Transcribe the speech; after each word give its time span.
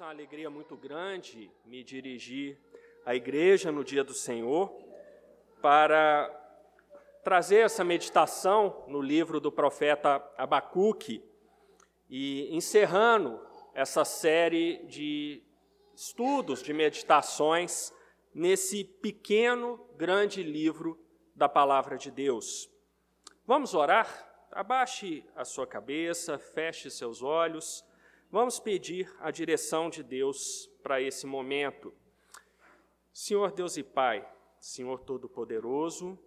é 0.00 0.04
uma 0.04 0.10
alegria 0.10 0.48
muito 0.48 0.74
grande 0.74 1.50
me 1.66 1.84
dirigir 1.84 2.58
à 3.04 3.14
igreja 3.14 3.70
no 3.70 3.84
dia 3.84 4.02
do 4.02 4.14
Senhor 4.14 4.72
para 5.60 6.30
trazer 7.22 7.58
essa 7.58 7.84
meditação 7.84 8.84
no 8.88 9.02
livro 9.02 9.38
do 9.38 9.52
profeta 9.52 10.26
Abacuque 10.38 11.22
e 12.08 12.48
encerrando 12.56 13.38
essa 13.74 14.02
série 14.02 14.82
de 14.86 15.42
estudos, 15.94 16.62
de 16.62 16.72
meditações 16.72 17.92
nesse 18.34 18.84
pequeno, 18.84 19.78
grande 19.96 20.42
livro 20.42 20.98
da 21.34 21.50
palavra 21.50 21.98
de 21.98 22.10
Deus. 22.10 22.70
Vamos 23.46 23.74
orar? 23.74 24.48
Abaixe 24.52 25.22
a 25.36 25.44
sua 25.44 25.66
cabeça, 25.66 26.38
feche 26.38 26.90
seus 26.90 27.22
olhos. 27.22 27.84
Vamos 28.32 28.58
pedir 28.58 29.14
a 29.20 29.30
direção 29.30 29.90
de 29.90 30.02
Deus 30.02 30.66
para 30.82 31.02
esse 31.02 31.26
momento. 31.26 31.92
Senhor 33.12 33.52
Deus 33.52 33.76
e 33.76 33.82
Pai, 33.82 34.26
Senhor 34.58 35.00
Todo-Poderoso, 35.00 36.18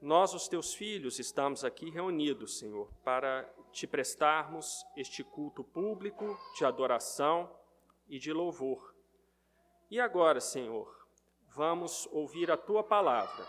nós, 0.00 0.32
os 0.32 0.46
teus 0.46 0.72
filhos, 0.72 1.18
estamos 1.18 1.64
aqui 1.64 1.90
reunidos, 1.90 2.60
Senhor, 2.60 2.88
para 3.02 3.52
te 3.72 3.84
prestarmos 3.84 4.86
este 4.96 5.24
culto 5.24 5.64
público 5.64 6.38
de 6.56 6.64
adoração 6.64 7.50
e 8.08 8.16
de 8.20 8.32
louvor. 8.32 8.94
E 9.90 9.98
agora, 9.98 10.40
Senhor, 10.40 11.04
vamos 11.48 12.06
ouvir 12.12 12.48
a 12.48 12.56
tua 12.56 12.84
palavra. 12.84 13.44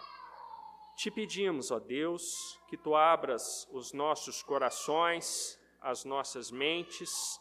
Te 0.98 1.12
pedimos, 1.12 1.70
ó 1.70 1.78
Deus, 1.78 2.60
que 2.68 2.76
tu 2.76 2.96
abras 2.96 3.70
os 3.72 3.94
nossos 3.94 4.42
corações, 4.42 5.60
as 5.80 6.04
nossas 6.04 6.50
mentes, 6.50 7.40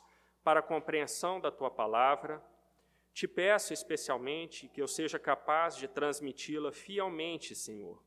para 0.48 0.60
a 0.60 0.62
compreensão 0.62 1.38
da 1.38 1.50
tua 1.50 1.70
palavra. 1.70 2.42
Te 3.12 3.28
peço 3.28 3.74
especialmente 3.74 4.66
que 4.66 4.80
eu 4.80 4.88
seja 4.88 5.18
capaz 5.18 5.76
de 5.76 5.86
transmiti-la 5.86 6.72
fielmente, 6.72 7.54
Senhor, 7.54 8.02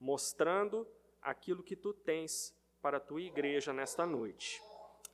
mostrando 0.00 0.84
aquilo 1.22 1.62
que 1.62 1.76
tu 1.76 1.94
tens 1.94 2.52
para 2.82 2.96
a 2.96 3.00
tua 3.00 3.22
igreja 3.22 3.72
nesta 3.72 4.04
noite. 4.04 4.60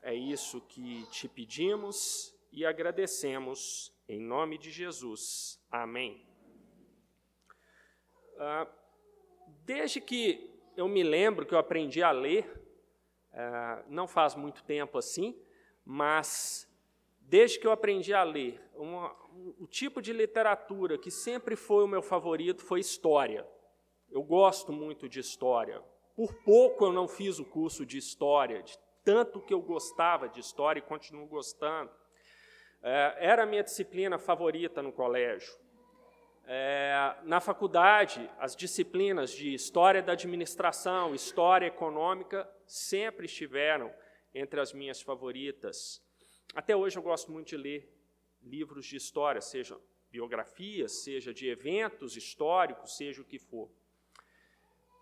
É 0.01 0.15
isso 0.15 0.63
que 0.63 1.05
te 1.11 1.29
pedimos 1.29 2.35
e 2.51 2.65
agradecemos, 2.65 3.95
em 4.09 4.19
nome 4.19 4.57
de 4.57 4.71
Jesus. 4.71 5.63
Amém. 5.71 6.27
Ah, 8.39 8.67
desde 9.67 10.01
que 10.01 10.51
eu 10.75 10.89
me 10.89 11.03
lembro 11.03 11.45
que 11.45 11.53
eu 11.53 11.59
aprendi 11.59 12.03
a 12.03 12.13
ler, 12.13 12.51
ah, 13.31 13.85
não 13.89 14.09
faz 14.09 14.35
muito 14.35 14.65
tempo 14.65 14.97
assim, 14.97 15.39
mas 15.85 16.69
desde 17.21 17.59
que 17.59 17.67
eu 17.67 17.73
aprendi 17.73 18.13
a 18.13 18.23
ler, 18.23 18.61
uma, 18.75 19.13
um, 19.35 19.55
o 19.61 19.67
tipo 19.67 20.03
de 20.03 20.13
literatura 20.13 20.99
que 20.99 21.11
sempre 21.11 21.57
foi 21.57 21.85
o 21.85 21.89
meu 21.89 22.03
favorito 22.03 22.63
foi 22.63 22.81
história. 22.81 23.47
Eu 24.11 24.23
gosto 24.23 24.73
muito 24.73 25.09
de 25.09 25.21
história. 25.21 25.83
Por 26.15 26.35
pouco 26.45 26.85
eu 26.85 26.93
não 26.93 27.09
fiz 27.09 27.39
o 27.39 27.45
curso 27.45 27.87
de 27.87 27.97
história, 27.97 28.63
de 28.63 28.79
tanto 29.05 29.41
que 29.41 29.55
eu 29.55 29.61
gostava 29.61 30.29
de 30.29 30.41
história 30.41 30.79
e 30.79 30.83
continuo 30.83 31.27
gostando. 31.27 31.91
É, 32.83 33.17
era 33.19 33.45
a 33.45 33.47
minha 33.47 33.63
disciplina 33.63 34.19
favorita 34.19 34.83
no 34.83 34.93
colégio. 34.93 35.53
É, 36.45 37.15
na 37.23 37.41
faculdade, 37.41 38.29
as 38.39 38.57
disciplinas 38.57 39.31
de 39.31 39.55
História 39.55 40.03
da 40.03 40.13
Administração, 40.13 41.15
História 41.15 41.67
Econômica, 41.67 42.49
sempre 42.67 43.27
estiveram 43.27 43.93
entre 44.35 44.61
as 44.61 44.73
minhas 44.73 45.01
favoritas. 45.01 46.03
Até 46.55 46.77
hoje 46.77 46.99
eu 46.99 47.03
gosto 47.03 47.31
muito 47.31 47.49
de 47.49 47.57
ler 47.57 47.93
livros 48.43 48.87
de 48.87 48.97
história, 48.97 49.41
seja 49.41 49.79
biografias, 50.11 50.93
seja 51.05 51.33
de 51.33 51.49
eventos 51.49 52.17
históricos, 52.17 52.97
seja 52.97 53.23
o 53.23 53.25
que 53.25 53.39
for. 53.39 53.71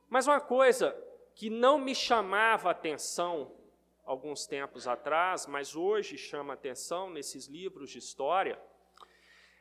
Mas 0.09 0.27
uma 0.27 0.41
coisa 0.41 0.97
que 1.35 1.49
não 1.51 1.79
me 1.79 1.95
chamava 1.95 2.71
atenção 2.71 3.57
alguns 4.05 4.47
tempos 4.47 4.89
atrás, 4.89 5.47
mas 5.47 5.77
hoje 5.77 6.19
chama 6.19 6.55
atenção 6.55 7.11
nesses 7.11 7.47
livros 7.47 7.91
de 7.91 7.99
história, 7.99 8.61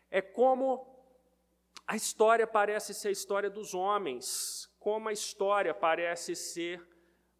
é 0.09 0.21
como 0.21 0.99
a 1.85 1.95
história 1.95 2.47
parece 2.47 2.93
ser 2.93 3.09
a 3.09 3.11
história 3.11 3.49
dos 3.49 3.73
homens, 3.73 4.71
como 4.79 5.09
a 5.09 5.13
história 5.13 5.73
parece 5.73 6.35
ser 6.35 6.85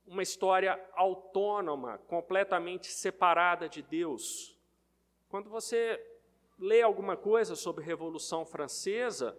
uma 0.09 0.23
história 0.23 0.83
autônoma, 0.95 1.99
completamente 1.99 2.87
separada 2.87 3.69
de 3.69 3.83
Deus. 3.83 4.57
Quando 5.29 5.51
você 5.51 6.03
lê 6.57 6.81
alguma 6.81 7.15
coisa 7.15 7.55
sobre 7.55 7.85
Revolução 7.85 8.43
Francesa, 8.43 9.37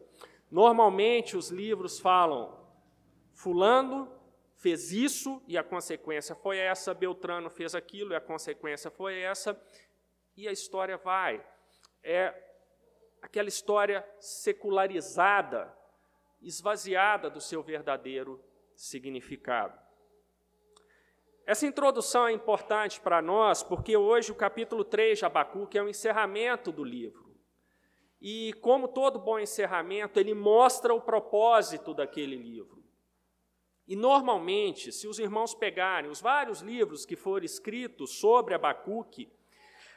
normalmente 0.48 1.36
os 1.36 1.50
livros 1.50 1.98
falam: 1.98 2.56
Fulano 3.32 4.08
fez 4.54 4.92
isso 4.92 5.42
e 5.48 5.58
a 5.58 5.64
consequência 5.64 6.36
foi 6.36 6.58
essa, 6.58 6.94
Beltrano 6.94 7.50
fez 7.50 7.74
aquilo 7.74 8.12
e 8.12 8.16
a 8.16 8.20
consequência 8.20 8.92
foi 8.92 9.18
essa, 9.18 9.60
e 10.36 10.46
a 10.46 10.52
história 10.52 10.96
vai. 10.96 11.44
É 12.00 12.32
aquela 13.20 13.48
história 13.48 14.08
secularizada, 14.20 15.76
esvaziada 16.40 17.28
do 17.28 17.40
seu 17.40 17.60
verdadeiro 17.60 18.40
significado. 18.76 19.89
Essa 21.50 21.66
introdução 21.66 22.28
é 22.28 22.32
importante 22.32 23.00
para 23.00 23.20
nós 23.20 23.60
porque 23.60 23.96
hoje 23.96 24.30
o 24.30 24.36
capítulo 24.36 24.84
3 24.84 25.18
de 25.18 25.24
Abacuque 25.24 25.76
é 25.76 25.82
o 25.82 25.88
encerramento 25.88 26.70
do 26.70 26.84
livro. 26.84 27.34
E, 28.20 28.52
como 28.60 28.86
todo 28.86 29.18
bom 29.18 29.36
encerramento, 29.36 30.20
ele 30.20 30.32
mostra 30.32 30.94
o 30.94 31.00
propósito 31.00 31.92
daquele 31.92 32.36
livro. 32.36 32.84
E, 33.84 33.96
normalmente, 33.96 34.92
se 34.92 35.08
os 35.08 35.18
irmãos 35.18 35.52
pegarem 35.52 36.08
os 36.08 36.20
vários 36.20 36.60
livros 36.60 37.04
que 37.04 37.16
foram 37.16 37.44
escritos 37.44 38.20
sobre 38.20 38.54
Abacuque, 38.54 39.28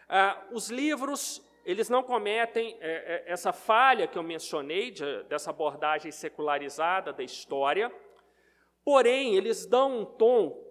ah, 0.09 0.43
os 0.51 0.71
livros 0.71 1.39
eles 1.63 1.87
não 1.87 2.01
cometem 2.01 2.75
é, 2.81 3.27
é, 3.27 3.31
essa 3.31 3.53
falha 3.53 4.07
que 4.07 4.17
eu 4.17 4.23
mencionei, 4.23 4.89
de, 4.89 5.21
dessa 5.25 5.51
abordagem 5.51 6.11
secularizada 6.11 7.13
da 7.13 7.21
história, 7.21 7.93
porém, 8.83 9.35
eles 9.35 9.67
dão 9.67 9.99
um 9.99 10.03
tom 10.03 10.62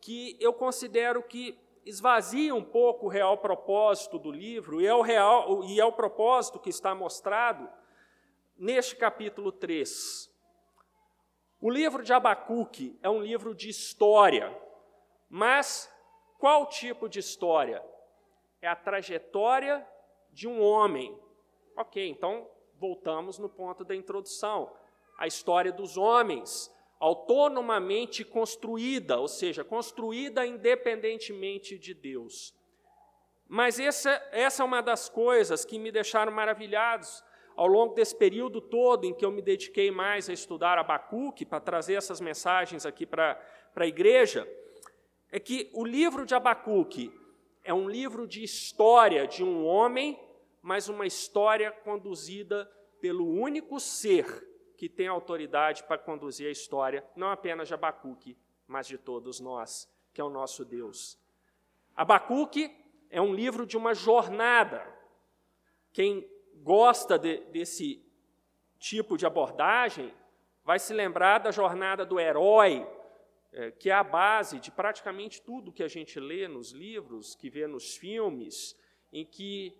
que 0.00 0.36
eu 0.40 0.52
considero 0.52 1.22
que 1.22 1.58
esvazia 1.84 2.54
um 2.54 2.62
pouco 2.62 3.06
o 3.06 3.08
real 3.08 3.38
propósito 3.38 4.18
do 4.18 4.30
livro, 4.30 4.80
e 4.80 4.86
é 4.86 4.94
o, 4.94 5.00
real, 5.00 5.64
e 5.64 5.80
é 5.80 5.84
o 5.84 5.92
propósito 5.92 6.58
que 6.58 6.68
está 6.68 6.94
mostrado 6.94 7.68
neste 8.56 8.96
capítulo 8.96 9.50
3. 9.50 10.28
O 11.60 11.70
livro 11.70 12.02
de 12.02 12.12
Abacuque 12.12 12.98
é 13.02 13.08
um 13.08 13.22
livro 13.22 13.54
de 13.54 13.68
história, 13.68 14.56
mas 15.28 15.92
qual 16.38 16.66
tipo 16.66 17.08
de 17.08 17.18
história? 17.18 17.84
É 18.60 18.68
a 18.68 18.76
trajetória 18.76 19.86
de 20.30 20.46
um 20.46 20.62
homem. 20.62 21.18
Ok, 21.76 22.08
então 22.08 22.48
voltamos 22.76 23.38
no 23.38 23.48
ponto 23.48 23.84
da 23.84 23.94
introdução. 23.94 24.72
A 25.16 25.26
história 25.26 25.72
dos 25.72 25.96
homens 25.96 26.72
autonomamente 26.98 28.24
construída, 28.24 29.18
ou 29.18 29.28
seja, 29.28 29.62
construída 29.62 30.44
independentemente 30.44 31.78
de 31.78 31.94
Deus. 31.94 32.54
Mas 33.46 33.78
essa, 33.78 34.10
essa 34.32 34.62
é 34.62 34.66
uma 34.66 34.82
das 34.82 35.08
coisas 35.08 35.64
que 35.64 35.78
me 35.78 35.90
deixaram 35.90 36.32
maravilhados 36.32 37.22
ao 37.56 37.66
longo 37.66 37.94
desse 37.94 38.14
período 38.14 38.60
todo 38.60 39.04
em 39.04 39.14
que 39.14 39.24
eu 39.24 39.30
me 39.30 39.42
dediquei 39.42 39.90
mais 39.90 40.28
a 40.28 40.32
estudar 40.32 40.78
Abacuque, 40.78 41.44
para 41.44 41.58
trazer 41.58 41.94
essas 41.94 42.20
mensagens 42.20 42.84
aqui 42.84 43.06
para 43.06 43.40
a 43.74 43.86
igreja, 43.86 44.48
é 45.30 45.40
que 45.40 45.70
o 45.74 45.84
livro 45.84 46.24
de 46.24 46.34
Abacuque 46.34 47.12
é 47.64 47.74
um 47.74 47.88
livro 47.88 48.26
de 48.26 48.42
história 48.42 49.26
de 49.26 49.42
um 49.42 49.64
homem, 49.66 50.18
mas 50.62 50.88
uma 50.88 51.06
história 51.06 51.70
conduzida 51.70 52.70
pelo 53.00 53.28
único 53.28 53.80
ser 53.80 54.46
que 54.78 54.88
tem 54.88 55.08
autoridade 55.08 55.82
para 55.82 55.98
conduzir 55.98 56.46
a 56.46 56.52
história, 56.52 57.04
não 57.16 57.32
apenas 57.32 57.66
de 57.66 57.74
Abacuque, 57.74 58.38
mas 58.64 58.86
de 58.86 58.96
todos 58.96 59.40
nós, 59.40 59.92
que 60.14 60.20
é 60.20 60.24
o 60.24 60.30
nosso 60.30 60.64
Deus. 60.64 61.18
Abacuque 61.96 62.72
é 63.10 63.20
um 63.20 63.34
livro 63.34 63.66
de 63.66 63.76
uma 63.76 63.92
jornada. 63.92 64.86
Quem 65.92 66.30
gosta 66.62 67.18
de, 67.18 67.38
desse 67.46 68.00
tipo 68.78 69.18
de 69.18 69.26
abordagem 69.26 70.14
vai 70.62 70.78
se 70.78 70.94
lembrar 70.94 71.38
da 71.38 71.50
jornada 71.50 72.06
do 72.06 72.20
herói, 72.20 72.86
é, 73.52 73.72
que 73.72 73.90
é 73.90 73.94
a 73.94 74.04
base 74.04 74.60
de 74.60 74.70
praticamente 74.70 75.42
tudo 75.42 75.72
que 75.72 75.82
a 75.82 75.88
gente 75.88 76.20
lê 76.20 76.46
nos 76.46 76.70
livros, 76.70 77.34
que 77.34 77.50
vê 77.50 77.66
nos 77.66 77.96
filmes, 77.96 78.78
em 79.12 79.26
que 79.26 79.76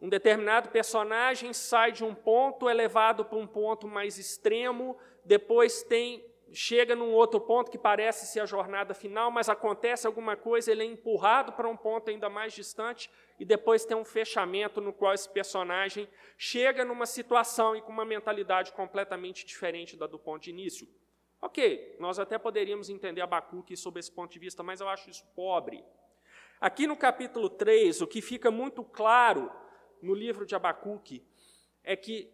um 0.00 0.08
determinado 0.08 0.68
personagem 0.68 1.52
sai 1.52 1.92
de 1.92 2.04
um 2.04 2.14
ponto, 2.14 2.68
é 2.68 2.74
levado 2.74 3.24
para 3.24 3.38
um 3.38 3.46
ponto 3.46 3.88
mais 3.88 4.18
extremo, 4.18 4.96
depois 5.24 5.82
tem 5.82 6.24
chega 6.52 6.94
num 6.96 7.12
outro 7.12 7.40
ponto 7.40 7.70
que 7.70 7.78
parece 7.78 8.26
ser 8.26 8.40
a 8.40 8.46
jornada 8.46 8.94
final, 8.94 9.30
mas 9.30 9.48
acontece 9.48 10.06
alguma 10.06 10.36
coisa, 10.36 10.72
ele 10.72 10.82
é 10.82 10.86
empurrado 10.86 11.52
para 11.52 11.68
um 11.68 11.76
ponto 11.76 12.10
ainda 12.10 12.28
mais 12.28 12.52
distante, 12.52 13.10
e 13.38 13.44
depois 13.44 13.84
tem 13.84 13.96
um 13.96 14.04
fechamento 14.04 14.80
no 14.80 14.92
qual 14.92 15.12
esse 15.12 15.28
personagem 15.28 16.08
chega 16.36 16.84
numa 16.84 17.06
situação 17.06 17.76
e 17.76 17.82
com 17.82 17.92
uma 17.92 18.04
mentalidade 18.04 18.72
completamente 18.72 19.44
diferente 19.44 19.96
da 19.96 20.06
do 20.06 20.18
ponto 20.18 20.42
de 20.44 20.50
início. 20.50 20.88
Ok, 21.40 21.96
nós 22.00 22.18
até 22.18 22.36
poderíamos 22.36 22.90
entender 22.90 23.20
Abacuque 23.20 23.76
sob 23.76 24.00
esse 24.00 24.10
ponto 24.10 24.32
de 24.32 24.38
vista, 24.38 24.62
mas 24.62 24.80
eu 24.80 24.88
acho 24.88 25.08
isso 25.08 25.24
pobre. 25.36 25.84
Aqui 26.60 26.86
no 26.86 26.96
capítulo 26.96 27.48
3, 27.48 28.00
o 28.00 28.06
que 28.08 28.20
fica 28.20 28.50
muito 28.50 28.82
claro 28.82 29.52
no 30.02 30.14
livro 30.14 30.46
de 30.46 30.54
Abacuque 30.54 31.22
é 31.82 31.96
que 31.96 32.30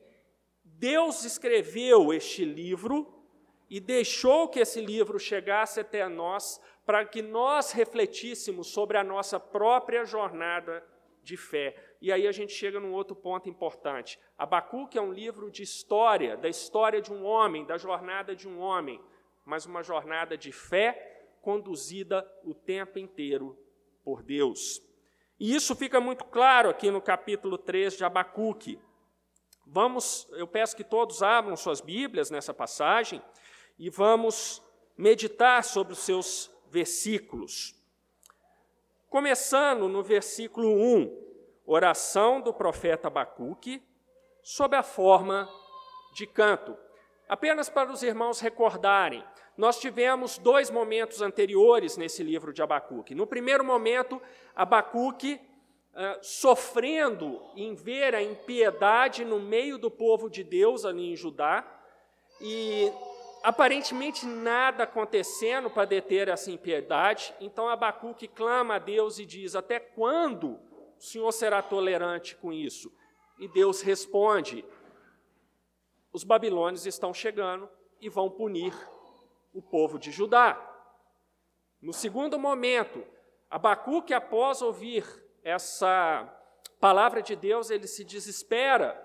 Deus 0.63 1.25
escreveu 1.25 2.13
este 2.13 2.45
livro 2.45 3.23
e 3.69 3.81
deixou 3.81 4.49
que 4.49 4.61
esse 4.61 4.81
livro 4.81 5.19
chegasse 5.19 5.81
até 5.81 6.09
nós 6.09 6.61
para 6.85 7.05
que 7.05 7.23
nós 7.23 7.73
refletíssemos 7.73 8.69
sobre 8.69 8.97
a 8.97 9.05
nossa 9.05 9.41
própria 9.41 10.05
jornada 10.05 10.85
de 11.23 11.37
fé. 11.37 11.75
E 12.01 12.13
aí 12.13 12.27
a 12.27 12.33
gente 12.33 12.53
chega 12.53 12.79
num 12.79 12.93
outro 12.93 13.17
ponto 13.17 13.49
importante. 13.49 14.19
Abacuque 14.37 14.99
é 14.99 15.01
um 15.01 15.13
livro 15.13 15.51
de 15.51 15.63
história, 15.63 16.37
da 16.37 16.49
história 16.49 17.01
de 17.01 17.11
um 17.13 17.25
homem, 17.25 17.65
da 17.65 17.79
jornada 17.79 18.37
de 18.37 18.47
um 18.47 18.61
homem, 18.61 19.01
mas 19.45 19.65
uma 19.65 19.83
jornada 19.83 20.37
de 20.37 20.53
fé 20.53 21.37
conduzida 21.41 22.31
o 22.45 22.55
tempo 22.55 22.99
inteiro 22.99 23.59
por 24.03 24.23
Deus. 24.23 24.83
E 25.39 25.55
isso 25.55 25.75
fica 25.75 26.01
muito 26.01 26.25
claro 26.25 26.71
aqui 26.71 26.91
no 26.91 27.01
capítulo 27.01 27.59
3 27.59 27.97
de 27.97 28.05
Abacuque. 28.05 28.79
Vamos, 29.67 30.29
eu 30.33 30.47
peço 30.47 30.77
que 30.77 30.85
todos 30.85 31.23
abram 31.23 31.57
suas 31.57 31.81
Bíblias 31.81 32.31
nessa 32.31 32.55
passagem 32.55 33.23
e 33.79 33.91
vamos 33.91 34.63
meditar 34.97 35.65
sobre 35.65 35.93
os 35.93 36.01
seus 36.01 36.51
versículos. 36.71 37.75
Começando 39.09 39.89
no 39.89 40.03
versículo 40.03 40.69
1, 40.71 41.25
oração 41.67 42.41
do 42.41 42.53
profeta 42.53 43.09
Abacuque, 43.09 43.83
sob 44.43 44.77
a 44.77 44.83
forma 44.83 45.49
de 46.13 46.27
canto. 46.27 46.77
Apenas 47.29 47.69
para 47.69 47.91
os 47.91 48.03
irmãos 48.03 48.41
recordarem, 48.41 49.25
nós 49.56 49.81
tivemos 49.81 50.37
dois 50.37 50.71
momentos 50.71 51.23
anteriores 51.23 51.97
nesse 51.97 52.23
livro 52.23 52.53
de 52.53 52.62
Abacuque. 52.62 53.15
No 53.15 53.26
primeiro 53.26 53.65
momento, 53.65 54.21
Abacuque 54.55 55.41
uh, 55.94 56.19
sofrendo 56.23 57.41
em 57.56 57.75
ver 57.75 58.15
a 58.15 58.23
impiedade 58.23 59.25
no 59.25 59.41
meio 59.41 59.79
do 59.79 59.91
povo 59.91 60.29
de 60.29 60.43
Deus 60.43 60.85
ali 60.85 61.12
em 61.12 61.17
Judá, 61.17 61.65
e 62.41 62.93
aparentemente 63.43 64.27
nada 64.27 64.85
acontecendo 64.85 65.70
para 65.70 65.85
deter 65.85 66.29
essa 66.29 66.50
impiedade, 66.50 67.35
então 67.41 67.69
Abacuque 67.69 68.27
clama 68.27 68.75
a 68.75 68.79
Deus 68.79 69.19
e 69.19 69.25
diz: 69.25 69.55
Até 69.55 69.79
quando 69.79 70.59
o 70.99 71.00
Senhor 71.00 71.31
será 71.32 71.62
tolerante 71.62 72.35
com 72.37 72.53
isso? 72.53 72.93
E 73.38 73.47
Deus 73.49 73.82
responde: 73.82 74.65
Os 76.15 76.23
babilônios 76.23 76.87
estão 76.87 77.13
chegando 77.13 77.69
e 78.01 78.09
vão 78.09 78.31
punir 78.31 78.73
o 79.53 79.61
povo 79.61 79.99
de 79.99 80.13
Judá. 80.13 80.57
No 81.83 81.93
segundo 81.93 82.39
momento, 82.39 83.05
Abacuque, 83.51 84.15
após 84.15 84.63
ouvir 84.63 85.05
essa 85.43 86.33
palavra 86.79 87.21
de 87.21 87.35
Deus, 87.35 87.69
ele 87.69 87.89
se 87.89 88.05
desespera 88.05 88.97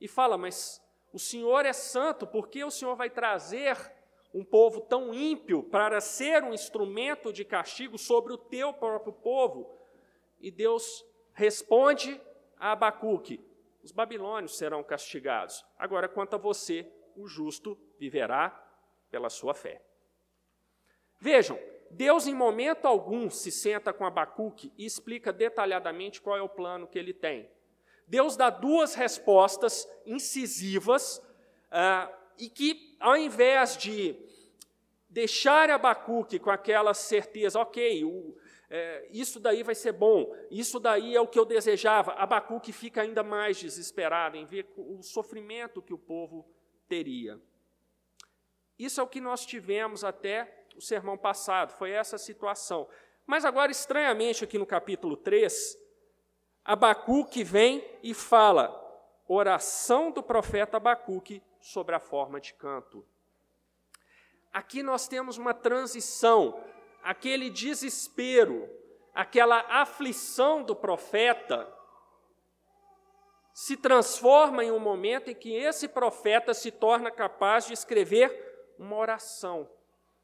e 0.00 0.08
fala: 0.08 0.38
Mas 0.38 0.82
o 1.12 1.18
Senhor 1.18 1.66
é 1.66 1.74
santo, 1.74 2.26
por 2.26 2.48
que 2.48 2.64
o 2.64 2.70
Senhor 2.70 2.96
vai 2.96 3.10
trazer 3.10 3.76
um 4.32 4.42
povo 4.42 4.80
tão 4.80 5.12
ímpio 5.12 5.62
para 5.64 6.00
ser 6.00 6.42
um 6.42 6.54
instrumento 6.54 7.30
de 7.30 7.44
castigo 7.44 7.98
sobre 7.98 8.32
o 8.32 8.38
teu 8.38 8.72
próprio 8.72 9.12
povo? 9.12 9.70
E 10.40 10.50
Deus 10.50 11.04
responde 11.34 12.18
a 12.58 12.72
Abacuque: 12.72 13.38
Os 13.88 13.92
babilônios 13.92 14.58
serão 14.58 14.84
castigados. 14.84 15.64
Agora, 15.78 16.10
quanto 16.10 16.34
a 16.34 16.38
você, 16.38 16.86
o 17.16 17.26
justo 17.26 17.74
viverá 17.98 18.50
pela 19.10 19.30
sua 19.30 19.54
fé. 19.54 19.80
Vejam, 21.18 21.58
Deus 21.90 22.26
em 22.26 22.34
momento 22.34 22.84
algum 22.84 23.30
se 23.30 23.50
senta 23.50 23.90
com 23.90 24.04
Abacuque 24.04 24.70
e 24.76 24.84
explica 24.84 25.32
detalhadamente 25.32 26.20
qual 26.20 26.36
é 26.36 26.42
o 26.42 26.50
plano 26.50 26.86
que 26.86 26.98
ele 26.98 27.14
tem. 27.14 27.50
Deus 28.06 28.36
dá 28.36 28.50
duas 28.50 28.94
respostas 28.94 29.88
incisivas 30.04 31.26
ah, 31.70 32.12
e 32.36 32.50
que, 32.50 32.94
ao 33.00 33.16
invés 33.16 33.74
de 33.74 34.14
deixar 35.08 35.70
Abacuque 35.70 36.38
com 36.38 36.50
aquela 36.50 36.92
certeza, 36.92 37.58
ok, 37.58 38.04
o, 38.04 38.36
é, 38.70 39.08
isso 39.10 39.40
daí 39.40 39.62
vai 39.62 39.74
ser 39.74 39.92
bom, 39.92 40.34
isso 40.50 40.78
daí 40.78 41.16
é 41.16 41.20
o 41.20 41.26
que 41.26 41.38
eu 41.38 41.44
desejava, 41.44 42.12
Abacuque 42.12 42.72
fica 42.72 43.02
ainda 43.02 43.22
mais 43.22 43.56
desesperado 43.56 44.36
em 44.36 44.44
ver 44.44 44.70
o 44.76 45.02
sofrimento 45.02 45.80
que 45.80 45.94
o 45.94 45.98
povo 45.98 46.46
teria. 46.88 47.40
Isso 48.78 49.00
é 49.00 49.02
o 49.02 49.08
que 49.08 49.20
nós 49.20 49.44
tivemos 49.44 50.04
até 50.04 50.66
o 50.76 50.80
sermão 50.80 51.16
passado, 51.16 51.72
foi 51.72 51.90
essa 51.90 52.16
situação. 52.16 52.88
Mas 53.26 53.44
agora, 53.44 53.70
estranhamente, 53.72 54.44
aqui 54.44 54.56
no 54.56 54.66
capítulo 54.66 55.16
3, 55.16 55.76
Abacuque 56.64 57.42
vem 57.42 57.84
e 58.02 58.14
fala, 58.14 58.74
oração 59.26 60.10
do 60.10 60.22
profeta 60.22 60.76
Abacuque 60.76 61.42
sobre 61.60 61.94
a 61.94 62.00
forma 62.00 62.40
de 62.40 62.54
canto. 62.54 63.04
Aqui 64.52 64.82
nós 64.82 65.06
temos 65.08 65.36
uma 65.36 65.52
transição, 65.52 66.58
aquele 67.02 67.50
desespero, 67.50 68.68
aquela 69.14 69.60
aflição 69.68 70.62
do 70.62 70.74
profeta 70.74 71.72
se 73.52 73.76
transforma 73.76 74.62
em 74.62 74.70
um 74.70 74.78
momento 74.78 75.30
em 75.30 75.34
que 75.34 75.52
esse 75.52 75.88
profeta 75.88 76.54
se 76.54 76.70
torna 76.70 77.10
capaz 77.10 77.66
de 77.66 77.72
escrever 77.72 78.74
uma 78.78 78.96
oração 78.96 79.68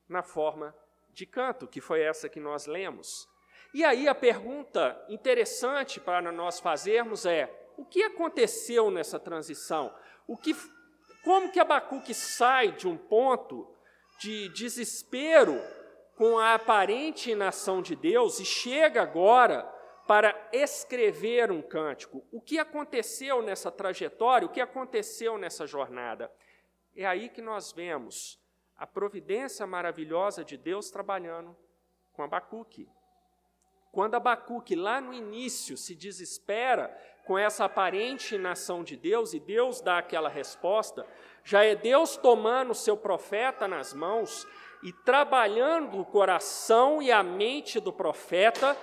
na 0.08 0.22
forma 0.22 0.72
de 1.10 1.26
canto, 1.26 1.66
que 1.66 1.80
foi 1.80 2.00
essa 2.02 2.28
que 2.28 2.38
nós 2.38 2.66
lemos. 2.66 3.28
E 3.72 3.84
aí 3.84 4.06
a 4.06 4.14
pergunta 4.14 5.04
interessante 5.08 5.98
para 5.98 6.30
nós 6.30 6.60
fazermos 6.60 7.26
é: 7.26 7.52
o 7.76 7.84
que 7.84 8.04
aconteceu 8.04 8.88
nessa 8.88 9.18
transição? 9.18 9.92
O 10.28 10.36
que, 10.36 10.54
como 11.24 11.50
que 11.50 11.58
Abacuque 11.58 12.14
sai 12.14 12.70
de 12.70 12.86
um 12.86 12.96
ponto 12.96 13.68
de 14.20 14.48
desespero 14.50 15.60
com 16.16 16.38
a 16.38 16.54
aparente 16.54 17.30
inação 17.30 17.82
de 17.82 17.96
Deus 17.96 18.38
e 18.40 18.44
chega 18.44 19.02
agora 19.02 19.62
para 20.06 20.34
escrever 20.52 21.50
um 21.50 21.62
cântico? 21.62 22.24
O 22.30 22.40
que 22.40 22.58
aconteceu 22.58 23.42
nessa 23.42 23.70
trajetória? 23.70 24.46
O 24.46 24.50
que 24.50 24.60
aconteceu 24.60 25.38
nessa 25.38 25.66
jornada? 25.66 26.30
É 26.96 27.04
aí 27.04 27.28
que 27.28 27.42
nós 27.42 27.72
vemos 27.72 28.38
a 28.76 28.86
providência 28.86 29.66
maravilhosa 29.66 30.44
de 30.44 30.56
Deus 30.56 30.90
trabalhando 30.90 31.56
com 32.12 32.22
Abacuque. 32.22 32.88
Quando 33.90 34.16
Abacuque, 34.16 34.74
lá 34.74 35.00
no 35.00 35.12
início, 35.12 35.76
se 35.76 35.94
desespera 35.94 36.88
com 37.24 37.38
essa 37.38 37.64
aparente 37.64 38.34
inação 38.34 38.82
de 38.82 38.96
Deus 38.96 39.32
e 39.32 39.40
Deus 39.40 39.80
dá 39.80 39.98
aquela 39.98 40.28
resposta, 40.28 41.06
já 41.44 41.64
é 41.64 41.74
Deus 41.74 42.16
tomando 42.16 42.72
o 42.72 42.74
seu 42.74 42.96
profeta 42.96 43.66
nas 43.68 43.94
mãos 43.94 44.46
e 44.84 44.92
trabalhando 44.92 45.98
o 45.98 46.04
coração 46.04 47.02
e 47.02 47.10
a 47.10 47.22
mente 47.22 47.80
do 47.80 47.92
profeta 47.92 48.76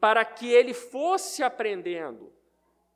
para 0.00 0.24
que 0.24 0.50
ele 0.50 0.74
fosse 0.74 1.44
aprendendo 1.44 2.32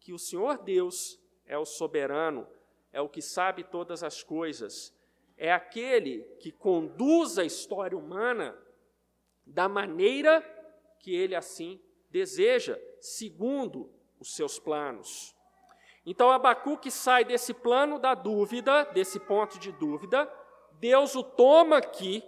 que 0.00 0.12
o 0.12 0.19
Senhor 0.19 0.59
Deus 0.59 1.21
é 1.47 1.57
o 1.57 1.65
soberano, 1.65 2.49
é 2.93 3.00
o 3.00 3.09
que 3.09 3.23
sabe 3.23 3.62
todas 3.62 4.03
as 4.03 4.23
coisas 4.23 4.93
é 5.38 5.53
aquele 5.53 6.25
que 6.41 6.50
conduz 6.50 7.38
a 7.38 7.45
história 7.45 7.97
humana 7.97 8.59
da 9.47 9.69
maneira 9.69 10.43
que 10.99 11.15
ele 11.15 11.37
assim 11.37 11.81
deseja, 12.11 12.79
segundo 13.00 13.88
os 14.19 14.35
seus 14.35 14.59
planos. 14.59 15.35
Então 16.05 16.31
Abacuque 16.31 16.91
sai 16.91 17.25
desse 17.25 17.55
plano 17.55 18.00
da 18.00 18.15
dúvida, 18.15 18.85
desse 18.87 19.21
ponto 19.21 19.59
de 19.61 19.71
dúvida, 19.71 20.29
Deus 20.78 21.14
o 21.16 21.23
toma 21.23 21.78
aqui, 21.78 22.23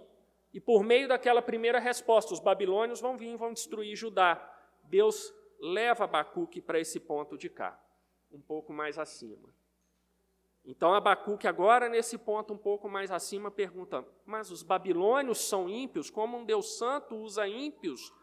e 0.53 0.59
por 0.59 0.83
meio 0.83 1.07
daquela 1.07 1.41
primeira 1.41 1.79
resposta, 1.79 2.33
os 2.33 2.39
babilônios 2.39 2.99
vão 2.99 3.17
vir 3.17 3.33
e 3.33 3.37
vão 3.37 3.53
destruir 3.53 3.95
Judá. 3.95 4.39
Deus 4.83 5.33
leva 5.59 6.03
Abacuque 6.03 6.61
para 6.61 6.79
esse 6.79 6.99
ponto 6.99 7.37
de 7.37 7.49
cá, 7.49 7.79
um 8.31 8.41
pouco 8.41 8.73
mais 8.73 8.97
acima. 8.97 9.49
Então 10.65 10.93
Abacuque, 10.93 11.47
agora 11.47 11.89
nesse 11.89 12.17
ponto 12.17 12.53
um 12.53 12.57
pouco 12.57 12.89
mais 12.89 13.09
acima, 13.09 13.49
pergunta: 13.49 14.05
Mas 14.25 14.51
os 14.51 14.61
babilônios 14.61 15.39
são 15.47 15.69
ímpios? 15.69 16.09
Como 16.09 16.37
um 16.37 16.45
Deus 16.45 16.77
santo 16.77 17.15
usa 17.15 17.47
ímpios 17.47 18.13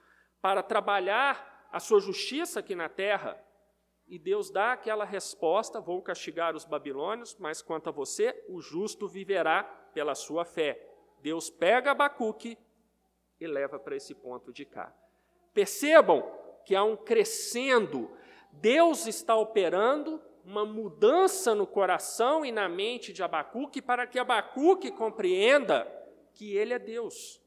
para 0.40 0.62
trabalhar 0.62 1.68
a 1.72 1.80
sua 1.80 2.00
justiça 2.00 2.60
aqui 2.60 2.74
na 2.74 2.88
terra? 2.88 3.42
E 4.06 4.18
Deus 4.18 4.50
dá 4.50 4.72
aquela 4.72 5.04
resposta: 5.04 5.80
Vou 5.80 6.00
castigar 6.00 6.54
os 6.54 6.64
babilônios, 6.64 7.36
mas 7.38 7.60
quanto 7.60 7.88
a 7.88 7.92
você, 7.92 8.44
o 8.48 8.60
justo 8.60 9.08
viverá 9.08 9.64
pela 9.98 10.14
sua 10.14 10.44
fé. 10.44 10.80
Deus 11.20 11.50
pega 11.50 11.90
Abacuque 11.90 12.56
e 13.40 13.48
leva 13.48 13.80
para 13.80 13.96
esse 13.96 14.14
ponto 14.14 14.52
de 14.52 14.64
cá. 14.64 14.94
Percebam 15.52 16.22
que 16.64 16.76
há 16.76 16.84
um 16.84 16.96
crescendo. 16.96 18.08
Deus 18.52 19.08
está 19.08 19.34
operando 19.34 20.22
uma 20.44 20.64
mudança 20.64 21.52
no 21.52 21.66
coração 21.66 22.46
e 22.46 22.52
na 22.52 22.68
mente 22.68 23.12
de 23.12 23.24
Abacuque 23.24 23.82
para 23.82 24.06
que 24.06 24.20
Abacuque 24.20 24.92
compreenda 24.92 25.84
que 26.32 26.56
ele 26.56 26.74
é 26.74 26.78
Deus. 26.78 27.42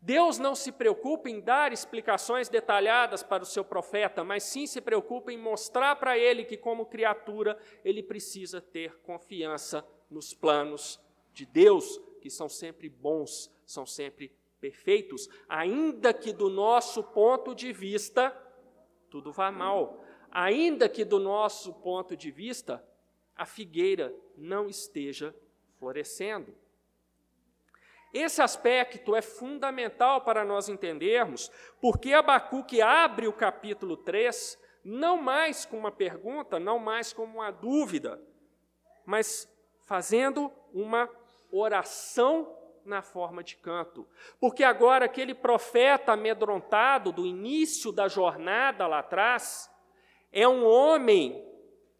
Deus 0.00 0.38
não 0.38 0.54
se 0.54 0.72
preocupa 0.72 1.28
em 1.28 1.38
dar 1.38 1.70
explicações 1.70 2.48
detalhadas 2.48 3.22
para 3.22 3.42
o 3.42 3.46
seu 3.46 3.62
profeta, 3.62 4.24
mas 4.24 4.42
sim 4.42 4.66
se 4.66 4.80
preocupa 4.80 5.30
em 5.30 5.36
mostrar 5.36 5.96
para 5.96 6.16
ele 6.16 6.46
que, 6.46 6.56
como 6.56 6.86
criatura, 6.86 7.58
ele 7.84 8.02
precisa 8.02 8.58
ter 8.58 8.96
confiança 9.00 9.86
nos 10.10 10.32
planos 10.32 11.04
de 11.36 11.44
Deus, 11.44 12.00
que 12.22 12.30
são 12.30 12.48
sempre 12.48 12.88
bons, 12.88 13.54
são 13.66 13.84
sempre 13.84 14.34
perfeitos, 14.58 15.28
ainda 15.46 16.14
que 16.14 16.32
do 16.32 16.48
nosso 16.48 17.04
ponto 17.04 17.54
de 17.54 17.74
vista 17.74 18.34
tudo 19.10 19.30
vá 19.30 19.52
mal, 19.52 20.02
ainda 20.30 20.88
que 20.88 21.04
do 21.04 21.20
nosso 21.20 21.74
ponto 21.74 22.16
de 22.16 22.30
vista 22.30 22.82
a 23.36 23.44
figueira 23.44 24.14
não 24.34 24.66
esteja 24.66 25.34
florescendo. 25.78 26.56
Esse 28.14 28.40
aspecto 28.40 29.14
é 29.14 29.20
fundamental 29.20 30.22
para 30.22 30.42
nós 30.42 30.70
entendermos 30.70 31.50
porque 31.82 32.14
Abacuque 32.14 32.80
abre 32.80 33.28
o 33.28 33.32
capítulo 33.32 33.94
3 33.94 34.58
não 34.82 35.20
mais 35.20 35.66
com 35.66 35.76
uma 35.76 35.92
pergunta, 35.92 36.58
não 36.58 36.78
mais 36.78 37.12
como 37.12 37.40
uma 37.40 37.50
dúvida, 37.50 38.22
mas 39.04 39.46
fazendo 39.86 40.52
uma 40.72 41.08
oração 41.50 42.54
na 42.84 43.02
forma 43.02 43.42
de 43.42 43.56
canto. 43.56 44.06
Porque 44.40 44.62
agora 44.62 45.06
aquele 45.06 45.34
profeta 45.34 46.12
amedrontado 46.12 47.12
do 47.12 47.26
início 47.26 47.90
da 47.90 48.08
jornada 48.08 48.86
lá 48.86 49.00
atrás 49.00 49.70
é 50.32 50.46
um 50.46 50.64
homem 50.64 51.44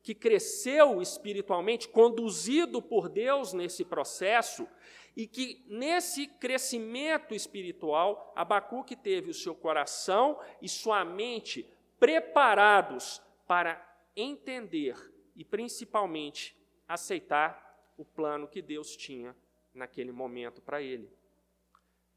que 0.03 0.15
cresceu 0.15 1.03
espiritualmente, 1.03 1.89
conduzido 1.89 2.81
por 2.81 3.09
Deus 3.09 3.53
nesse 3.53 3.85
processo, 3.85 4.69
e 5.17 5.27
que 5.27 5.65
nesse 5.67 6.27
crescimento 6.27 7.35
espiritual, 7.35 8.33
Abacuque 8.37 8.95
teve 8.95 9.31
o 9.31 9.35
seu 9.35 9.55
coração 9.55 10.39
e 10.61 10.69
sua 10.69 11.05
mente 11.05 11.69
preparados 11.99 13.23
para 13.49 13.83
entender 14.15 14.95
e 15.35 15.45
principalmente 15.45 16.57
aceitar 16.87 17.66
o 17.97 18.05
plano 18.05 18.47
que 18.47 18.61
Deus 18.61 18.97
tinha 18.97 19.35
naquele 19.73 20.13
momento 20.13 20.61
para 20.61 20.81
ele. 20.81 21.11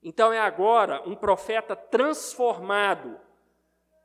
Então 0.02 0.32
é 0.32 0.40
agora 0.40 1.02
um 1.08 1.16
profeta 1.16 1.76
transformado 1.76 3.20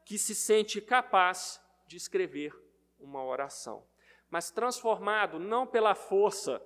que 0.04 0.18
se 0.18 0.34
sente 0.34 0.80
capaz 0.80 1.60
de 1.86 1.96
escrever 1.96 2.52
uma 2.98 3.24
oração, 3.24 3.84
mas 4.28 4.50
transformado 4.50 5.38
não 5.38 5.66
pela 5.66 5.94
força 5.94 6.60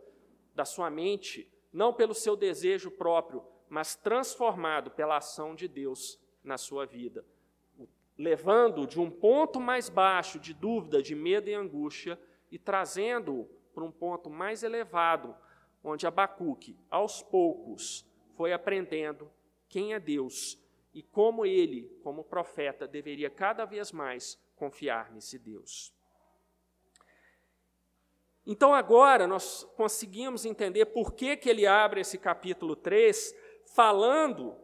da 0.54 0.64
sua 0.64 0.90
mente, 0.90 1.50
não 1.72 1.92
pelo 1.92 2.14
seu 2.14 2.34
desejo 2.36 2.90
próprio, 2.90 3.44
mas 3.68 3.94
transformado 3.94 4.90
pela 4.90 5.18
ação 5.18 5.54
de 5.54 5.68
Deus 5.68 6.18
na 6.42 6.56
sua 6.56 6.86
vida, 6.86 7.24
levando 8.16 8.86
de 8.86 8.98
um 8.98 9.10
ponto 9.10 9.60
mais 9.60 9.88
baixo 9.88 10.40
de 10.40 10.54
dúvida, 10.54 11.02
de 11.02 11.14
medo 11.14 11.50
e 11.50 11.54
angústia 11.54 12.18
e 12.50 12.58
trazendo-o 12.58 13.48
para 13.78 13.84
um 13.84 13.92
ponto 13.92 14.28
mais 14.28 14.64
elevado, 14.64 15.36
onde 15.84 16.04
Abacuque, 16.04 16.76
aos 16.90 17.22
poucos, 17.22 18.04
foi 18.36 18.52
aprendendo 18.52 19.30
quem 19.68 19.94
é 19.94 20.00
Deus 20.00 20.58
e 20.92 21.00
como 21.00 21.46
ele, 21.46 21.84
como 22.02 22.24
profeta, 22.24 22.88
deveria 22.88 23.30
cada 23.30 23.64
vez 23.64 23.92
mais 23.92 24.36
confiar 24.56 25.12
nesse 25.12 25.38
Deus. 25.38 25.94
Então 28.44 28.74
agora 28.74 29.28
nós 29.28 29.62
conseguimos 29.76 30.44
entender 30.44 30.86
por 30.86 31.14
que, 31.14 31.36
que 31.36 31.48
ele 31.48 31.64
abre 31.64 32.00
esse 32.00 32.18
capítulo 32.18 32.74
3 32.74 33.32
falando 33.76 34.56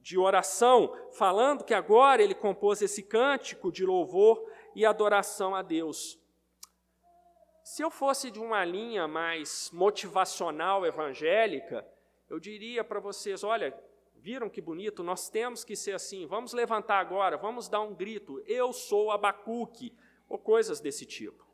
de 0.00 0.16
oração, 0.16 0.96
falando 1.10 1.62
que 1.62 1.74
agora 1.74 2.22
ele 2.22 2.34
compôs 2.34 2.80
esse 2.80 3.02
cântico 3.02 3.70
de 3.70 3.84
louvor 3.84 4.42
e 4.74 4.86
adoração 4.86 5.54
a 5.54 5.60
Deus. 5.60 6.21
Se 7.62 7.82
eu 7.82 7.90
fosse 7.90 8.30
de 8.30 8.40
uma 8.40 8.64
linha 8.64 9.06
mais 9.06 9.70
motivacional 9.72 10.84
evangélica, 10.84 11.86
eu 12.28 12.40
diria 12.40 12.82
para 12.82 12.98
vocês: 12.98 13.44
olha, 13.44 13.72
viram 14.16 14.50
que 14.50 14.60
bonito? 14.60 15.02
Nós 15.02 15.28
temos 15.28 15.64
que 15.64 15.76
ser 15.76 15.92
assim, 15.92 16.26
vamos 16.26 16.52
levantar 16.52 16.98
agora, 16.98 17.36
vamos 17.36 17.68
dar 17.68 17.80
um 17.80 17.94
grito: 17.94 18.42
eu 18.46 18.72
sou 18.72 19.10
Abacuque, 19.10 19.94
ou 20.28 20.38
coisas 20.38 20.80
desse 20.80 21.06
tipo. 21.06 21.46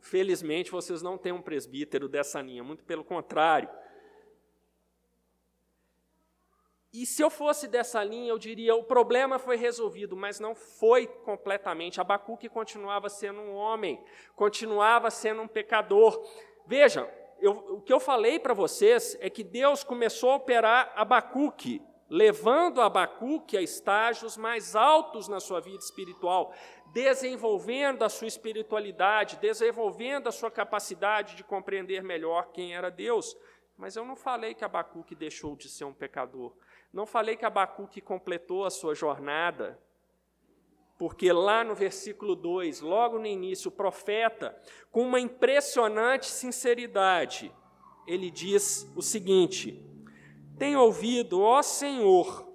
Felizmente 0.00 0.70
vocês 0.70 1.02
não 1.02 1.16
têm 1.16 1.30
um 1.30 1.42
presbítero 1.42 2.08
dessa 2.08 2.40
linha, 2.40 2.64
muito 2.64 2.84
pelo 2.84 3.04
contrário. 3.04 3.68
E 6.92 7.04
se 7.04 7.22
eu 7.22 7.28
fosse 7.28 7.68
dessa 7.68 8.02
linha, 8.02 8.30
eu 8.30 8.38
diria: 8.38 8.74
o 8.74 8.84
problema 8.84 9.38
foi 9.38 9.56
resolvido, 9.56 10.16
mas 10.16 10.40
não 10.40 10.54
foi 10.54 11.06
completamente. 11.06 12.00
Abacuque 12.00 12.48
continuava 12.48 13.08
sendo 13.08 13.40
um 13.40 13.54
homem, 13.54 14.02
continuava 14.34 15.10
sendo 15.10 15.42
um 15.42 15.48
pecador. 15.48 16.26
Veja, 16.66 17.08
eu, 17.40 17.52
o 17.52 17.80
que 17.80 17.92
eu 17.92 18.00
falei 18.00 18.38
para 18.38 18.54
vocês 18.54 19.16
é 19.20 19.28
que 19.28 19.44
Deus 19.44 19.84
começou 19.84 20.30
a 20.30 20.36
operar 20.36 20.92
Abacuque, 20.96 21.82
levando 22.08 22.80
Abacuque 22.80 23.56
a 23.56 23.62
estágios 23.62 24.36
mais 24.36 24.74
altos 24.74 25.28
na 25.28 25.40
sua 25.40 25.60
vida 25.60 25.84
espiritual 25.84 26.54
desenvolvendo 26.92 28.02
a 28.02 28.08
sua 28.08 28.26
espiritualidade, 28.26 29.36
desenvolvendo 29.36 30.28
a 30.28 30.32
sua 30.32 30.50
capacidade 30.50 31.36
de 31.36 31.44
compreender 31.44 32.02
melhor 32.02 32.50
quem 32.52 32.74
era 32.74 32.90
Deus. 32.90 33.36
Mas 33.76 33.94
eu 33.96 34.04
não 34.04 34.16
falei 34.16 34.54
que 34.54 34.64
Abacuque 34.64 35.14
deixou 35.14 35.54
de 35.54 35.68
ser 35.68 35.84
um 35.84 35.92
pecador. 35.92 36.52
Não 36.92 37.06
falei 37.06 37.36
que 37.36 37.44
Abacuque 37.44 38.00
completou 38.00 38.64
a 38.64 38.70
sua 38.70 38.94
jornada. 38.94 39.78
Porque 40.98 41.32
lá 41.32 41.62
no 41.62 41.74
versículo 41.74 42.34
2, 42.34 42.80
logo 42.80 43.18
no 43.18 43.26
início, 43.26 43.68
o 43.68 43.72
profeta, 43.72 44.60
com 44.90 45.02
uma 45.02 45.20
impressionante 45.20 46.26
sinceridade, 46.26 47.54
ele 48.06 48.30
diz 48.30 48.90
o 48.96 49.02
seguinte: 49.02 49.80
Tenho 50.58 50.80
ouvido, 50.80 51.40
ó 51.40 51.62
Senhor, 51.62 52.48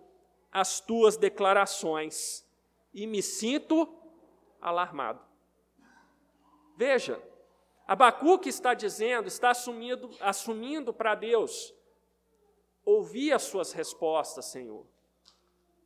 as 0.52 0.82
tuas 0.82 1.16
declarações 1.16 2.46
e 2.94 3.08
me 3.08 3.22
sinto 3.22 3.88
alarmado. 4.62 5.22
Veja, 6.76 7.22
Abacuque 7.88 8.50
está 8.50 8.74
dizendo, 8.74 9.28
está 9.28 9.52
assumindo, 9.52 10.10
assumindo 10.20 10.94
para 10.94 11.16
Deus, 11.16 11.74
ouvi 12.86 13.32
as 13.32 13.44
suas 13.44 13.72
respostas, 13.72 14.46
Senhor. 14.46 14.86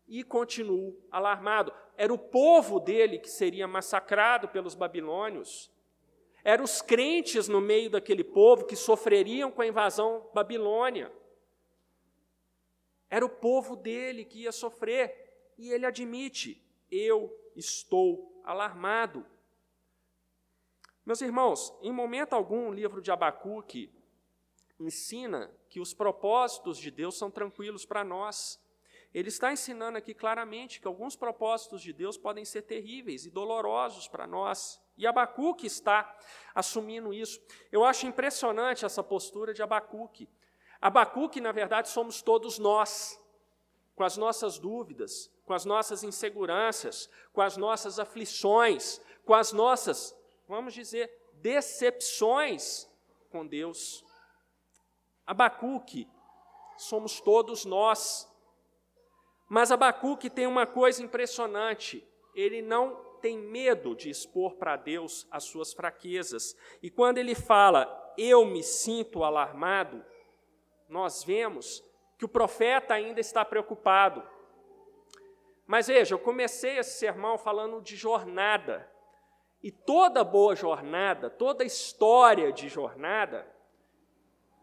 E 0.08 0.24
continuo 0.24 0.98
alarmado. 1.12 1.74
Era 1.96 2.14
o 2.14 2.18
povo 2.18 2.80
dele 2.80 3.20
que 3.20 3.30
seria 3.30 3.68
massacrado 3.68 4.48
pelos 4.48 4.76
babilônios. 4.76 5.72
Eram 6.44 6.64
os 6.64 6.82
crentes 6.82 7.48
no 7.48 7.60
meio 7.60 7.90
daquele 7.90 8.24
povo 8.24 8.66
que 8.66 8.76
sofreriam 8.76 9.52
com 9.52 9.62
a 9.62 9.68
invasão 9.68 10.30
babilônia. 10.34 11.12
Era 13.10 13.26
o 13.26 13.30
povo 13.30 13.76
dele 13.76 14.24
que 14.24 14.44
ia 14.44 14.52
sofrer. 14.52 15.54
E 15.58 15.72
ele 15.72 15.86
admite: 15.86 16.64
eu 16.90 17.36
estou 17.56 18.42
alarmado. 18.44 19.26
Meus 21.06 21.22
irmãos, 21.22 21.74
em 21.82 21.92
momento 21.92 22.34
algum 22.34 22.70
o 22.70 22.74
livro 22.74 23.02
de 23.02 23.12
Abacuque 23.12 23.92
ensina 24.80 25.52
que 25.70 25.80
os 25.80 25.94
propósitos 25.94 26.78
de 26.78 26.92
Deus 26.92 27.18
são 27.18 27.32
tranquilos 27.32 27.86
para 27.86 28.04
nós. 28.04 28.60
Ele 29.14 29.30
está 29.30 29.52
ensinando 29.52 29.98
aqui 29.98 30.14
claramente 30.14 30.80
que 30.80 30.88
alguns 30.88 31.16
propósitos 31.16 31.82
de 31.82 31.94
Deus 31.94 32.18
podem 32.18 32.46
ser 32.46 32.64
terríveis 32.64 33.26
e 33.26 33.32
dolorosos 33.32 34.08
para 34.08 34.28
nós. 34.28 34.80
E 34.98 35.08
Abacuque 35.08 35.66
está 35.66 36.16
assumindo 36.54 37.14
isso. 37.14 37.42
Eu 37.72 37.84
acho 37.84 38.06
impressionante 38.06 38.86
essa 38.86 39.04
postura 39.04 39.54
de 39.54 39.62
Abacuque. 39.64 40.30
Abacuque, 40.82 41.42
na 41.42 41.52
verdade, 41.52 41.90
somos 41.90 42.22
todos 42.22 42.60
nós, 42.60 43.20
com 43.96 44.04
as 44.04 44.18
nossas 44.18 44.60
dúvidas, 44.60 45.32
com 45.46 45.54
as 45.54 45.66
nossas 45.66 46.04
inseguranças, 46.04 47.10
com 47.34 47.42
as 47.42 47.58
nossas 47.58 48.00
aflições, 48.00 49.02
com 49.26 49.34
as 49.34 49.52
nossas, 49.52 50.16
vamos 50.48 50.74
dizer, 50.74 51.12
decepções 51.34 52.88
com 53.30 53.46
Deus. 53.46 54.04
Abacuque, 55.28 56.08
somos 56.78 57.20
todos 57.20 57.66
nós. 57.66 58.32
Mas 59.50 59.72
Abacuque 59.72 60.30
tem 60.30 60.48
uma 60.48 60.66
coisa 60.66 61.04
impressionante: 61.04 62.08
ele 62.34 62.62
não 62.62 63.06
tem 63.22 63.38
medo 63.38 63.94
de 63.94 64.10
expor 64.10 64.56
para 64.56 64.78
Deus 64.78 65.28
as 65.30 65.44
suas 65.44 65.74
fraquezas. 65.74 66.56
E 66.82 66.90
quando 66.90 67.18
ele 67.18 67.36
fala, 67.36 68.14
eu 68.18 68.46
me 68.46 68.64
sinto 68.64 69.24
alarmado, 69.24 70.04
nós 70.88 71.24
vemos 71.24 71.84
que 72.18 72.26
o 72.26 72.30
profeta 72.30 72.94
ainda 72.94 73.20
está 73.20 73.44
preocupado. 73.44 74.24
Mas 75.66 75.88
veja, 75.88 76.16
eu 76.16 76.20
comecei 76.20 76.78
esse 76.78 76.98
sermão 76.98 77.38
falando 77.38 77.82
de 77.82 77.96
jornada. 77.98 78.90
E 79.62 79.72
toda 79.72 80.24
boa 80.24 80.56
jornada, 80.56 81.30
toda 81.30 81.66
história 81.66 82.54
de 82.54 82.70
jornada, 82.70 83.46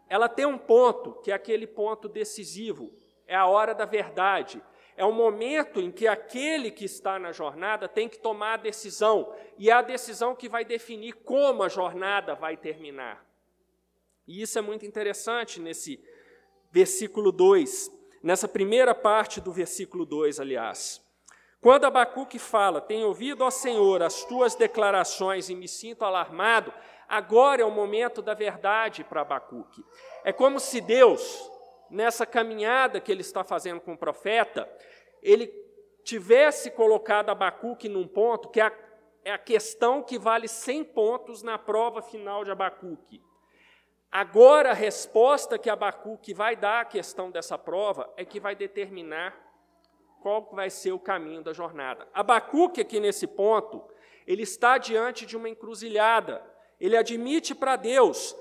ela 0.09 0.29
tem 0.29 0.47
um 0.47 0.59
ponto, 0.59 1.15
que 1.23 1.31
é 1.31 1.35
aquele 1.35 1.67
ponto 1.67 2.09
decisivo, 2.09 2.93
é 3.27 3.35
a 3.35 3.47
hora 3.47 3.75
da 3.75 3.85
verdade. 3.85 4.63
É 4.97 5.05
o 5.05 5.13
momento 5.13 5.81
em 5.81 5.91
que 5.91 6.07
aquele 6.07 6.71
que 6.71 6.85
está 6.85 7.19
na 7.19 7.33
jornada 7.33 7.89
tem 7.89 8.09
que 8.09 8.19
tomar 8.19 8.55
a 8.55 8.59
decisão, 8.59 9.35
e 9.59 9.71
é 9.71 9.73
a 9.73 9.83
decisão 9.83 10.37
que 10.37 10.49
vai 10.49 10.65
definir 10.65 11.13
como 11.13 11.63
a 11.63 11.69
jornada 11.69 12.35
vai 12.35 12.57
terminar. 12.57 13.25
E 14.27 14.41
isso 14.41 14.59
é 14.59 14.63
muito 14.63 14.87
interessante 14.87 15.61
nesse 15.61 16.03
versículo 16.71 17.33
2, 17.33 17.91
nessa 18.23 18.49
primeira 18.49 18.95
parte 18.95 19.41
do 19.41 19.53
versículo 19.53 20.07
2, 20.07 20.39
aliás. 20.41 21.03
Quando 21.61 21.87
Abacuque 21.87 22.39
fala, 22.39 22.81
tenho 22.81 23.09
ouvido, 23.09 23.43
ó 23.43 23.51
Senhor, 23.51 24.03
as 24.03 24.23
tuas 24.25 24.55
declarações 24.55 25.49
e 25.49 25.55
me 25.55 25.67
sinto 25.67 26.05
alarmado, 26.05 26.73
agora 27.09 27.63
é 27.63 27.65
o 27.65 27.71
momento 27.71 28.21
da 28.21 28.35
verdade 28.35 29.05
para 29.05 29.23
Abacuque. 29.23 29.85
É 30.25 30.33
como 30.33 30.59
se 30.59 30.81
Deus, 30.81 31.51
nessa 31.91 32.27
caminhada 32.27 33.01
que 33.01 33.11
ele 33.11 33.21
está 33.21 33.45
fazendo 33.45 33.81
com 33.81 33.95
o 33.95 33.99
profeta, 33.99 34.69
ele 35.23 35.47
tivesse 36.03 36.71
colocado 36.71 37.31
Abacuque 37.31 37.89
num 37.89 38.07
ponto 38.07 38.49
que 38.49 38.61
é 38.61 38.65
a, 38.65 38.73
é 39.25 39.33
a 39.33 39.39
questão 39.39 40.03
que 40.03 40.19
vale 40.19 40.47
100 40.47 40.85
pontos 40.85 41.43
na 41.43 41.59
prova 41.59 42.03
final 42.03 42.45
de 42.45 42.51
Abacuque. 42.51 43.23
Agora, 44.13 44.71
a 44.71 44.75
resposta 44.75 45.59
que 45.59 45.69
Abacuque 45.69 46.33
vai 46.33 46.55
dar 46.55 46.83
à 46.83 46.85
questão 46.85 47.33
dessa 47.33 47.59
prova 47.59 48.09
é 48.17 48.25
que 48.25 48.39
vai 48.39 48.55
determinar 48.55 49.35
qual 50.21 50.49
vai 50.53 50.71
ser 50.71 50.93
o 50.93 50.99
caminho 50.99 51.43
da 51.43 51.53
jornada. 51.53 52.09
Abacuque, 52.15 52.81
aqui 52.81 53.01
nesse 53.01 53.27
ponto, 53.27 53.85
ele 54.27 54.43
está 54.43 54.79
diante 54.79 55.27
de 55.27 55.37
uma 55.37 55.49
encruzilhada. 55.49 56.43
Ele 56.81 56.97
admite 56.97 57.55
para 57.55 57.77
Deus 57.77 58.37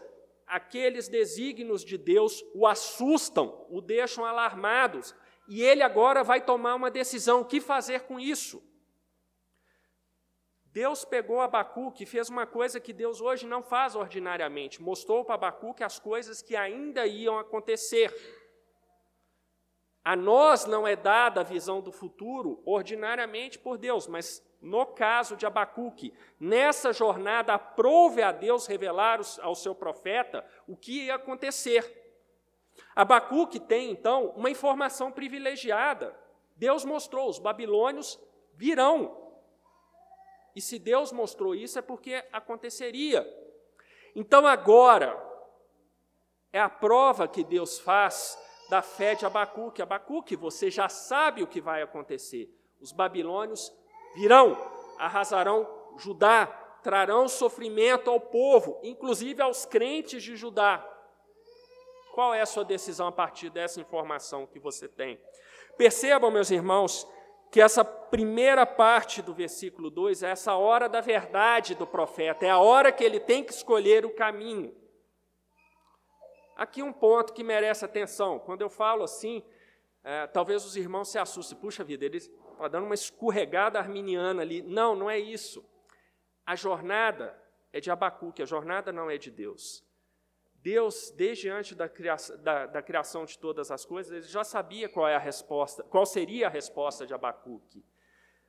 aqueles 0.47 1.07
desígnios 1.07 1.83
de 1.83 1.97
Deus 1.97 2.43
o 2.53 2.67
assustam, 2.67 3.65
o 3.69 3.81
deixam 3.81 4.25
alarmados, 4.25 5.15
e 5.47 5.61
ele 5.61 5.81
agora 5.81 6.23
vai 6.23 6.41
tomar 6.41 6.75
uma 6.75 6.91
decisão: 6.91 7.41
o 7.41 7.45
que 7.45 7.59
fazer 7.59 8.01
com 8.01 8.19
isso? 8.19 8.61
Deus 10.65 11.05
pegou 11.05 11.39
Abacuque 11.39 12.01
e 12.01 12.07
fez 12.07 12.29
uma 12.29 12.47
coisa 12.47 12.79
que 12.79 12.91
Deus 12.91 13.21
hoje 13.21 13.45
não 13.45 13.61
faz 13.61 13.95
ordinariamente: 13.95 14.81
mostrou 14.81 15.23
para 15.23 15.35
Abacuque 15.35 15.83
as 15.83 15.99
coisas 15.99 16.41
que 16.41 16.55
ainda 16.55 17.05
iam 17.05 17.37
acontecer. 17.37 18.11
A 20.03 20.15
nós 20.15 20.65
não 20.65 20.85
é 20.85 20.95
dada 20.95 21.41
a 21.41 21.43
visão 21.43 21.79
do 21.79 21.91
futuro 21.91 22.61
ordinariamente 22.65 23.57
por 23.57 23.77
Deus, 23.77 24.07
mas 24.07 24.43
no 24.63 24.85
caso 24.85 25.35
de 25.35 25.45
Abacuque, 25.45 26.13
nessa 26.39 26.93
jornada, 26.93 27.53
aprove 27.53 28.23
a 28.23 28.31
Deus 28.31 28.65
revelar 28.65 29.19
ao 29.41 29.53
seu 29.53 29.75
profeta 29.75 30.43
o 30.65 30.77
que 30.77 31.05
ia 31.05 31.15
acontecer. 31.15 32.01
Abacuque 32.95 33.59
tem, 33.59 33.91
então, 33.91 34.27
uma 34.37 34.49
informação 34.49 35.11
privilegiada. 35.11 36.17
Deus 36.55 36.85
mostrou, 36.85 37.27
os 37.27 37.39
babilônios 37.39 38.17
virão. 38.53 39.33
E 40.55 40.61
se 40.61 40.79
Deus 40.79 41.11
mostrou 41.11 41.53
isso, 41.53 41.77
é 41.77 41.81
porque 41.81 42.23
aconteceria. 42.31 43.27
Então, 44.15 44.47
agora, 44.47 45.21
é 46.53 46.59
a 46.59 46.69
prova 46.69 47.27
que 47.27 47.43
Deus 47.43 47.79
faz 47.79 48.39
da 48.69 48.81
fé 48.81 49.13
de 49.13 49.25
Abacuque. 49.25 49.81
Abacuque, 49.81 50.37
você 50.37 50.71
já 50.71 50.87
sabe 50.87 51.43
o 51.43 51.47
que 51.47 51.59
vai 51.59 51.81
acontecer. 51.81 52.49
Os 52.79 52.93
babilônios 52.93 53.73
virão, 54.15 54.57
arrasarão 54.97 55.67
Judá, 55.97 56.47
trarão 56.81 57.27
sofrimento 57.27 58.09
ao 58.09 58.19
povo, 58.19 58.79
inclusive 58.83 59.41
aos 59.41 59.65
crentes 59.65 60.23
de 60.23 60.35
Judá. 60.35 60.87
Qual 62.13 62.33
é 62.33 62.41
a 62.41 62.45
sua 62.45 62.63
decisão 62.63 63.07
a 63.07 63.11
partir 63.11 63.49
dessa 63.49 63.79
informação 63.79 64.45
que 64.45 64.59
você 64.59 64.87
tem? 64.87 65.19
Percebam, 65.77 66.29
meus 66.29 66.51
irmãos, 66.51 67.07
que 67.51 67.61
essa 67.61 67.83
primeira 67.83 68.65
parte 68.65 69.21
do 69.21 69.33
versículo 69.33 69.89
2 69.89 70.23
é 70.23 70.31
essa 70.31 70.55
hora 70.55 70.89
da 70.89 71.01
verdade 71.01 71.75
do 71.75 71.87
profeta, 71.87 72.45
é 72.45 72.49
a 72.49 72.59
hora 72.59 72.91
que 72.91 73.03
ele 73.03 73.19
tem 73.19 73.43
que 73.43 73.53
escolher 73.53 74.05
o 74.05 74.13
caminho. 74.13 74.75
Aqui 76.55 76.83
um 76.83 76.93
ponto 76.93 77.33
que 77.33 77.43
merece 77.43 77.83
atenção. 77.83 78.37
Quando 78.37 78.61
eu 78.61 78.69
falo 78.69 79.03
assim, 79.03 79.43
é, 80.03 80.27
talvez 80.27 80.65
os 80.65 80.75
irmãos 80.75 81.09
se 81.09 81.17
assustem. 81.17 81.57
Puxa 81.57 81.83
vida, 81.83 82.03
ele 82.05 82.17
está 82.17 82.67
dando 82.67 82.85
uma 82.85 82.93
escorregada 82.93 83.79
arminiana 83.79 84.41
ali. 84.41 84.61
Não, 84.61 84.95
não 84.95 85.09
é 85.09 85.17
isso. 85.17 85.63
A 86.45 86.55
jornada 86.55 87.39
é 87.71 87.79
de 87.79 87.89
Abacuque, 87.89 88.41
a 88.41 88.45
jornada 88.45 88.91
não 88.91 89.09
é 89.09 89.17
de 89.17 89.31
Deus. 89.31 89.83
Deus, 90.55 91.11
desde 91.11 91.49
antes 91.49 91.75
da 91.75 91.89
criação, 91.89 92.37
da, 92.41 92.65
da 92.65 92.81
criação, 92.81 93.25
de 93.25 93.37
todas 93.37 93.69
as 93.69 93.85
coisas, 93.85 94.11
ele 94.11 94.21
já 94.21 94.43
sabia 94.43 94.87
qual 94.87 95.07
é 95.07 95.15
a 95.15 95.19
resposta, 95.19 95.83
qual 95.83 96.05
seria 96.05 96.47
a 96.47 96.49
resposta 96.49 97.05
de 97.05 97.13
Abacuque. 97.13 97.83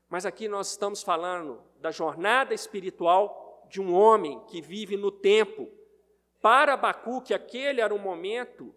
Mas 0.09 0.25
aqui 0.25 0.47
nós 0.47 0.71
estamos 0.71 1.03
falando 1.03 1.63
da 1.81 1.91
jornada 1.91 2.55
espiritual 2.55 3.67
de 3.69 3.81
um 3.81 3.93
homem 3.93 4.41
que 4.47 4.61
vive 4.61 4.97
no 4.97 5.11
tempo. 5.11 5.69
Para 6.41 6.75
Abacuque, 6.75 7.35
aquele 7.35 7.81
era 7.81 7.93
o 7.93 7.99
momento 7.99 8.75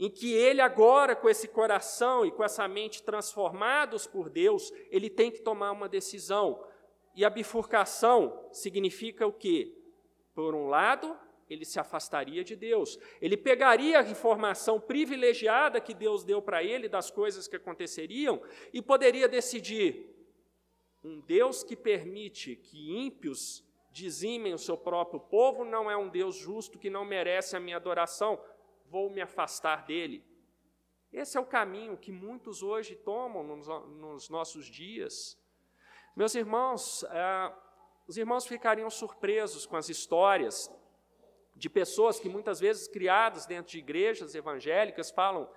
em 0.00 0.08
que 0.08 0.32
ele 0.32 0.62
agora, 0.62 1.14
com 1.14 1.28
esse 1.28 1.46
coração 1.46 2.24
e 2.24 2.30
com 2.30 2.42
essa 2.42 2.66
mente 2.66 3.02
transformados 3.02 4.06
por 4.06 4.30
Deus, 4.30 4.72
ele 4.90 5.10
tem 5.10 5.30
que 5.30 5.42
tomar 5.42 5.72
uma 5.72 5.90
decisão. 5.90 6.64
E 7.14 7.22
a 7.22 7.28
bifurcação 7.28 8.48
significa 8.50 9.26
o 9.26 9.32
quê? 9.32 9.76
Por 10.34 10.54
um 10.54 10.68
lado, 10.68 11.14
ele 11.50 11.66
se 11.66 11.78
afastaria 11.78 12.42
de 12.42 12.56
Deus. 12.56 12.98
Ele 13.20 13.36
pegaria 13.36 14.00
a 14.00 14.08
informação 14.08 14.80
privilegiada 14.80 15.82
que 15.82 15.92
Deus 15.92 16.24
deu 16.24 16.40
para 16.40 16.64
ele 16.64 16.88
das 16.88 17.10
coisas 17.10 17.46
que 17.46 17.56
aconteceriam 17.56 18.40
e 18.72 18.80
poderia 18.80 19.28
decidir: 19.28 20.16
um 21.04 21.20
Deus 21.20 21.62
que 21.62 21.76
permite 21.76 22.56
que 22.56 22.90
ímpios 22.96 23.62
dizimem 23.92 24.54
o 24.54 24.58
seu 24.58 24.76
próprio 24.76 25.20
povo 25.20 25.64
não 25.64 25.90
é 25.90 25.96
um 25.96 26.08
Deus 26.08 26.36
justo 26.36 26.78
que 26.78 26.88
não 26.88 27.04
merece 27.04 27.56
a 27.56 27.60
minha 27.60 27.76
adoração, 27.76 28.40
vou 28.90 29.08
me 29.08 29.20
afastar 29.20 29.86
dele. 29.86 30.24
Esse 31.12 31.38
é 31.38 31.40
o 31.40 31.46
caminho 31.46 31.96
que 31.96 32.10
muitos 32.10 32.62
hoje 32.62 32.96
tomam 32.96 33.42
nos, 33.44 33.66
nos 33.66 34.28
nossos 34.28 34.66
dias. 34.66 35.38
Meus 36.16 36.34
irmãos, 36.34 37.04
eh, 37.04 37.52
os 38.06 38.16
irmãos 38.16 38.46
ficariam 38.46 38.90
surpresos 38.90 39.64
com 39.64 39.76
as 39.76 39.88
histórias 39.88 40.70
de 41.54 41.70
pessoas 41.70 42.18
que 42.18 42.28
muitas 42.28 42.58
vezes 42.58 42.88
criadas 42.88 43.46
dentro 43.46 43.70
de 43.70 43.78
igrejas 43.78 44.34
evangélicas 44.34 45.10
falam: 45.10 45.48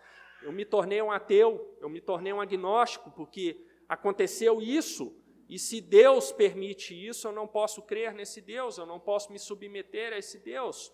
eu 0.44 0.52
me 0.52 0.64
tornei 0.64 1.02
um 1.02 1.12
ateu, 1.12 1.76
eu 1.82 1.90
me 1.90 2.00
tornei 2.00 2.32
um 2.32 2.42
agnóstico 2.42 3.10
porque 3.12 3.60
aconteceu 3.90 4.62
isso, 4.62 5.16
e 5.50 5.58
se 5.58 5.82
Deus 5.82 6.32
permite 6.32 6.94
isso, 6.94 7.28
eu 7.28 7.32
não 7.32 7.48
posso 7.48 7.82
crer 7.82 8.14
nesse 8.14 8.42
Deus, 8.42 8.78
eu 8.78 8.86
não 8.86 9.00
posso 9.00 9.32
me 9.32 9.40
submeter 9.40 10.14
a 10.14 10.18
esse 10.18 10.40
Deus. 10.40 10.94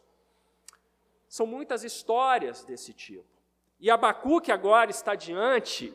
São 1.29 1.45
muitas 1.45 1.83
histórias 1.83 2.65
desse 2.65 2.91
tipo. 2.91 3.23
E 3.79 3.89
Abacuque 3.89 4.51
agora 4.51 4.89
está 4.89 5.15
diante 5.15 5.93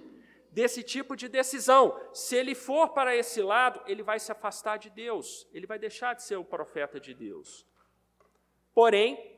desse 0.53 0.83
tipo 0.83 1.17
de 1.17 1.29
decisão. 1.29 2.01
Se 2.13 2.37
ele 2.37 2.55
for 2.55 2.91
para 2.91 3.15
esse 3.17 3.43
lado, 3.43 3.83
ele 3.87 4.03
vai 4.03 4.21
se 4.21 4.31
afastar 4.31 4.79
de 4.79 4.89
Deus, 4.89 5.47
ele 5.53 5.67
vai 5.67 5.79
deixar 5.79 6.15
de 6.15 6.23
ser 6.23 6.37
o 6.37 6.45
profeta 6.45 7.01
de 7.01 7.13
Deus. 7.13 7.67
Porém, 8.73 9.35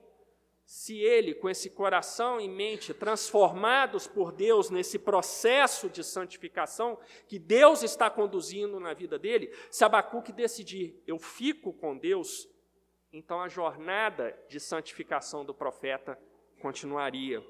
se 0.67 0.99
ele, 0.99 1.33
com 1.35 1.49
esse 1.49 1.71
coração 1.71 2.41
e 2.41 2.49
mente 2.49 2.93
transformados 2.93 4.07
por 4.07 4.33
Deus 4.33 4.69
nesse 4.69 4.99
processo 4.99 5.89
de 5.89 6.05
santificação 6.05 6.99
que 7.27 7.39
Deus 7.39 7.83
está 7.83 8.11
conduzindo 8.11 8.79
na 8.79 8.93
vida 8.93 9.19
dele, 9.19 9.51
se 9.71 9.85
Abacuque 9.85 10.33
decidir, 10.33 11.01
eu 11.07 11.19
fico 11.19 11.73
com 11.73 11.97
Deus, 11.97 12.49
então 13.17 13.41
a 13.41 13.49
jornada 13.49 14.39
de 14.47 14.61
santificação 14.61 15.43
do 15.43 15.55
profeta 15.55 16.21
continuaria. 16.61 17.41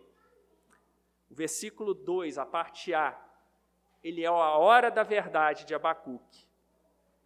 O 1.29 1.35
versículo 1.35 1.93
2, 1.93 2.39
a 2.39 2.47
parte 2.47 2.95
A, 2.95 3.21
ele 4.01 4.23
é 4.23 4.29
a 4.29 4.33
hora 4.33 4.93
da 4.93 5.03
verdade 5.03 5.65
de 5.65 5.75
Abacuque. 5.75 6.47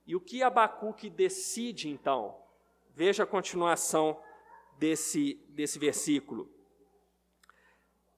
E 0.07 0.16
o 0.16 0.20
que 0.20 0.42
Abacuque 0.42 1.11
decide 1.11 1.90
então? 1.90 2.42
Veja 2.94 3.24
a 3.24 3.26
continuação 3.26 4.18
desse, 4.79 5.35
desse 5.50 5.79
versículo. 5.79 6.50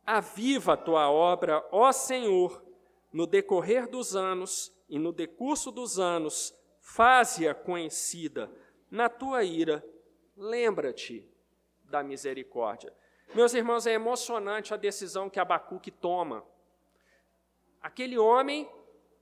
Aviva 0.07 0.75
a 0.75 0.77
tua 0.77 1.11
obra, 1.11 1.67
ó 1.73 1.91
Senhor, 1.91 2.65
no 3.13 3.27
decorrer 3.27 3.91
dos 3.91 4.15
anos 4.15 4.73
e 4.89 5.01
no 5.01 5.13
decurso 5.13 5.73
dos 5.73 5.99
anos, 5.99 6.55
faze-a 6.81 7.55
conhecida. 7.55 8.49
Na 8.89 9.09
tua 9.09 9.43
ira, 9.43 9.85
lembra-te 10.37 11.29
da 11.85 12.03
misericórdia. 12.03 12.93
Meus 13.35 13.55
irmãos, 13.55 13.87
é 13.87 13.93
emocionante 13.93 14.75
a 14.75 14.77
decisão 14.77 15.31
que 15.31 15.41
Abacuque 15.41 15.91
toma. 15.91 16.45
Aquele 17.81 18.19
homem 18.19 18.71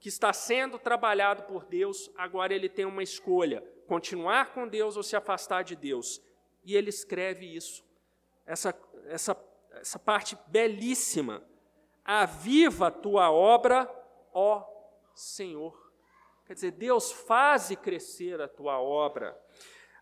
que 0.00 0.08
está 0.08 0.32
sendo 0.32 0.78
trabalhado 0.78 1.44
por 1.44 1.64
Deus, 1.64 2.10
agora 2.16 2.54
ele 2.54 2.68
tem 2.68 2.84
uma 2.84 3.02
escolha: 3.02 3.62
continuar 3.86 4.52
com 4.52 4.66
Deus 4.66 4.96
ou 4.96 5.02
se 5.02 5.14
afastar 5.14 5.62
de 5.62 5.76
Deus. 5.76 6.20
E 6.64 6.76
ele 6.76 6.90
escreve 6.90 7.46
isso, 7.54 7.84
essa, 8.44 8.78
essa, 9.06 9.36
essa 9.72 9.98
parte 9.98 10.36
belíssima. 10.48 11.42
Aviva 12.04 12.90
tua 12.90 13.30
obra, 13.30 13.88
ó 14.32 14.66
Senhor. 15.14 15.90
Quer 16.46 16.54
dizer, 16.54 16.70
Deus 16.72 17.12
faz 17.12 17.70
crescer 17.76 18.40
a 18.40 18.48
tua 18.48 18.80
obra. 18.80 19.40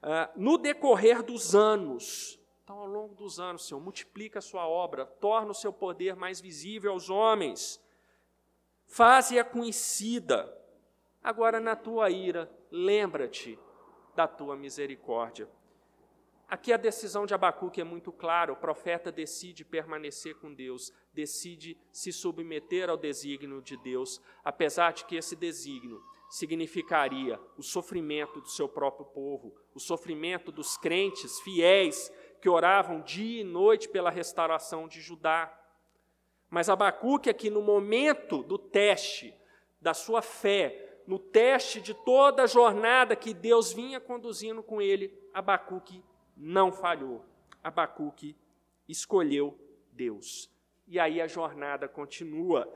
Ah, 0.03 0.31
no 0.37 0.59
decorrer 0.59 1.23
dos 1.23 1.55
anos, 1.55 2.39
então 2.65 2.79
ao 2.79 2.87
longo 2.87 3.15
dos 3.15 3.41
anos, 3.41 3.67
Senhor, 3.67 3.81
multiplica 3.81 4.39
a 4.39 4.43
sua 4.43 4.67
obra, 4.69 5.07
torna 5.07 5.51
o 5.51 5.55
seu 5.55 5.73
poder 5.73 6.15
mais 6.15 6.41
visível 6.41 6.93
aos 6.93 7.09
homens 7.11 7.81
faze-a 8.89 9.45
conhecida. 9.45 10.53
Agora, 11.23 11.61
na 11.61 11.77
tua 11.77 12.11
ira, 12.11 12.51
lembra-te 12.71 13.59
da 14.17 14.27
tua 14.27 14.57
misericórdia. 14.57 15.49
Aqui 16.49 16.73
a 16.73 16.79
decisão 16.79 17.27
de 17.27 17.35
Abacuque 17.35 17.81
é 17.81 17.85
muito 17.85 18.11
clara: 18.11 18.53
o 18.53 18.57
profeta 18.57 19.13
decide 19.13 19.65
permanecer 19.65 20.35
com 20.37 20.53
Deus, 20.53 20.93
decide 21.13 21.79
se 21.93 22.11
submeter 22.11 22.89
ao 22.89 22.97
desígnio 22.97 23.61
de 23.61 23.77
Deus, 23.77 24.21
apesar 24.43 24.93
de 24.93 25.05
que 25.05 25.17
esse 25.17 25.37
desígnio 25.37 26.03
significaria 26.29 27.41
o 27.57 27.63
sofrimento 27.63 28.41
do 28.41 28.49
seu 28.49 28.69
próprio 28.69 29.07
povo, 29.07 29.55
o 29.75 29.81
sofrimento 29.81 30.53
dos 30.53 30.77
crentes 30.77 31.41
fiéis 31.41 32.13
que 32.41 32.49
oravam 32.49 33.01
dia 33.01 33.41
e 33.41 33.45
noite 33.45 33.89
pela 33.89 34.11
restauração 34.11 34.87
de 34.87 35.01
Judá. 35.01 35.53
Mas 36.51 36.69
Abacuque, 36.69 37.31
aqui 37.31 37.51
no 37.51 37.63
momento 37.63 38.43
do 38.43 38.59
teste 38.59 39.35
da 39.81 39.95
sua 39.95 40.23
fé, 40.23 41.03
no 41.07 41.19
teste 41.19 41.81
de 41.81 41.95
toda 41.95 42.43
a 42.43 42.47
jornada 42.47 43.17
que 43.17 43.33
Deus 43.33 43.73
vinha 43.73 43.99
conduzindo 43.99 44.63
com 44.63 44.81
ele, 44.81 45.19
Abacuque 45.33 46.05
não 46.37 46.71
falhou. 46.71 47.25
Abacuque 47.63 48.37
escolheu 48.89 49.59
Deus. 49.93 50.51
E 50.87 50.99
aí 50.99 51.21
a 51.21 51.27
jornada 51.27 51.89
continua, 51.89 52.73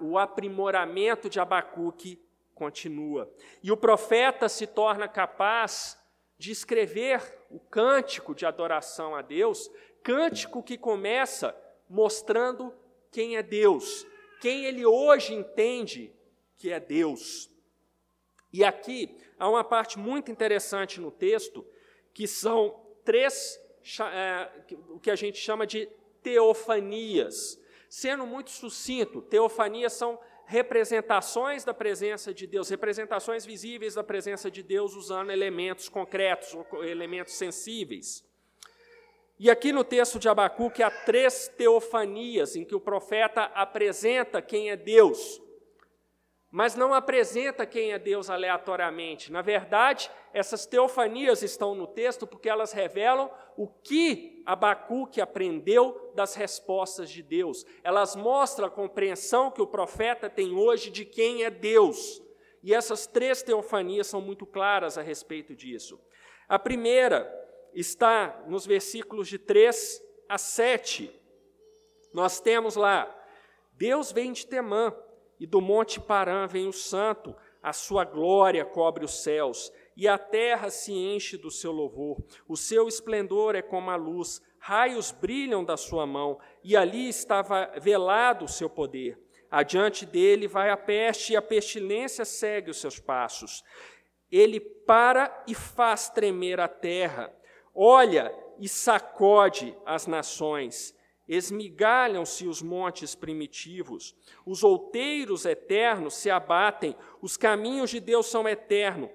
o 0.00 0.18
aprimoramento 0.18 1.28
de 1.28 1.40
Abacuque 1.40 2.20
continua. 2.60 3.32
E 3.62 3.72
o 3.72 3.76
profeta 3.76 4.46
se 4.46 4.66
torna 4.66 5.08
capaz 5.08 5.98
de 6.36 6.52
escrever 6.52 7.22
o 7.50 7.58
cântico 7.58 8.34
de 8.34 8.44
adoração 8.44 9.16
a 9.16 9.22
Deus, 9.22 9.70
cântico 10.02 10.62
que 10.62 10.76
começa 10.76 11.56
mostrando 11.88 12.74
quem 13.10 13.38
é 13.38 13.42
Deus, 13.42 14.06
quem 14.42 14.66
ele 14.66 14.84
hoje 14.84 15.32
entende 15.32 16.12
que 16.58 16.70
é 16.70 16.78
Deus. 16.78 17.50
E 18.52 18.62
aqui 18.62 19.16
há 19.38 19.48
uma 19.48 19.64
parte 19.64 19.98
muito 19.98 20.30
interessante 20.30 21.00
no 21.00 21.10
texto, 21.10 21.66
que 22.12 22.28
são 22.28 22.78
três, 23.06 23.58
é, 24.12 24.50
o 24.90 25.00
que 25.00 25.10
a 25.10 25.16
gente 25.16 25.38
chama 25.38 25.66
de 25.66 25.88
teofanias. 26.22 27.58
Sendo 27.88 28.26
muito 28.26 28.50
sucinto, 28.50 29.22
teofanias 29.22 29.94
são 29.94 30.20
representações 30.50 31.62
da 31.64 31.72
presença 31.72 32.34
de 32.34 32.44
Deus, 32.44 32.68
representações 32.68 33.46
visíveis 33.46 33.94
da 33.94 34.02
presença 34.02 34.50
de 34.50 34.64
Deus 34.64 34.96
usando 34.96 35.30
elementos 35.30 35.88
concretos, 35.88 36.56
elementos 36.82 37.34
sensíveis. 37.34 38.28
E 39.38 39.48
aqui 39.48 39.72
no 39.72 39.84
texto 39.84 40.18
de 40.18 40.28
Abacuque 40.28 40.82
há 40.82 40.90
três 40.90 41.46
teofanias 41.46 42.56
em 42.56 42.64
que 42.64 42.74
o 42.74 42.80
profeta 42.80 43.44
apresenta 43.54 44.42
quem 44.42 44.70
é 44.70 44.76
Deus, 44.76 45.40
mas 46.50 46.74
não 46.74 46.92
apresenta 46.92 47.64
quem 47.64 47.92
é 47.92 47.98
Deus 47.98 48.28
aleatoriamente. 48.28 49.30
Na 49.30 49.40
verdade, 49.40 50.10
essas 50.32 50.66
teofanias 50.66 51.42
estão 51.42 51.74
no 51.74 51.86
texto 51.86 52.26
porque 52.26 52.48
elas 52.48 52.72
revelam 52.72 53.30
o 53.56 53.68
que 53.68 54.42
Abacuque 54.44 55.20
aprendeu 55.20 56.12
das 56.14 56.34
respostas 56.34 57.08
de 57.08 57.22
Deus. 57.22 57.64
Elas 57.84 58.16
mostram 58.16 58.66
a 58.66 58.70
compreensão 58.70 59.50
que 59.50 59.62
o 59.62 59.66
profeta 59.66 60.28
tem 60.28 60.52
hoje 60.52 60.90
de 60.90 61.04
quem 61.04 61.44
é 61.44 61.50
Deus. 61.50 62.20
E 62.62 62.74
essas 62.74 63.06
três 63.06 63.42
teofanias 63.42 64.08
são 64.08 64.20
muito 64.20 64.44
claras 64.44 64.98
a 64.98 65.02
respeito 65.02 65.54
disso. 65.54 66.00
A 66.48 66.58
primeira 66.58 67.32
está 67.72 68.42
nos 68.48 68.66
versículos 68.66 69.28
de 69.28 69.38
3 69.38 70.02
a 70.28 70.36
7. 70.36 71.12
Nós 72.12 72.40
temos 72.40 72.74
lá: 72.74 73.08
Deus 73.72 74.10
vem 74.10 74.32
de 74.32 74.46
Temã, 74.46 74.92
e 75.40 75.46
do 75.46 75.60
monte 75.60 75.98
Parã 75.98 76.46
vem 76.46 76.68
o 76.68 76.72
santo, 76.72 77.34
a 77.62 77.72
sua 77.72 78.04
glória 78.04 78.64
cobre 78.64 79.04
os 79.04 79.22
céus, 79.22 79.72
e 79.96 80.06
a 80.06 80.16
terra 80.16 80.70
se 80.70 80.92
enche 80.92 81.36
do 81.36 81.50
seu 81.50 81.72
louvor. 81.72 82.22
O 82.46 82.56
seu 82.56 82.86
esplendor 82.86 83.56
é 83.56 83.62
como 83.62 83.90
a 83.90 83.96
luz, 83.96 84.40
raios 84.58 85.10
brilham 85.10 85.64
da 85.64 85.76
sua 85.76 86.06
mão, 86.06 86.38
e 86.62 86.76
ali 86.76 87.08
estava 87.08 87.72
velado 87.80 88.44
o 88.44 88.48
seu 88.48 88.68
poder. 88.70 89.18
Adiante 89.50 90.06
dele 90.06 90.46
vai 90.46 90.70
a 90.70 90.76
peste, 90.76 91.32
e 91.32 91.36
a 91.36 91.42
pestilência 91.42 92.24
segue 92.24 92.70
os 92.70 92.80
seus 92.80 93.00
passos. 93.00 93.64
Ele 94.30 94.60
para 94.60 95.42
e 95.48 95.54
faz 95.54 96.08
tremer 96.08 96.60
a 96.60 96.68
terra 96.68 97.34
olha 97.74 98.34
e 98.58 98.68
sacode 98.68 99.76
as 99.86 100.06
nações, 100.06 100.94
esmigalham-se 101.30 102.48
os 102.48 102.60
montes 102.60 103.14
primitivos, 103.14 104.16
os 104.44 104.64
outeiros 104.64 105.44
eternos 105.44 106.14
se 106.14 106.28
abatem, 106.28 106.96
os 107.22 107.36
caminhos 107.36 107.90
de 107.90 108.00
Deus 108.00 108.26
são 108.26 108.48
eternos. 108.48 109.10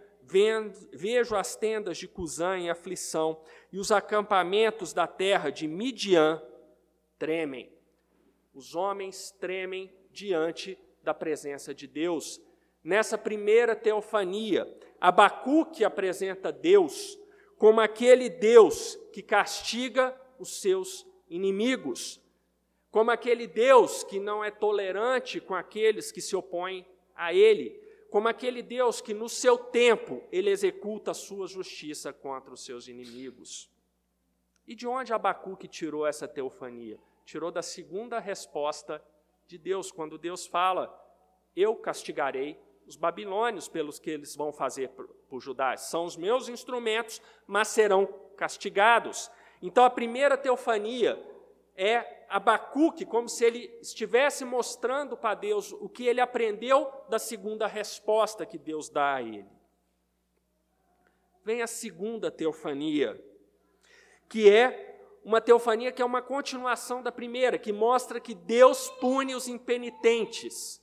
Vejo 0.94 1.36
as 1.36 1.58
tendas 1.58 1.98
de 1.98 2.08
Cusã 2.08 2.58
em 2.58 2.70
aflição, 2.70 3.42
e 3.70 3.78
os 3.78 3.92
acampamentos 3.92 4.94
da 4.94 5.06
terra 5.06 5.50
de 5.50 5.68
Midian 5.68 6.42
tremem. 7.20 7.70
Os 8.54 8.76
homens 8.76 9.32
tremem 9.32 9.94
diante 10.10 10.80
da 11.04 11.14
presença 11.14 11.76
de 11.76 11.86
Deus. 11.86 12.42
Nessa 12.82 13.18
primeira 13.18 13.76
teofania, 13.76 14.66
Abacuque 15.02 15.84
apresenta 15.84 16.50
Deus 16.50 17.20
como 17.58 17.82
aquele 17.82 18.30
Deus 18.30 18.98
que 19.12 19.22
castiga 19.22 20.16
os 20.40 20.62
seus 20.62 21.06
inimigos, 21.30 22.22
como 22.92 23.12
aquele 23.12 23.48
Deus 23.48 24.04
que 24.04 24.20
não 24.20 24.44
é 24.44 24.52
tolerante 24.52 25.40
com 25.40 25.54
aqueles 25.54 26.12
que 26.12 26.22
se 26.22 26.36
opõem 26.36 26.86
a 27.16 27.34
Ele, 27.34 27.82
como 28.10 28.30
aquele 28.30 28.62
Deus 28.62 29.02
que 29.02 29.14
no 29.14 29.28
seu 29.28 29.58
tempo 29.58 30.24
ele 30.32 30.50
executa 30.50 31.12
a 31.12 31.14
sua 31.14 31.48
justiça 31.48 32.14
contra 32.14 32.54
os 32.54 32.64
seus 32.64 32.88
inimigos. 32.88 33.70
E 34.66 34.74
de 34.74 34.88
onde 34.88 35.14
Abacuque 35.14 35.68
tirou 35.68 36.08
essa 36.08 36.26
teofania? 36.28 36.98
Tirou 37.26 37.52
da 37.52 37.62
segunda 37.62 38.20
resposta 38.20 39.04
de 39.46 39.58
Deus, 39.58 39.92
quando 39.92 40.18
Deus 40.18 40.48
fala: 40.48 40.90
Eu 41.56 41.76
castigarei 41.76 42.58
os 42.88 42.96
babilônios 42.96 43.68
pelos 43.68 44.00
que 44.00 44.12
eles 44.12 44.36
vão 44.36 44.54
fazer 44.54 44.90
por 45.28 45.42
Judá. 45.42 45.76
São 45.76 46.06
os 46.06 46.16
meus 46.16 46.48
instrumentos, 46.48 47.22
mas 47.46 47.68
serão 47.68 48.06
castigados. 48.38 49.30
Então 49.62 49.84
a 49.84 49.90
primeira 49.90 50.38
teofania 50.38 51.22
é 51.76 52.26
Abacuque, 52.30 53.06
como 53.06 53.30
se 53.30 53.46
ele 53.46 53.78
estivesse 53.82 54.44
mostrando 54.44 55.16
para 55.16 55.36
Deus 55.36 55.72
o 55.74 55.88
que 55.88 56.08
ele 56.08 56.22
aprendeu 56.22 56.92
da 57.10 57.20
segunda 57.20 57.68
resposta 57.68 58.46
que 58.46 58.58
Deus 58.58 58.90
dá 58.90 59.16
a 59.16 59.22
ele. 59.22 59.46
Vem 61.44 61.62
a 61.62 61.68
segunda 61.68 62.32
teofania, 62.32 63.24
que 64.28 64.50
é 64.50 64.96
uma 65.24 65.42
teofania 65.42 65.92
que 65.92 66.02
é 66.02 66.06
uma 66.06 66.22
continuação 66.22 67.02
da 67.02 67.12
primeira, 67.12 67.58
que 67.58 67.72
mostra 67.72 68.20
que 68.20 68.34
Deus 68.34 68.90
pune 69.00 69.36
os 69.36 69.48
impenitentes. 69.48 70.82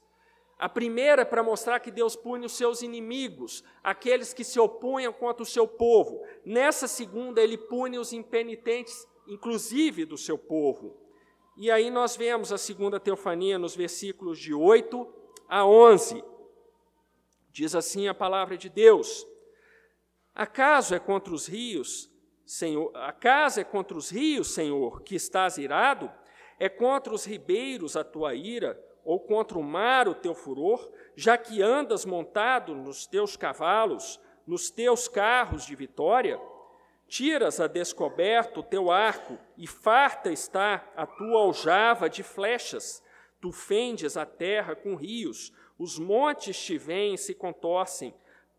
A 0.63 0.69
primeira 0.69 1.23
é 1.23 1.25
para 1.25 1.43
mostrar 1.43 1.81
que 1.81 1.91
Deus 1.91 2.15
pune 2.15 2.47
os 2.47 2.53
seus 2.53 2.83
inimigos, 2.83 3.65
aqueles 3.83 4.33
que 4.33 4.45
se 4.45 4.61
opunham 4.61 5.13
contra 5.13 5.43
o 5.43 5.47
seu 5.47 5.67
povo. 5.67 6.25
Nessa 6.45 6.87
segunda, 6.87 7.43
ele 7.43 7.59
pune 7.59 7.99
os 7.99 8.13
impenitentes, 8.13 9.05
inclusive 9.27 10.05
do 10.05 10.17
seu 10.17 10.39
povo. 10.39 10.97
E 11.57 11.69
aí 11.69 11.91
nós 11.91 12.15
vemos 12.15 12.53
a 12.53 12.59
segunda 12.59 13.01
teofania 13.01 13.59
nos 13.59 13.75
versículos 13.75 14.39
de 14.39 14.55
8 14.55 15.05
a 15.49 15.67
11. 15.67 16.23
Diz 17.51 17.75
assim 17.75 18.07
a 18.07 18.15
palavra 18.15 18.57
de 18.57 18.69
Deus: 18.69 19.27
Acaso 20.33 20.95
é 20.95 21.01
contra 21.01 21.35
os 21.35 21.49
rios, 21.49 22.09
Senhor, 22.47 22.93
acaso 22.95 23.59
é 23.59 23.65
contra 23.65 23.99
os 23.99 24.11
rios, 24.11 24.55
Senhor, 24.55 25.03
que 25.03 25.17
estás 25.17 25.59
irado? 25.59 26.09
É 26.57 26.69
contra 26.69 27.13
os 27.13 27.25
ribeiros 27.25 27.97
a 27.97 28.05
tua 28.05 28.37
ira? 28.37 28.81
Ou 29.05 29.19
contra 29.21 29.59
o 29.59 29.63
mar 29.63 30.09
o 30.09 30.15
teu 30.15 30.35
furor, 30.35 30.91
já 31.17 31.37
que 31.37 31.61
andas 31.63 32.05
montado 32.05 32.75
nos 32.75 33.07
teus 33.07 33.37
cavalos, 33.37 34.21
nos 34.47 34.71
teus 34.71 35.09
carros 35.09 35.67
de 35.67 35.75
vitória? 35.75 36.41
Tiras 37.09 37.61
a 37.61 37.67
descoberto 37.67 38.61
o 38.61 38.63
teu 38.63 38.91
arco, 38.91 39.39
e 39.59 39.67
farta 39.67 40.33
está 40.33 40.83
a 40.97 41.07
tua 41.07 41.41
aljava 41.41 42.09
de 42.09 42.23
flechas. 42.23 43.03
Tu 43.41 43.53
fendes 43.53 44.17
a 44.17 44.25
terra 44.25 44.75
com 44.75 44.95
rios, 44.95 45.53
os 45.79 45.99
montes 45.99 46.57
te 46.65 46.79
vêm 46.79 47.15
e 47.15 47.19
se 47.19 47.35
contorcem. 47.35 48.15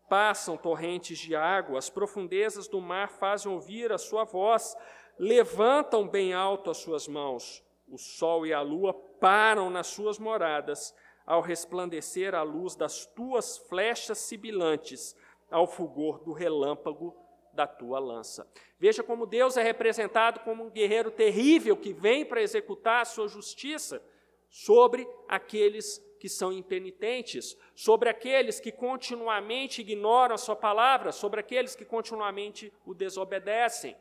Passam 0.08 0.56
torrentes 0.56 1.18
de 1.18 1.34
água, 1.34 1.78
as 1.78 1.88
profundezas 1.88 2.68
do 2.68 2.80
mar 2.80 3.08
fazem 3.08 3.50
ouvir 3.50 3.90
a 3.90 3.98
sua 3.98 4.24
voz, 4.24 4.76
levantam 5.18 6.06
bem 6.06 6.34
alto 6.34 6.70
as 6.70 6.76
suas 6.76 7.08
mãos. 7.08 7.63
O 7.94 7.98
sol 7.98 8.44
e 8.44 8.52
a 8.52 8.60
lua 8.60 8.92
param 8.92 9.70
nas 9.70 9.86
suas 9.86 10.18
moradas, 10.18 10.92
ao 11.24 11.40
resplandecer 11.40 12.34
a 12.34 12.42
luz 12.42 12.74
das 12.74 13.06
tuas 13.06 13.56
flechas 13.56 14.18
sibilantes, 14.18 15.14
ao 15.48 15.64
fulgor 15.64 16.18
do 16.24 16.32
relâmpago 16.32 17.14
da 17.52 17.68
tua 17.68 18.00
lança. 18.00 18.50
Veja 18.80 19.04
como 19.04 19.26
Deus 19.26 19.56
é 19.56 19.62
representado 19.62 20.40
como 20.40 20.64
um 20.64 20.70
guerreiro 20.70 21.08
terrível 21.12 21.76
que 21.76 21.92
vem 21.92 22.26
para 22.26 22.42
executar 22.42 23.02
a 23.02 23.04
sua 23.04 23.28
justiça 23.28 24.02
sobre 24.48 25.08
aqueles 25.28 26.04
que 26.18 26.28
são 26.28 26.52
impenitentes, 26.52 27.56
sobre 27.76 28.08
aqueles 28.08 28.58
que 28.58 28.72
continuamente 28.72 29.82
ignoram 29.82 30.34
a 30.34 30.38
sua 30.38 30.56
palavra, 30.56 31.12
sobre 31.12 31.38
aqueles 31.38 31.76
que 31.76 31.84
continuamente 31.84 32.72
o 32.84 32.92
desobedecem. 32.92 33.96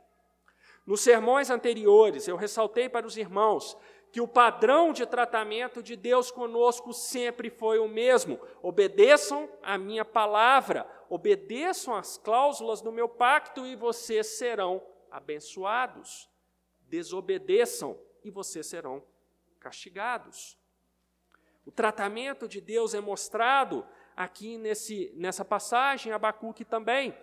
Nos 0.85 1.01
sermões 1.01 1.49
anteriores, 1.49 2.27
eu 2.27 2.35
ressaltei 2.35 2.89
para 2.89 3.07
os 3.07 3.17
irmãos 3.17 3.77
que 4.11 4.21
o 4.21 4.27
padrão 4.27 4.93
de 4.93 5.07
tratamento 5.07 5.81
de 5.81 5.95
Deus 5.95 6.29
conosco 6.29 6.93
sempre 6.93 7.49
foi 7.49 7.79
o 7.79 7.87
mesmo. 7.87 8.39
Obedeçam 8.61 9.49
a 9.63 9.75
minha 9.75 10.05
palavra, 10.05 10.87
obedeçam 11.09 11.95
as 11.95 12.17
cláusulas 12.17 12.79
do 12.79 12.91
meu 12.91 13.09
pacto 13.09 13.65
e 13.65 13.75
vocês 13.75 14.37
serão 14.37 14.85
abençoados. 15.09 16.29
Desobedeçam 16.81 17.97
e 18.23 18.29
vocês 18.29 18.67
serão 18.67 19.03
castigados. 19.59 20.59
O 21.65 21.71
tratamento 21.71 22.47
de 22.47 22.61
Deus 22.61 22.93
é 22.93 22.99
mostrado 22.99 23.83
aqui 24.15 24.57
nesse, 24.59 25.11
nessa 25.15 25.43
passagem, 25.43 26.11
Abacuque 26.11 26.63
também. 26.63 27.17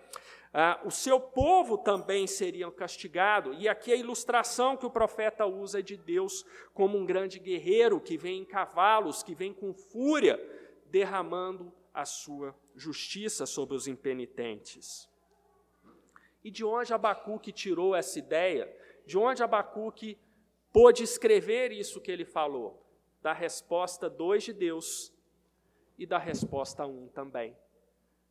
Ah, 0.53 0.81
o 0.83 0.91
seu 0.91 1.19
povo 1.19 1.77
também 1.77 2.27
seriam 2.27 2.71
castigado. 2.71 3.53
E 3.53 3.69
aqui 3.69 3.91
a 3.91 3.95
ilustração 3.95 4.75
que 4.75 4.85
o 4.85 4.89
profeta 4.89 5.45
usa 5.45 5.79
é 5.79 5.81
de 5.81 5.95
Deus 5.95 6.45
como 6.73 6.97
um 6.97 7.05
grande 7.05 7.39
guerreiro 7.39 8.01
que 8.01 8.17
vem 8.17 8.41
em 8.41 8.45
cavalos, 8.45 9.23
que 9.23 9.33
vem 9.33 9.53
com 9.53 9.73
fúria, 9.73 10.39
derramando 10.87 11.71
a 11.93 12.03
sua 12.03 12.53
justiça 12.75 13.45
sobre 13.45 13.75
os 13.75 13.87
impenitentes. 13.87 15.09
E 16.43 16.51
de 16.51 16.65
onde 16.65 16.93
Abacuque 16.93 17.51
tirou 17.51 17.95
essa 17.95 18.19
ideia? 18.19 18.73
De 19.05 19.17
onde 19.17 19.43
Abacuque 19.43 20.17
pôde 20.73 21.03
escrever 21.03 21.71
isso 21.71 22.01
que 22.01 22.11
ele 22.11 22.25
falou? 22.25 22.85
Da 23.21 23.31
resposta 23.31 24.09
2 24.09 24.43
de 24.43 24.53
Deus 24.53 25.13
e 25.97 26.05
da 26.05 26.17
resposta 26.17 26.85
1 26.85 27.03
um 27.03 27.07
também. 27.07 27.55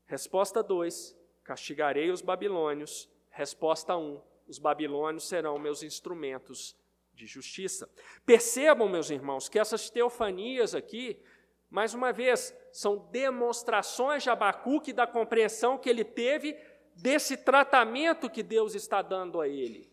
Resposta 0.06 0.62
2, 0.62 1.16
Castigarei 1.50 2.12
os 2.12 2.22
babilônios. 2.22 3.10
Resposta 3.28 3.96
1: 3.96 4.22
Os 4.46 4.56
babilônios 4.56 5.26
serão 5.26 5.58
meus 5.58 5.82
instrumentos 5.82 6.76
de 7.12 7.26
justiça. 7.26 7.90
Percebam, 8.24 8.88
meus 8.88 9.10
irmãos, 9.10 9.48
que 9.48 9.58
essas 9.58 9.90
teofanias 9.90 10.76
aqui, 10.76 11.20
mais 11.68 11.92
uma 11.92 12.12
vez, 12.12 12.56
são 12.70 12.98
demonstrações 13.10 14.22
de 14.22 14.30
Abacuque 14.30 14.92
da 14.92 15.08
compreensão 15.08 15.76
que 15.76 15.90
ele 15.90 16.04
teve 16.04 16.56
desse 16.94 17.36
tratamento 17.36 18.30
que 18.30 18.44
Deus 18.44 18.76
está 18.76 19.02
dando 19.02 19.40
a 19.40 19.48
ele. 19.48 19.90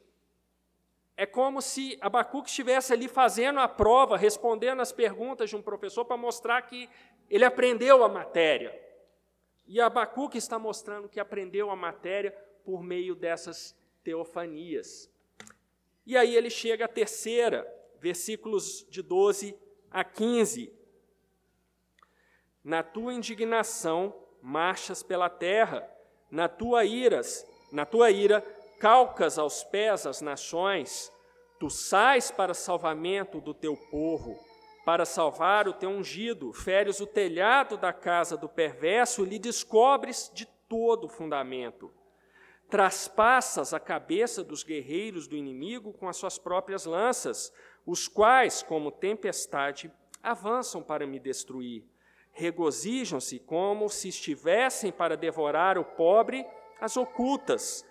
É 1.15 1.25
como 1.25 1.59
se 1.59 1.97
Abacuque 1.99 2.49
estivesse 2.49 2.93
ali 2.93 3.07
fazendo 3.07 3.59
a 3.59 3.67
prova, 3.67 4.15
respondendo 4.15 4.79
as 4.79 4.91
perguntas 4.91 5.49
de 5.49 5.55
um 5.55 5.61
professor 5.63 6.05
para 6.05 6.17
mostrar 6.17 6.61
que 6.61 6.87
ele 7.27 7.43
aprendeu 7.43 8.03
a 8.03 8.07
matéria. 8.07 8.86
E 9.67 9.81
Abacuque 9.81 10.37
está 10.37 10.57
mostrando 10.57 11.09
que 11.09 11.19
aprendeu 11.19 11.69
a 11.69 11.75
matéria 11.75 12.31
por 12.63 12.81
meio 12.81 13.13
dessas 13.13 13.75
teofanias. 14.01 15.11
E 16.05 16.15
aí 16.15 16.35
ele 16.35 16.49
chega 16.49 16.85
à 16.85 16.87
terceira, 16.87 17.67
versículos 17.99 18.87
de 18.89 19.01
12 19.01 19.53
a 19.91 20.05
15. 20.05 20.73
Na 22.63 22.81
tua 22.81 23.13
indignação 23.13 24.15
marchas 24.41 25.03
pela 25.03 25.29
terra, 25.29 25.89
na 26.31 26.47
tua 26.47 26.85
iras, 26.85 27.45
na 27.71 27.85
tua 27.85 28.09
ira 28.09 28.41
calcas 28.79 29.37
aos 29.37 29.63
pés 29.65 30.05
as 30.05 30.21
nações, 30.21 31.11
tu 31.59 31.69
sais 31.69 32.31
para 32.31 32.53
salvamento 32.53 33.41
do 33.41 33.53
teu 33.53 33.75
povo 33.75 34.46
para 34.87 35.03
salvar 35.03 35.67
o 35.67 35.73
teu 35.73 35.89
ungido, 35.89 36.53
feres 36.53 37.01
o 37.01 37.05
telhado 37.05 37.75
da 37.75 37.91
casa 37.91 38.37
do 38.37 38.47
perverso 38.47 39.25
e 39.25 39.27
lhe 39.27 39.37
descobres 39.37 40.31
de 40.33 40.45
todo 40.45 41.07
o 41.07 41.09
fundamento. 41.09 41.91
Traspassas 42.69 43.73
a 43.73 43.81
cabeça 43.81 44.45
dos 44.45 44.63
guerreiros 44.63 45.27
do 45.27 45.35
inimigo 45.35 45.91
com 45.91 46.07
as 46.07 46.15
suas 46.15 46.37
próprias 46.37 46.85
lanças, 46.85 47.51
os 47.85 48.07
quais, 48.07 48.63
como 48.63 48.89
tempestade, 48.89 49.91
avançam 50.23 50.81
para 50.81 51.05
me 51.05 51.19
destruir. 51.19 51.83
Regozijam-se 52.31 53.39
como 53.39 53.89
se 53.89 54.07
estivessem 54.07 54.89
para 54.89 55.17
devorar 55.17 55.77
o 55.77 55.83
pobre 55.83 56.47
as 56.79 56.95
ocultas. 56.95 57.85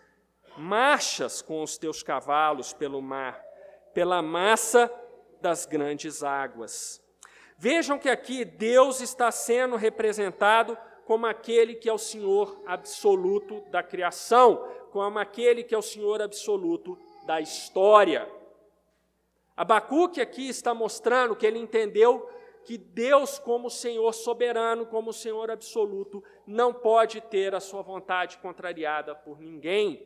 Marchas 0.57 1.43
com 1.43 1.63
os 1.63 1.77
teus 1.77 2.03
cavalos 2.03 2.73
pelo 2.73 3.03
mar, 3.03 3.39
pela 3.93 4.23
massa 4.23 4.91
das 5.47 5.65
grandes 5.65 6.25
águas. 6.25 7.01
Vejam 7.57 8.01
que 8.01 8.09
aqui 8.09 8.45
Deus 8.45 9.01
está 9.01 9.31
sendo 9.31 9.77
representado 9.77 10.77
como 11.05 11.25
aquele 11.25 11.77
que 11.77 11.89
é 11.89 11.93
o 11.93 11.99
Senhor 11.99 12.61
absoluto 12.67 13.61
da 13.71 13.81
criação, 13.81 14.69
como 14.91 15.21
aquele 15.21 15.63
que 15.63 15.73
é 15.73 15.79
o 15.79 15.83
Senhor 15.83 16.21
absoluto 16.21 16.99
da 17.25 17.41
história. 17.41 18.29
Abacuque 19.57 20.21
aqui 20.21 20.49
está 20.49 20.75
mostrando 20.75 21.37
que 21.37 21.47
ele 21.47 21.61
entendeu 21.61 22.29
que 22.65 22.77
Deus, 22.77 23.39
como 23.39 23.71
Senhor 23.71 24.13
soberano, 24.13 24.85
como 24.85 25.13
Senhor 25.13 25.49
absoluto, 25.49 26.25
não 26.45 26.75
pode 26.75 27.21
ter 27.21 27.55
a 27.55 27.61
sua 27.61 27.83
vontade 27.83 28.37
contrariada 28.39 29.15
por 29.15 29.39
ninguém, 29.39 30.05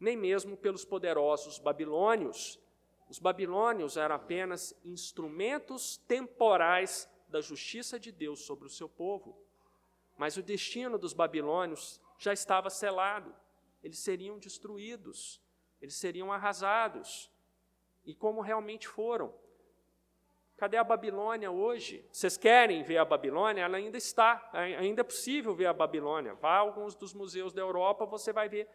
nem 0.00 0.16
mesmo 0.16 0.56
pelos 0.56 0.84
poderosos 0.84 1.60
babilônios. 1.60 2.58
Os 3.10 3.18
babilônios 3.18 3.96
eram 3.96 4.14
apenas 4.14 4.72
instrumentos 4.84 5.96
temporais 5.96 7.10
da 7.26 7.40
justiça 7.40 7.98
de 7.98 8.12
Deus 8.12 8.46
sobre 8.46 8.66
o 8.66 8.70
seu 8.70 8.88
povo. 8.88 9.36
Mas 10.16 10.36
o 10.36 10.42
destino 10.42 10.96
dos 10.96 11.12
babilônios 11.12 12.00
já 12.16 12.32
estava 12.32 12.70
selado. 12.70 13.34
Eles 13.82 13.98
seriam 13.98 14.38
destruídos, 14.38 15.42
eles 15.82 15.96
seriam 15.96 16.30
arrasados. 16.30 17.28
E 18.04 18.14
como 18.14 18.40
realmente 18.40 18.86
foram. 18.86 19.34
Cadê 20.56 20.76
a 20.76 20.84
Babilônia 20.84 21.50
hoje? 21.50 22.06
Vocês 22.12 22.36
querem 22.36 22.84
ver 22.84 22.98
a 22.98 23.04
Babilônia? 23.04 23.62
Ela 23.62 23.78
ainda 23.78 23.98
está, 23.98 24.48
ainda 24.52 25.00
é 25.00 25.04
possível 25.04 25.52
ver 25.52 25.66
a 25.66 25.72
Babilônia. 25.72 26.34
Vá 26.34 26.52
a 26.52 26.58
alguns 26.58 26.94
dos 26.94 27.12
museus 27.12 27.52
da 27.52 27.60
Europa, 27.60 28.06
você 28.06 28.32
vai 28.32 28.48
ver 28.48 28.68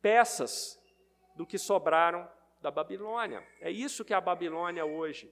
peças 0.00 0.80
do 1.34 1.44
que 1.44 1.58
sobraram 1.58 2.30
da 2.60 2.70
Babilônia. 2.70 3.46
É 3.60 3.70
isso 3.70 4.04
que 4.04 4.12
é 4.12 4.16
a 4.16 4.20
Babilônia 4.20 4.84
hoje 4.84 5.30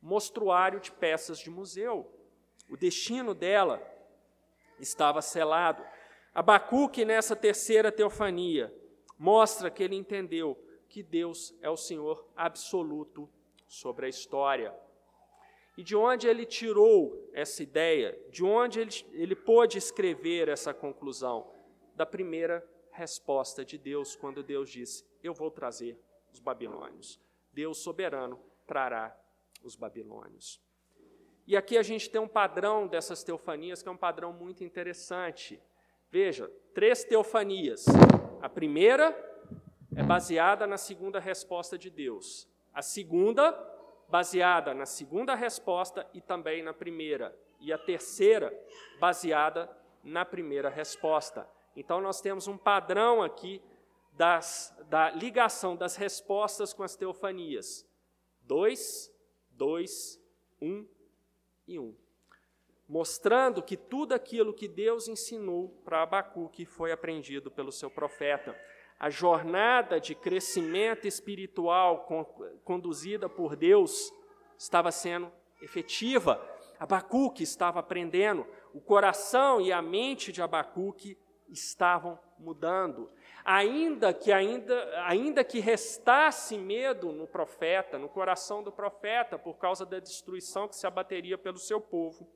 mostruário 0.00 0.80
de 0.80 0.90
peças 0.90 1.38
de 1.38 1.50
museu. 1.50 2.10
O 2.68 2.76
destino 2.76 3.34
dela 3.34 3.82
estava 4.78 5.20
selado. 5.20 5.84
Abacuque, 6.34 7.04
nessa 7.04 7.36
terceira 7.36 7.92
teofania, 7.92 8.74
mostra 9.18 9.70
que 9.70 9.82
ele 9.82 9.96
entendeu 9.96 10.56
que 10.88 11.02
Deus 11.02 11.54
é 11.60 11.68
o 11.68 11.76
Senhor 11.76 12.26
absoluto 12.36 13.28
sobre 13.66 14.06
a 14.06 14.08
história. 14.08 14.74
E 15.76 15.82
de 15.82 15.94
onde 15.94 16.26
ele 16.26 16.44
tirou 16.44 17.30
essa 17.32 17.62
ideia? 17.62 18.18
De 18.30 18.44
onde 18.44 18.80
ele, 18.80 18.90
ele 19.12 19.36
pôde 19.36 19.78
escrever 19.78 20.48
essa 20.48 20.72
conclusão? 20.72 21.50
Da 21.94 22.06
primeira 22.06 22.66
resposta 22.92 23.64
de 23.64 23.76
Deus, 23.76 24.16
quando 24.16 24.42
Deus 24.42 24.70
disse: 24.70 25.04
Eu 25.22 25.34
vou 25.34 25.50
trazer 25.50 25.98
os 26.32 26.40
babilônios. 26.40 27.20
Deus 27.52 27.78
soberano 27.78 28.40
trará 28.66 29.16
os 29.62 29.76
babilônios. 29.76 30.60
E 31.46 31.56
aqui 31.56 31.76
a 31.76 31.82
gente 31.82 32.08
tem 32.08 32.20
um 32.20 32.28
padrão 32.28 32.86
dessas 32.86 33.24
teofanias 33.24 33.82
que 33.82 33.88
é 33.88 33.92
um 33.92 33.96
padrão 33.96 34.32
muito 34.32 34.62
interessante. 34.62 35.60
Veja, 36.10 36.50
três 36.74 37.02
teofanias. 37.04 37.86
A 38.40 38.48
primeira 38.48 39.16
é 39.96 40.02
baseada 40.02 40.66
na 40.66 40.76
segunda 40.76 41.18
resposta 41.18 41.76
de 41.76 41.90
Deus. 41.90 42.48
A 42.72 42.82
segunda, 42.82 43.52
baseada 44.08 44.72
na 44.72 44.86
segunda 44.86 45.34
resposta 45.34 46.06
e 46.14 46.20
também 46.20 46.62
na 46.62 46.72
primeira. 46.72 47.36
E 47.58 47.72
a 47.72 47.78
terceira, 47.78 48.56
baseada 48.98 49.68
na 50.02 50.24
primeira 50.24 50.70
resposta. 50.70 51.48
Então 51.76 52.00
nós 52.00 52.20
temos 52.20 52.46
um 52.46 52.56
padrão 52.56 53.22
aqui 53.22 53.60
das, 54.20 54.76
da 54.90 55.08
ligação 55.08 55.74
das 55.74 55.96
respostas 55.96 56.74
com 56.74 56.82
as 56.82 56.94
teofanias. 56.94 57.88
Dois, 58.42 59.10
dois, 59.50 60.20
um 60.60 60.86
e 61.66 61.78
um. 61.78 61.96
Mostrando 62.86 63.62
que 63.62 63.78
tudo 63.78 64.12
aquilo 64.12 64.52
que 64.52 64.68
Deus 64.68 65.08
ensinou 65.08 65.70
para 65.86 66.02
Abacuque 66.02 66.66
foi 66.66 66.92
aprendido 66.92 67.50
pelo 67.50 67.72
seu 67.72 67.90
profeta. 67.90 68.54
A 68.98 69.08
jornada 69.08 69.98
de 69.98 70.14
crescimento 70.14 71.08
espiritual 71.08 72.06
conduzida 72.62 73.26
por 73.26 73.56
Deus 73.56 74.12
estava 74.58 74.92
sendo 74.92 75.32
efetiva. 75.62 76.46
Abacuque 76.78 77.42
estava 77.42 77.80
aprendendo, 77.80 78.46
o 78.74 78.82
coração 78.82 79.62
e 79.62 79.72
a 79.72 79.80
mente 79.80 80.30
de 80.30 80.42
Abacuque 80.42 81.16
estavam 81.48 82.18
mudando. 82.40 83.10
Ainda 83.44 84.12
que 84.12 84.32
ainda, 84.32 85.06
ainda 85.06 85.44
que 85.44 85.60
restasse 85.60 86.58
medo 86.58 87.12
no 87.12 87.26
profeta, 87.26 87.98
no 87.98 88.08
coração 88.08 88.62
do 88.62 88.72
profeta, 88.72 89.38
por 89.38 89.58
causa 89.58 89.86
da 89.86 89.98
destruição 89.98 90.66
que 90.66 90.76
se 90.76 90.86
abateria 90.86 91.38
pelo 91.38 91.58
seu 91.58 91.80
povo. 91.80 92.26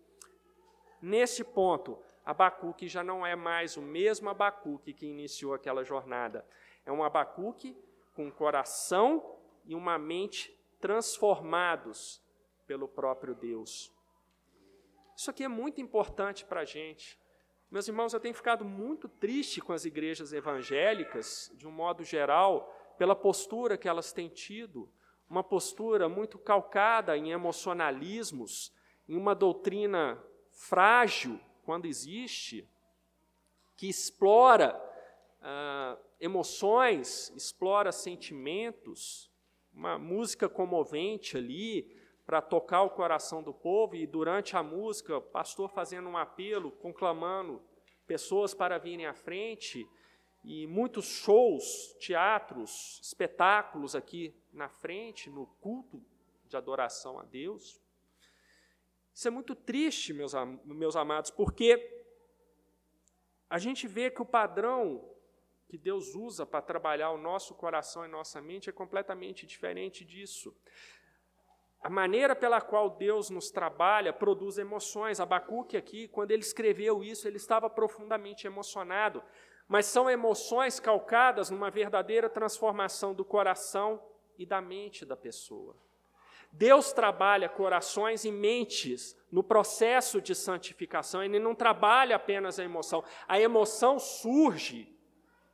Nesse 1.00 1.42
ponto, 1.42 1.98
Abacuque 2.24 2.88
já 2.88 3.04
não 3.04 3.26
é 3.26 3.36
mais 3.36 3.76
o 3.76 3.82
mesmo 3.82 4.30
Abacuque 4.30 4.94
que 4.94 5.06
iniciou 5.06 5.52
aquela 5.52 5.84
jornada. 5.84 6.46
É 6.86 6.92
um 6.92 7.02
Abacuque 7.02 7.76
com 8.14 8.30
coração 8.30 9.36
e 9.66 9.74
uma 9.74 9.98
mente 9.98 10.56
transformados 10.80 12.22
pelo 12.66 12.88
próprio 12.88 13.34
Deus. 13.34 13.92
Isso 15.16 15.30
aqui 15.30 15.44
é 15.44 15.48
muito 15.48 15.80
importante 15.80 16.44
para 16.44 16.60
a 16.60 16.64
gente. 16.64 17.18
Meus 17.74 17.88
irmãos, 17.88 18.14
eu 18.14 18.20
tenho 18.20 18.36
ficado 18.36 18.64
muito 18.64 19.08
triste 19.08 19.60
com 19.60 19.72
as 19.72 19.84
igrejas 19.84 20.32
evangélicas, 20.32 21.50
de 21.56 21.66
um 21.66 21.72
modo 21.72 22.04
geral, 22.04 22.72
pela 22.96 23.16
postura 23.16 23.76
que 23.76 23.88
elas 23.88 24.12
têm 24.12 24.28
tido, 24.28 24.88
uma 25.28 25.42
postura 25.42 26.08
muito 26.08 26.38
calcada 26.38 27.18
em 27.18 27.32
emocionalismos, 27.32 28.72
em 29.08 29.16
uma 29.16 29.34
doutrina 29.34 30.24
frágil, 30.52 31.40
quando 31.64 31.86
existe, 31.86 32.64
que 33.76 33.88
explora 33.88 34.80
ah, 35.42 35.98
emoções, 36.20 37.32
explora 37.34 37.90
sentimentos, 37.90 39.28
uma 39.72 39.98
música 39.98 40.48
comovente 40.48 41.36
ali, 41.36 41.93
para 42.26 42.40
tocar 42.40 42.82
o 42.82 42.90
coração 42.90 43.42
do 43.42 43.52
povo, 43.52 43.94
e 43.94 44.06
durante 44.06 44.56
a 44.56 44.62
música, 44.62 45.18
o 45.18 45.22
pastor 45.22 45.68
fazendo 45.70 46.08
um 46.08 46.16
apelo, 46.16 46.70
conclamando 46.70 47.62
pessoas 48.06 48.54
para 48.54 48.78
virem 48.78 49.06
à 49.06 49.14
frente, 49.14 49.86
e 50.42 50.66
muitos 50.66 51.06
shows, 51.06 51.94
teatros, 51.98 53.00
espetáculos 53.02 53.94
aqui 53.94 54.34
na 54.52 54.68
frente, 54.68 55.30
no 55.30 55.46
culto 55.60 56.02
de 56.46 56.56
adoração 56.56 57.18
a 57.18 57.22
Deus. 57.22 57.80
Isso 59.12 59.28
é 59.28 59.30
muito 59.30 59.54
triste, 59.54 60.12
meus, 60.12 60.32
meus 60.64 60.96
amados, 60.96 61.30
porque 61.30 62.04
a 63.48 63.58
gente 63.58 63.86
vê 63.86 64.10
que 64.10 64.20
o 64.20 64.26
padrão 64.26 65.08
que 65.68 65.78
Deus 65.78 66.14
usa 66.14 66.44
para 66.44 66.60
trabalhar 66.60 67.10
o 67.10 67.18
nosso 67.18 67.54
coração 67.54 68.04
e 68.04 68.08
nossa 68.08 68.40
mente 68.40 68.68
é 68.68 68.72
completamente 68.72 69.46
diferente 69.46 70.04
disso. 70.04 70.54
A 71.84 71.90
maneira 71.90 72.34
pela 72.34 72.62
qual 72.62 72.88
Deus 72.88 73.28
nos 73.28 73.50
trabalha 73.50 74.10
produz 74.10 74.56
emoções. 74.56 75.20
Abacuque 75.20 75.76
aqui, 75.76 76.08
quando 76.08 76.30
ele 76.30 76.40
escreveu 76.40 77.04
isso, 77.04 77.28
ele 77.28 77.36
estava 77.36 77.68
profundamente 77.68 78.46
emocionado. 78.46 79.22
Mas 79.68 79.84
são 79.84 80.08
emoções 80.08 80.80
calcadas 80.80 81.50
numa 81.50 81.70
verdadeira 81.70 82.26
transformação 82.30 83.12
do 83.12 83.22
coração 83.22 84.02
e 84.38 84.46
da 84.46 84.62
mente 84.62 85.04
da 85.04 85.14
pessoa. 85.14 85.76
Deus 86.50 86.90
trabalha 86.90 87.50
corações 87.50 88.24
e 88.24 88.32
mentes 88.32 89.14
no 89.30 89.42
processo 89.42 90.22
de 90.22 90.34
santificação, 90.34 91.22
ele 91.22 91.38
não 91.38 91.54
trabalha 91.54 92.16
apenas 92.16 92.58
a 92.58 92.64
emoção. 92.64 93.04
A 93.28 93.38
emoção 93.38 93.98
surge 93.98 94.90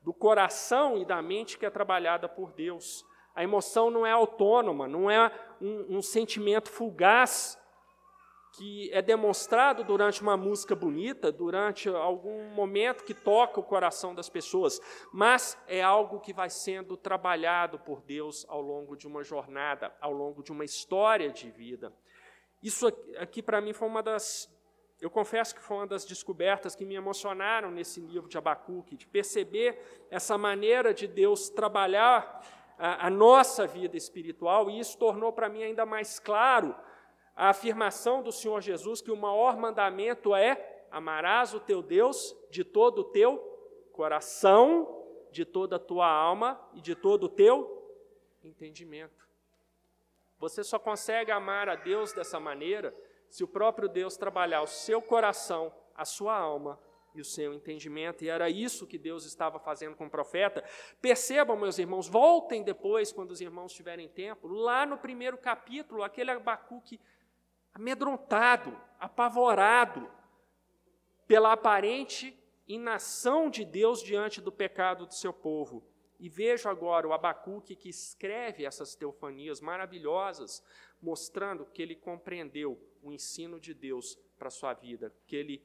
do 0.01 0.14
coração 0.14 0.97
e 0.97 1.05
da 1.05 1.21
mente 1.21 1.59
que 1.59 1.66
é 1.66 1.71
trabalhada 1.71 2.29
por 2.29 2.53
Deus. 2.53 3.05
A 3.35 3.43
emoção 3.43 3.90
não 3.90 4.07
é 4.07 4.11
autônoma, 4.11 4.88
não 4.88 5.11
é 5.11 5.31
um, 5.61 5.99
um 5.99 6.03
sentimento 6.03 6.69
fugaz 6.69 7.59
que 8.53 8.90
é 8.93 9.01
demonstrado 9.01 9.85
durante 9.85 10.23
uma 10.23 10.37
música 10.37 10.75
bonita, 10.75 11.31
durante 11.31 11.88
algum 11.88 12.51
momento 12.51 13.05
que 13.05 13.14
toca 13.14 13.61
o 13.61 13.62
coração 13.62 14.14
das 14.14 14.29
pessoas, 14.29 14.81
mas 15.12 15.57
é 15.69 15.81
algo 15.83 16.21
que 16.21 16.33
vai 16.33 16.51
sendo 16.51 16.97
trabalhado 16.97 17.79
por 17.79 18.03
Deus 18.03 18.45
ao 18.49 18.61
longo 18.61 18.97
de 18.97 19.07
uma 19.07 19.23
jornada, 19.23 19.95
ao 20.01 20.12
longo 20.12 20.43
de 20.43 20.51
uma 20.51 20.64
história 20.64 21.31
de 21.31 21.51
vida. 21.51 21.93
Isso 22.62 22.88
aqui, 22.88 23.16
aqui 23.16 23.43
para 23.43 23.61
mim 23.61 23.73
foi 23.73 23.88
uma 23.88 24.03
das, 24.03 24.53
eu 25.01 25.09
confesso 25.09 25.55
que 25.55 25.62
foi 25.62 25.77
uma 25.79 25.87
das 25.87 26.05
descobertas 26.05 26.75
que 26.75 26.85
me 26.85 26.95
emocionaram 26.95 27.71
nesse 27.71 28.01
livro 28.01 28.29
de 28.29 28.37
Abacuque, 28.37 28.97
de 28.97 29.07
perceber 29.07 30.07
essa 30.11 30.37
maneira 30.37 30.93
de 30.93 31.07
Deus 31.07 31.49
trabalhar 31.49 32.45
a, 32.81 33.07
a 33.07 33.11
nossa 33.11 33.66
vida 33.66 33.97
espiritual, 33.97 34.71
e 34.71 34.81
isso 34.81 34.97
tornou 34.97 35.33
para 35.33 35.51
mim 35.51 35.62
ainda 35.62 35.85
mais 35.85 36.19
claro 36.19 36.75
a 37.37 37.51
afirmação 37.51 38.23
do 38.23 38.33
Senhor 38.33 38.62
Jesus 38.62 39.03
que 39.03 39.11
o 39.11 39.16
maior 39.16 39.57
mandamento 39.59 40.35
é: 40.35 40.87
amarás 40.90 41.53
o 41.53 41.61
teu 41.61 41.83
Deus 41.83 42.35
de 42.51 42.64
todo 42.64 43.01
o 43.01 43.05
teu 43.05 43.38
coração, 43.93 45.07
de 45.31 45.45
toda 45.45 45.77
a 45.77 45.79
tua 45.79 46.11
alma 46.11 46.59
e 46.73 46.81
de 46.81 46.95
todo 46.95 47.25
o 47.25 47.29
teu 47.29 47.87
entendimento. 48.43 49.29
Você 50.38 50.64
só 50.64 50.79
consegue 50.79 51.31
amar 51.31 51.69
a 51.69 51.75
Deus 51.75 52.14
dessa 52.14 52.40
maneira 52.40 52.97
se 53.29 53.45
o 53.45 53.49
próprio 53.49 53.90
Deus 53.90 54.16
trabalhar 54.16 54.62
o 54.62 54.66
seu 54.66 55.03
coração, 55.03 55.71
a 55.95 56.07
sua 56.07 56.35
alma 56.35 56.81
e 57.14 57.20
o 57.20 57.25
seu 57.25 57.53
entendimento, 57.53 58.25
e 58.25 58.29
era 58.29 58.49
isso 58.49 58.87
que 58.87 58.99
Deus 58.99 59.25
estava 59.25 59.59
fazendo 59.59 59.96
com 59.96 60.07
o 60.07 60.11
profeta. 60.11 60.64
Percebam, 61.01 61.57
meus 61.57 61.79
irmãos, 61.79 62.09
voltem 62.09 62.62
depois, 62.62 63.12
quando 63.12 63.31
os 63.31 63.40
irmãos 63.40 63.73
tiverem 63.73 64.09
tempo, 64.09 64.46
lá 64.46 64.87
no 64.87 64.99
primeiro 64.99 65.37
capítulo, 65.38 66.03
aquele 66.03 66.31
Abacuque 66.31 67.01
amedrontado, 67.73 68.77
apavorado 68.99 70.11
pela 71.27 71.53
aparente 71.53 72.37
inação 72.66 73.51
de 73.51 73.64
Deus 73.64 74.03
diante 74.03 74.40
do 74.40 74.53
pecado 74.53 75.07
do 75.07 75.14
seu 75.14 75.33
povo. 75.33 75.85
E 76.18 76.29
vejo 76.29 76.68
agora 76.68 77.09
o 77.09 77.12
Abacuque 77.12 77.75
que 77.75 77.88
escreve 77.88 78.64
essas 78.64 78.94
teofanias 78.94 79.61
maravilhosas, 79.61 80.62
mostrando 81.01 81.64
que 81.64 81.81
ele 81.81 81.96
compreendeu 81.96 82.79
o 83.03 83.12
ensino 83.12 83.59
de 83.59 83.73
Deus 83.73 84.16
para 84.38 84.49
a 84.49 84.51
sua 84.51 84.75
vida, 84.75 85.14
que 85.27 85.35
ele 85.35 85.64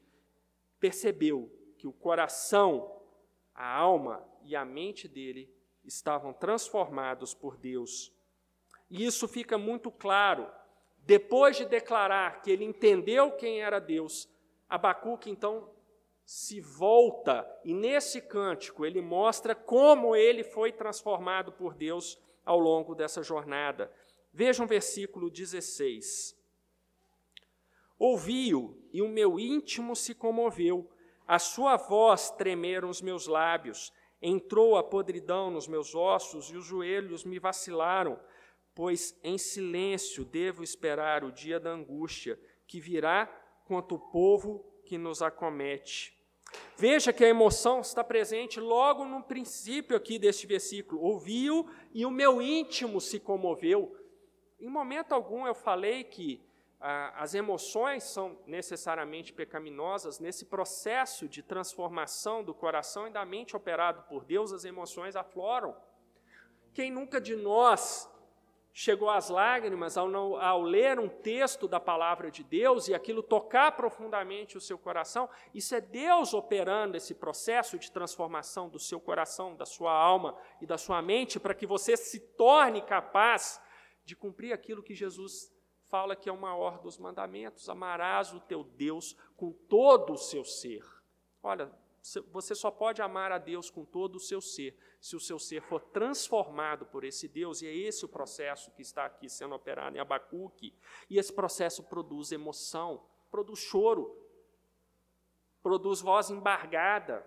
percebeu 0.78 1.50
que 1.78 1.86
o 1.86 1.92
coração, 1.92 3.00
a 3.54 3.66
alma 3.66 4.26
e 4.42 4.54
a 4.54 4.64
mente 4.64 5.08
dele 5.08 5.52
estavam 5.84 6.32
transformados 6.32 7.34
por 7.34 7.56
Deus. 7.56 8.12
E 8.90 9.04
isso 9.04 9.26
fica 9.26 9.58
muito 9.58 9.90
claro. 9.90 10.50
Depois 10.98 11.56
de 11.56 11.64
declarar 11.64 12.42
que 12.42 12.50
ele 12.50 12.64
entendeu 12.64 13.32
quem 13.32 13.60
era 13.60 13.78
Deus, 13.78 14.28
Abacuque 14.68 15.30
então 15.30 15.70
se 16.24 16.60
volta 16.60 17.48
e 17.64 17.72
nesse 17.72 18.20
cântico 18.20 18.84
ele 18.84 19.00
mostra 19.00 19.54
como 19.54 20.16
ele 20.16 20.42
foi 20.42 20.72
transformado 20.72 21.52
por 21.52 21.72
Deus 21.72 22.20
ao 22.44 22.58
longo 22.58 22.94
dessa 22.94 23.22
jornada. 23.22 23.92
Vejam 24.32 24.66
o 24.66 24.68
versículo 24.68 25.30
16. 25.30 26.35
Ouvi-o 27.98 28.76
e 28.92 29.00
o 29.00 29.08
meu 29.08 29.38
íntimo 29.38 29.96
se 29.96 30.14
comoveu. 30.14 30.90
A 31.26 31.38
sua 31.38 31.76
voz 31.76 32.30
tremeram 32.30 32.88
os 32.88 33.00
meus 33.00 33.26
lábios. 33.26 33.92
Entrou 34.20 34.76
a 34.76 34.82
podridão 34.82 35.50
nos 35.50 35.66
meus 35.66 35.94
ossos 35.94 36.50
e 36.50 36.56
os 36.56 36.64
joelhos 36.64 37.24
me 37.24 37.38
vacilaram, 37.38 38.18
pois 38.74 39.18
em 39.22 39.38
silêncio 39.38 40.24
devo 40.24 40.62
esperar 40.62 41.24
o 41.24 41.32
dia 41.32 41.58
da 41.58 41.70
angústia 41.70 42.38
que 42.66 42.80
virá 42.80 43.26
contra 43.64 43.94
o 43.94 44.10
povo 44.10 44.64
que 44.84 44.96
nos 44.96 45.22
acomete. 45.22 46.16
Veja 46.76 47.12
que 47.12 47.24
a 47.24 47.28
emoção 47.28 47.80
está 47.80 48.04
presente 48.04 48.60
logo 48.60 49.04
no 49.04 49.22
princípio 49.22 49.96
aqui 49.96 50.18
deste 50.18 50.46
versículo. 50.46 51.00
Ouviu 51.00 51.68
e 51.92 52.04
o 52.04 52.10
meu 52.10 52.40
íntimo 52.40 53.00
se 53.00 53.18
comoveu. 53.18 53.96
Em 54.60 54.68
momento 54.68 55.12
algum 55.12 55.46
eu 55.46 55.54
falei 55.54 56.04
que 56.04 56.44
as 57.14 57.34
emoções 57.34 58.04
são 58.04 58.38
necessariamente 58.46 59.32
pecaminosas, 59.32 60.20
nesse 60.20 60.44
processo 60.44 61.28
de 61.28 61.42
transformação 61.42 62.44
do 62.44 62.54
coração 62.54 63.08
e 63.08 63.10
da 63.10 63.24
mente 63.24 63.56
operado 63.56 64.04
por 64.08 64.24
Deus, 64.24 64.52
as 64.52 64.64
emoções 64.64 65.16
afloram. 65.16 65.76
Quem 66.72 66.92
nunca 66.92 67.20
de 67.20 67.34
nós 67.34 68.08
chegou 68.72 69.10
às 69.10 69.30
lágrimas 69.30 69.96
ao, 69.96 70.06
não, 70.08 70.36
ao, 70.36 70.62
ler 70.62 71.00
um 71.00 71.08
texto 71.08 71.66
da 71.66 71.80
palavra 71.80 72.30
de 72.30 72.44
Deus 72.44 72.86
e 72.86 72.94
aquilo 72.94 73.22
tocar 73.22 73.72
profundamente 73.72 74.56
o 74.56 74.60
seu 74.60 74.78
coração, 74.78 75.28
isso 75.52 75.74
é 75.74 75.80
Deus 75.80 76.34
operando 76.34 76.96
esse 76.96 77.14
processo 77.14 77.78
de 77.78 77.90
transformação 77.90 78.68
do 78.68 78.78
seu 78.78 79.00
coração, 79.00 79.56
da 79.56 79.64
sua 79.64 79.92
alma 79.92 80.38
e 80.60 80.66
da 80.66 80.78
sua 80.78 81.02
mente, 81.02 81.40
para 81.40 81.54
que 81.54 81.66
você 81.66 81.96
se 81.96 82.20
torne 82.20 82.80
capaz 82.82 83.60
de 84.04 84.14
cumprir 84.14 84.52
aquilo 84.52 84.84
que 84.84 84.94
Jesus 84.94 85.55
fala 85.88 86.16
que 86.16 86.28
é 86.28 86.32
o 86.32 86.40
maior 86.40 86.78
dos 86.80 86.98
mandamentos: 86.98 87.68
amarás 87.68 88.32
o 88.32 88.40
teu 88.40 88.64
Deus 88.64 89.16
com 89.36 89.52
todo 89.52 90.12
o 90.12 90.18
seu 90.18 90.44
ser. 90.44 90.84
Olha, 91.42 91.70
você 92.30 92.54
só 92.54 92.70
pode 92.70 93.02
amar 93.02 93.32
a 93.32 93.38
Deus 93.38 93.68
com 93.68 93.84
todo 93.84 94.16
o 94.16 94.20
seu 94.20 94.40
ser, 94.40 94.76
se 95.00 95.16
o 95.16 95.20
seu 95.20 95.38
ser 95.38 95.60
for 95.62 95.82
transformado 95.82 96.86
por 96.86 97.04
esse 97.04 97.26
Deus, 97.26 97.62
e 97.62 97.66
é 97.66 97.74
esse 97.74 98.04
o 98.04 98.08
processo 98.08 98.70
que 98.72 98.82
está 98.82 99.04
aqui 99.06 99.28
sendo 99.28 99.54
operado 99.54 99.96
em 99.96 100.00
Abacuque. 100.00 100.72
E 101.10 101.18
esse 101.18 101.32
processo 101.32 101.82
produz 101.82 102.30
emoção, 102.30 103.04
produz 103.30 103.58
choro, 103.58 104.16
produz 105.62 106.00
voz 106.00 106.30
embargada, 106.30 107.26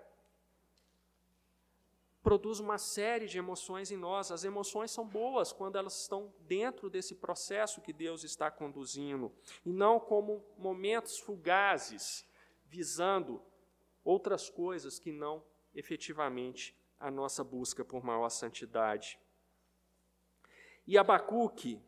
produz 2.30 2.60
uma 2.60 2.78
série 2.78 3.26
de 3.26 3.40
emoções 3.40 3.90
em 3.90 3.98
nós. 3.98 4.32
As 4.32 4.44
emoções 4.44 4.92
são 4.92 5.04
boas 5.04 5.52
quando 5.52 5.80
elas 5.80 6.00
estão 6.00 6.32
dentro 6.42 6.88
desse 6.88 7.16
processo 7.16 7.82
que 7.82 7.92
Deus 7.92 8.24
está 8.24 8.52
conduzindo, 8.52 9.32
e 9.66 9.74
não 9.74 10.00
como 10.00 10.46
momentos 10.56 11.18
fugazes, 11.18 12.24
visando 12.68 13.42
outras 14.04 14.48
coisas 14.48 15.00
que 15.00 15.12
não 15.12 15.44
efetivamente 15.74 16.78
a 17.00 17.10
nossa 17.10 17.44
busca 17.44 17.84
por 17.84 18.04
maior 18.04 18.30
santidade. 18.30 19.20
E 20.86 21.00
Abacuque, 21.00 21.82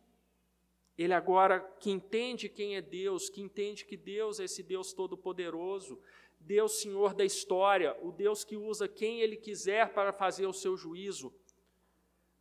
ele 0.97 1.13
agora 1.13 1.59
que 1.79 1.91
entende 1.91 2.49
quem 2.49 2.75
é 2.75 2.81
Deus, 2.81 3.29
que 3.29 3.41
entende 3.41 3.85
que 3.85 3.95
Deus 3.95 4.39
é 4.39 4.45
esse 4.45 4.63
Deus 4.63 4.91
todo-poderoso, 4.91 6.01
Deus 6.41 6.81
Senhor 6.81 7.13
da 7.13 7.23
história, 7.23 7.97
o 8.01 8.11
Deus 8.11 8.43
que 8.43 8.57
usa 8.57 8.87
quem 8.87 9.21
ele 9.21 9.37
quiser 9.37 9.93
para 9.93 10.11
fazer 10.11 10.45
o 10.45 10.53
seu 10.53 10.75
juízo, 10.75 11.33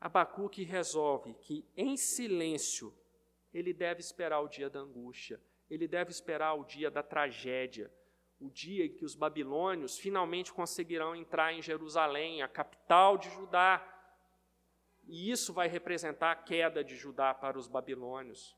Abacuque 0.01 0.65
resolve 0.65 1.35
que 1.35 1.69
em 1.77 1.97
silêncio 1.97 2.97
ele 3.53 3.73
deve 3.75 4.01
esperar 4.01 4.41
o 4.41 4.49
dia 4.49 4.71
da 4.71 4.81
angústia, 4.81 5.41
ele 5.69 5.87
deve 5.87 6.11
esperar 6.11 6.55
o 6.55 6.65
dia 6.65 6.91
da 6.91 7.03
tragédia, 7.03 7.93
o 8.41 8.49
dia 8.49 8.87
em 8.87 8.95
que 8.95 9.05
os 9.05 9.15
babilônios 9.15 9.99
finalmente 9.99 10.53
conseguirão 10.53 11.15
entrar 11.15 11.53
em 11.53 11.61
Jerusalém, 11.61 12.41
a 12.41 12.49
capital 12.49 13.19
de 13.19 13.29
Judá. 13.29 13.87
E 15.07 15.31
isso 15.31 15.53
vai 15.53 15.69
representar 15.69 16.33
a 16.33 16.37
queda 16.37 16.83
de 16.83 16.97
Judá 16.97 17.35
para 17.35 17.59
os 17.59 17.69
babilônios. 17.69 18.57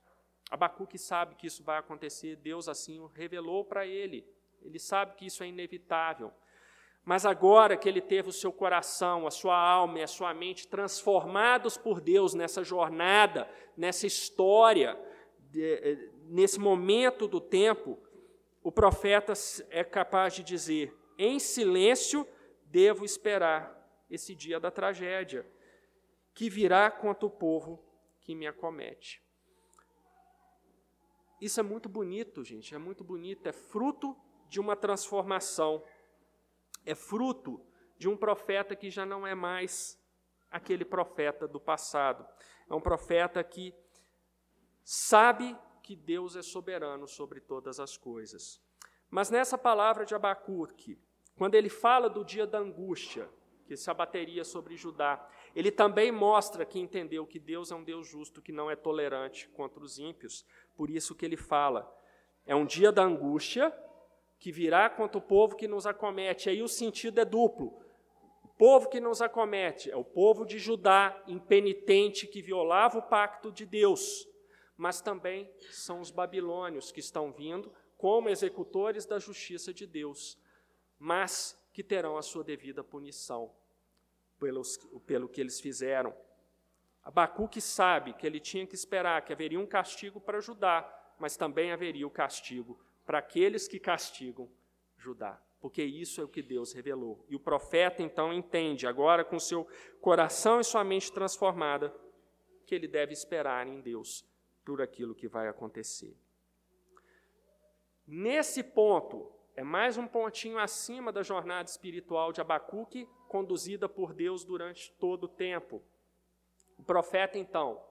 Abacuque 0.49 0.99
sabe 0.99 1.35
que 1.35 1.49
isso 1.49 1.65
vai 1.65 1.79
acontecer, 1.79 2.37
Deus 2.37 2.69
assim 2.69 3.01
o 3.01 3.07
revelou 3.07 3.65
para 3.65 3.85
ele. 3.85 4.25
Ele 4.65 4.79
sabe 4.79 5.15
que 5.17 5.27
isso 5.27 5.43
é 5.43 5.47
inevitável. 5.47 6.33
Mas 7.05 7.27
agora 7.27 7.77
que 7.77 7.89
ele 7.89 8.01
teve 8.01 8.29
o 8.29 8.33
seu 8.33 8.53
coração, 8.53 9.27
a 9.27 9.31
sua 9.31 9.57
alma 9.57 9.99
e 9.99 10.03
a 10.03 10.07
sua 10.07 10.33
mente 10.33 10.69
transformados 10.69 11.77
por 11.77 12.01
Deus 12.01 12.33
nessa 12.33 12.63
jornada, 12.63 13.51
nessa 13.77 14.07
história, 14.07 14.99
eh, 15.55 16.09
nesse 16.27 16.61
momento 16.61 17.27
do 17.27 17.41
tempo, 17.41 17.99
o 18.63 18.71
profeta 18.71 19.33
é 19.69 19.83
capaz 19.83 20.35
de 20.35 20.45
dizer: 20.45 20.97
em 21.19 21.41
silêncio 21.41 22.27
devo 22.67 23.05
esperar 23.05 23.79
esse 24.09 24.35
dia 24.35 24.61
da 24.61 24.71
tragédia, 24.71 25.45
que 26.33 26.49
virá 26.49 26.91
contra 26.91 27.27
o 27.27 27.31
povo 27.31 27.83
que 28.21 28.35
me 28.35 28.47
acomete. 28.47 29.21
Isso 31.41 31.59
é 31.59 31.63
muito 31.63 31.89
bonito, 31.89 32.45
gente, 32.45 32.73
é 32.73 32.79
muito 32.79 33.03
bonito, 33.03 33.45
é 33.49 33.53
fruto 33.53 34.17
de 34.53 34.61
uma 34.61 34.77
transformação, 34.77 35.83
é 36.85 36.95
fruto 36.95 37.65
de 37.97 38.07
um 38.07 38.15
profeta 38.15 38.77
que 38.77 38.91
já 38.91 39.07
não 39.07 39.27
é 39.27 39.35
mais 39.35 39.99
aquele 40.51 40.85
profeta 40.85 41.49
do 41.49 41.59
passado, 41.59 42.29
é 42.69 42.75
um 42.75 42.81
profeta 42.83 43.43
que 43.43 43.75
sabe 44.85 45.57
que 45.83 45.97
Deus 45.97 46.37
é 46.37 46.43
soberano 46.43 47.09
sobre 47.09 47.41
todas 47.41 47.81
as 47.81 47.97
coisas. 47.97 48.61
Mas 49.11 49.31
nessa 49.31 49.57
palavra 49.57 50.05
de 50.05 50.15
Abacuque, 50.15 51.01
quando 51.35 51.55
ele 51.55 51.71
fala 51.71 52.11
do 52.11 52.23
dia 52.23 52.47
da 52.47 52.59
angústia 52.59 53.31
que 53.67 53.75
se 53.75 53.91
abateria 53.91 54.45
sobre 54.45 54.77
Judá, 54.77 55.27
ele 55.57 55.71
também 55.71 56.13
mostra 56.13 56.67
que 56.67 56.79
entendeu 56.79 57.27
que 57.27 57.39
Deus 57.39 57.71
é 57.71 57.75
um 57.75 57.83
Deus 57.83 58.07
justo, 58.07 58.43
que 58.43 58.53
não 58.53 58.71
é 58.71 58.77
tolerante 58.77 59.49
contra 59.49 59.83
os 59.83 59.99
ímpios. 59.99 60.45
Por 60.77 60.91
isso 60.91 61.15
que 61.15 61.25
ele 61.25 61.39
fala, 61.39 61.91
é 62.45 62.55
um 62.55 62.67
dia 62.67 62.93
da 62.93 63.03
angústia 63.03 63.73
que 64.43 64.53
virá 64.53 64.91
contra 64.91 65.19
o 65.19 65.23
povo 65.23 65.57
que 65.57 65.69
nos 65.69 65.87
acomete. 65.87 66.51
Aí 66.51 66.63
o 66.63 66.69
sentido 66.69 67.21
é 67.21 67.25
duplo. 67.25 67.81
O 68.45 68.49
povo 68.49 68.89
que 68.89 69.01
nos 69.01 69.23
acomete 69.23 69.91
é 69.91 69.97
o 69.97 70.05
povo 70.05 70.45
de 70.45 70.59
Judá, 70.59 71.23
impenitente, 71.27 72.27
que 72.27 72.43
violava 72.43 72.99
o 72.99 73.03
pacto 73.03 73.51
de 73.51 73.65
Deus 73.65 74.31
mas 74.83 75.01
também 75.01 75.49
são 75.71 76.01
os 76.01 76.11
babilônios 76.11 76.91
que 76.91 76.99
estão 76.99 77.31
vindo 77.31 77.73
como 77.97 78.29
executores 78.29 79.07
da 79.07 79.17
justiça 79.17 79.73
de 79.73 79.87
Deus, 79.87 80.37
mas 80.99 81.57
que 81.73 81.85
terão 81.85 82.17
a 82.17 82.23
sua 82.23 82.43
devida 82.43 82.83
punição 82.83 83.55
pelos, 84.41 84.77
pelo 85.07 85.29
que 85.29 85.41
eles 85.41 85.61
fizeram. 85.61 86.13
Abacuque 87.01 87.61
sabe 87.61 88.13
que 88.13 88.27
ele 88.27 88.41
tinha 88.41 88.67
que 88.67 88.75
esperar 88.75 89.25
que 89.25 89.33
haveria 89.33 89.61
um 89.61 89.67
castigo 89.67 90.21
para 90.21 90.41
Judá, 90.41 90.83
mas 91.17 91.37
também 91.37 91.71
haveria 91.71 92.07
o 92.07 92.11
castigo 92.11 92.85
para 93.05 93.19
aqueles 93.19 93.67
que 93.67 93.79
castigam 93.79 94.49
Judá, 94.97 95.41
porque 95.61 95.83
isso 95.83 96.21
é 96.21 96.25
o 96.25 96.29
que 96.29 96.43
Deus 96.43 96.73
revelou. 96.73 97.25
E 97.29 97.35
o 97.35 97.41
profeta 97.41 98.03
então 98.03 98.33
entende, 98.33 98.87
agora 98.87 99.25
com 99.25 99.39
seu 99.39 99.67
coração 100.01 100.61
e 100.61 100.65
sua 100.65 100.85
mente 100.85 101.13
transformada, 101.13 101.95
que 102.67 102.75
ele 102.75 102.87
deve 102.87 103.13
esperar 103.13 103.67
em 103.67 103.81
Deus 103.81 104.25
por 104.65 104.81
aquilo 104.81 105.15
que 105.15 105.27
vai 105.27 105.49
acontecer. 105.49 106.17
Nesse 108.07 108.63
ponto, 108.63 109.33
é 109.55 109.63
mais 109.63 109.97
um 109.97 110.07
pontinho 110.07 110.59
acima 110.59 111.13
da 111.13 111.23
jornada 111.23 111.69
espiritual 111.69 112.33
de 112.33 112.41
Abacuque, 112.41 113.09
conduzida 113.29 113.89
por 113.89 114.15
Deus 114.15 114.45
durante 114.45 114.93
todo 114.93 115.25
o 115.25 115.29
tempo. 115.29 115.83
O 116.79 116.83
profeta, 116.83 117.39
então, 117.39 117.83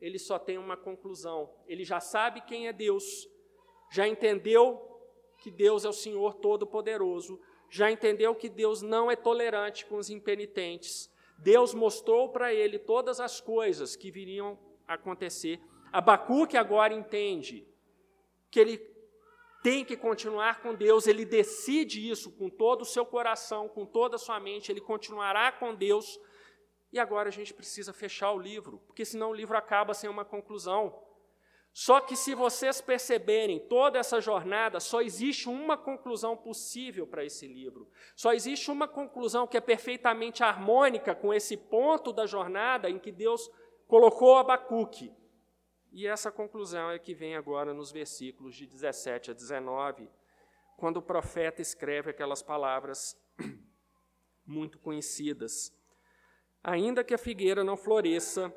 ele 0.00 0.18
só 0.18 0.38
tem 0.38 0.58
uma 0.58 0.76
conclusão: 0.76 1.52
ele 1.66 1.84
já 1.84 2.00
sabe 2.00 2.40
quem 2.40 2.68
é 2.68 2.72
Deus, 2.72 3.28
já 3.90 4.06
entendeu 4.06 4.80
que 5.38 5.50
Deus 5.50 5.84
é 5.84 5.88
o 5.88 5.92
Senhor 5.92 6.34
Todo-Poderoso, 6.34 7.40
já 7.70 7.90
entendeu 7.90 8.34
que 8.34 8.48
Deus 8.48 8.82
não 8.82 9.10
é 9.10 9.16
tolerante 9.16 9.84
com 9.86 9.96
os 9.96 10.10
impenitentes. 10.10 11.10
Deus 11.38 11.74
mostrou 11.74 12.30
para 12.30 12.54
ele 12.54 12.78
todas 12.78 13.20
as 13.20 13.40
coisas 13.40 13.96
que 13.96 14.10
viriam 14.10 14.58
acontecer 14.86 15.60
Abacuque 15.94 16.56
agora 16.56 16.92
entende 16.92 17.64
que 18.50 18.58
ele 18.58 18.78
tem 19.62 19.84
que 19.84 19.96
continuar 19.96 20.60
com 20.60 20.74
Deus, 20.74 21.06
ele 21.06 21.24
decide 21.24 22.10
isso 22.10 22.32
com 22.32 22.50
todo 22.50 22.82
o 22.82 22.84
seu 22.84 23.06
coração, 23.06 23.68
com 23.68 23.86
toda 23.86 24.16
a 24.16 24.18
sua 24.18 24.40
mente, 24.40 24.72
ele 24.72 24.80
continuará 24.80 25.52
com 25.52 25.72
Deus. 25.72 26.18
E 26.92 26.98
agora 26.98 27.28
a 27.28 27.32
gente 27.32 27.54
precisa 27.54 27.92
fechar 27.92 28.32
o 28.32 28.40
livro, 28.40 28.82
porque 28.88 29.04
senão 29.04 29.30
o 29.30 29.34
livro 29.34 29.56
acaba 29.56 29.94
sem 29.94 30.10
uma 30.10 30.24
conclusão. 30.24 31.00
Só 31.76 32.00
que 32.00 32.14
se 32.14 32.36
vocês 32.36 32.80
perceberem 32.80 33.58
toda 33.58 33.98
essa 33.98 34.20
jornada, 34.20 34.78
só 34.78 35.02
existe 35.02 35.48
uma 35.48 35.76
conclusão 35.76 36.36
possível 36.36 37.04
para 37.04 37.24
esse 37.24 37.48
livro. 37.48 37.90
Só 38.14 38.32
existe 38.32 38.70
uma 38.70 38.86
conclusão 38.86 39.44
que 39.44 39.56
é 39.56 39.60
perfeitamente 39.60 40.44
harmônica 40.44 41.16
com 41.16 41.34
esse 41.34 41.56
ponto 41.56 42.12
da 42.12 42.26
jornada 42.26 42.88
em 42.88 42.96
que 42.96 43.10
Deus 43.10 43.50
colocou 43.88 44.38
Abacuque. 44.38 45.12
E 45.90 46.06
essa 46.06 46.30
conclusão 46.30 46.92
é 46.92 46.98
que 46.98 47.12
vem 47.12 47.34
agora 47.34 47.74
nos 47.74 47.90
versículos 47.90 48.54
de 48.54 48.68
17 48.68 49.32
a 49.32 49.34
19, 49.34 50.08
quando 50.76 50.98
o 50.98 51.02
profeta 51.02 51.60
escreve 51.60 52.10
aquelas 52.10 52.40
palavras 52.40 53.20
muito 54.46 54.78
conhecidas. 54.78 55.76
Ainda 56.62 57.02
que 57.02 57.14
a 57.14 57.18
figueira 57.18 57.64
não 57.64 57.76
floresça, 57.76 58.54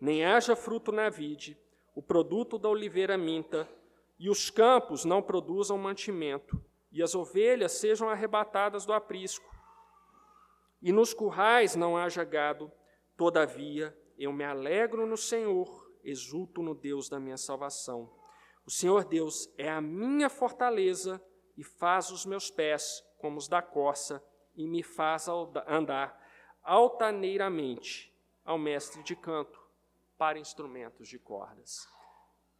nem 0.00 0.24
haja 0.24 0.54
fruto 0.54 0.92
na 0.92 1.08
vide, 1.10 1.58
o 1.94 2.02
produto 2.02 2.58
da 2.58 2.68
oliveira 2.68 3.16
minta, 3.16 3.68
e 4.18 4.28
os 4.28 4.50
campos 4.50 5.04
não 5.04 5.22
produzam 5.22 5.78
mantimento, 5.78 6.62
e 6.92 7.02
as 7.02 7.14
ovelhas 7.14 7.72
sejam 7.72 8.08
arrebatadas 8.08 8.84
do 8.84 8.92
aprisco, 8.92 9.48
e 10.82 10.92
nos 10.92 11.12
currais 11.12 11.76
não 11.76 11.96
haja 11.96 12.24
gado, 12.24 12.72
todavia 13.16 13.96
eu 14.18 14.32
me 14.32 14.44
alegro 14.44 15.06
no 15.06 15.16
Senhor 15.16 15.90
exulto 16.02 16.62
no 16.62 16.74
Deus 16.74 17.08
da 17.08 17.20
minha 17.20 17.36
salvação. 17.36 18.10
O 18.64 18.70
Senhor 18.70 19.04
Deus 19.04 19.52
é 19.58 19.68
a 19.68 19.80
minha 19.80 20.30
fortaleza 20.30 21.22
e 21.56 21.62
faz 21.62 22.10
os 22.10 22.24
meus 22.24 22.50
pés 22.50 23.04
como 23.18 23.36
os 23.36 23.48
da 23.48 23.60
corça 23.60 24.24
e 24.56 24.66
me 24.66 24.82
faz 24.82 25.26
andar 25.66 26.18
altaneiramente 26.62 28.14
ao 28.44 28.58
mestre 28.58 29.02
de 29.02 29.14
canto. 29.14 29.59
Para 30.20 30.38
instrumentos 30.38 31.08
de 31.08 31.18
cordas. 31.18 31.88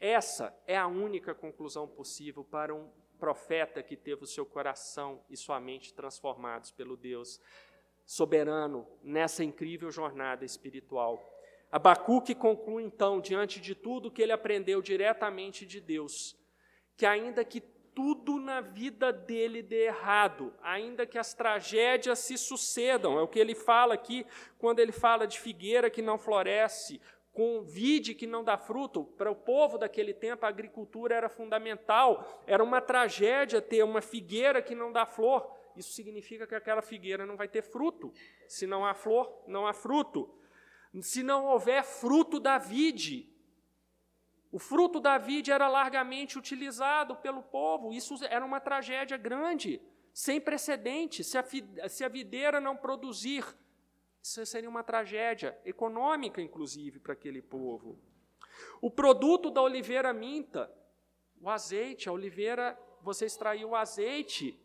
Essa 0.00 0.58
é 0.66 0.78
a 0.78 0.86
única 0.86 1.34
conclusão 1.34 1.86
possível 1.86 2.42
para 2.42 2.74
um 2.74 2.90
profeta 3.18 3.82
que 3.82 3.98
teve 3.98 4.24
o 4.24 4.26
seu 4.26 4.46
coração 4.46 5.22
e 5.28 5.36
sua 5.36 5.60
mente 5.60 5.92
transformados 5.92 6.70
pelo 6.70 6.96
Deus 6.96 7.38
soberano 8.06 8.88
nessa 9.02 9.44
incrível 9.44 9.90
jornada 9.90 10.42
espiritual. 10.42 11.22
Abacuque 11.70 12.34
conclui 12.34 12.82
então, 12.82 13.20
diante 13.20 13.60
de 13.60 13.74
tudo 13.74 14.10
que 14.10 14.22
ele 14.22 14.32
aprendeu 14.32 14.80
diretamente 14.80 15.66
de 15.66 15.82
Deus, 15.82 16.34
que 16.96 17.04
ainda 17.04 17.44
que 17.44 17.60
tudo 17.94 18.38
na 18.38 18.62
vida 18.62 19.12
dele 19.12 19.62
dê 19.62 19.84
errado, 19.88 20.54
ainda 20.62 21.04
que 21.04 21.18
as 21.18 21.34
tragédias 21.34 22.20
se 22.20 22.38
sucedam, 22.38 23.18
é 23.18 23.22
o 23.22 23.28
que 23.28 23.38
ele 23.38 23.54
fala 23.54 23.92
aqui 23.92 24.24
quando 24.58 24.78
ele 24.78 24.92
fala 24.92 25.26
de 25.26 25.38
figueira 25.38 25.90
que 25.90 26.00
não 26.00 26.16
floresce, 26.16 26.98
com 27.32 27.62
vide 27.62 28.14
que 28.14 28.26
não 28.26 28.42
dá 28.42 28.58
fruto. 28.58 29.04
Para 29.04 29.30
o 29.30 29.36
povo 29.36 29.78
daquele 29.78 30.12
tempo, 30.12 30.44
a 30.44 30.48
agricultura 30.48 31.14
era 31.14 31.28
fundamental, 31.28 32.42
era 32.46 32.62
uma 32.62 32.80
tragédia 32.80 33.62
ter 33.62 33.82
uma 33.82 34.00
figueira 34.00 34.60
que 34.60 34.74
não 34.74 34.92
dá 34.92 35.06
flor. 35.06 35.50
Isso 35.76 35.92
significa 35.92 36.46
que 36.46 36.54
aquela 36.54 36.82
figueira 36.82 37.24
não 37.24 37.36
vai 37.36 37.48
ter 37.48 37.62
fruto. 37.62 38.12
Se 38.48 38.66
não 38.66 38.84
há 38.84 38.94
flor, 38.94 39.44
não 39.46 39.66
há 39.66 39.72
fruto. 39.72 40.34
Se 41.00 41.22
não 41.22 41.46
houver 41.46 41.84
fruto 41.84 42.40
da 42.40 42.58
vide, 42.58 43.30
o 44.50 44.58
fruto 44.58 44.98
da 44.98 45.16
vide 45.16 45.52
era 45.52 45.68
largamente 45.68 46.36
utilizado 46.36 47.14
pelo 47.16 47.42
povo, 47.42 47.92
isso 47.92 48.16
era 48.28 48.44
uma 48.44 48.60
tragédia 48.60 49.16
grande, 49.16 49.80
sem 50.12 50.40
precedente. 50.40 51.22
Se 51.22 51.38
a, 51.38 51.44
se 51.88 52.04
a 52.04 52.08
videira 52.08 52.60
não 52.60 52.76
produzir, 52.76 53.44
isso 54.22 54.44
seria 54.46 54.68
uma 54.68 54.82
tragédia 54.82 55.58
econômica, 55.64 56.40
inclusive, 56.40 56.98
para 56.98 57.12
aquele 57.12 57.40
povo. 57.40 57.98
O 58.80 58.90
produto 58.90 59.50
da 59.50 59.62
oliveira 59.62 60.12
minta, 60.12 60.70
o 61.40 61.48
azeite, 61.48 62.08
a 62.08 62.12
oliveira, 62.12 62.78
você 63.00 63.26
extraiu 63.26 63.70
o 63.70 63.76
azeite. 63.76 64.58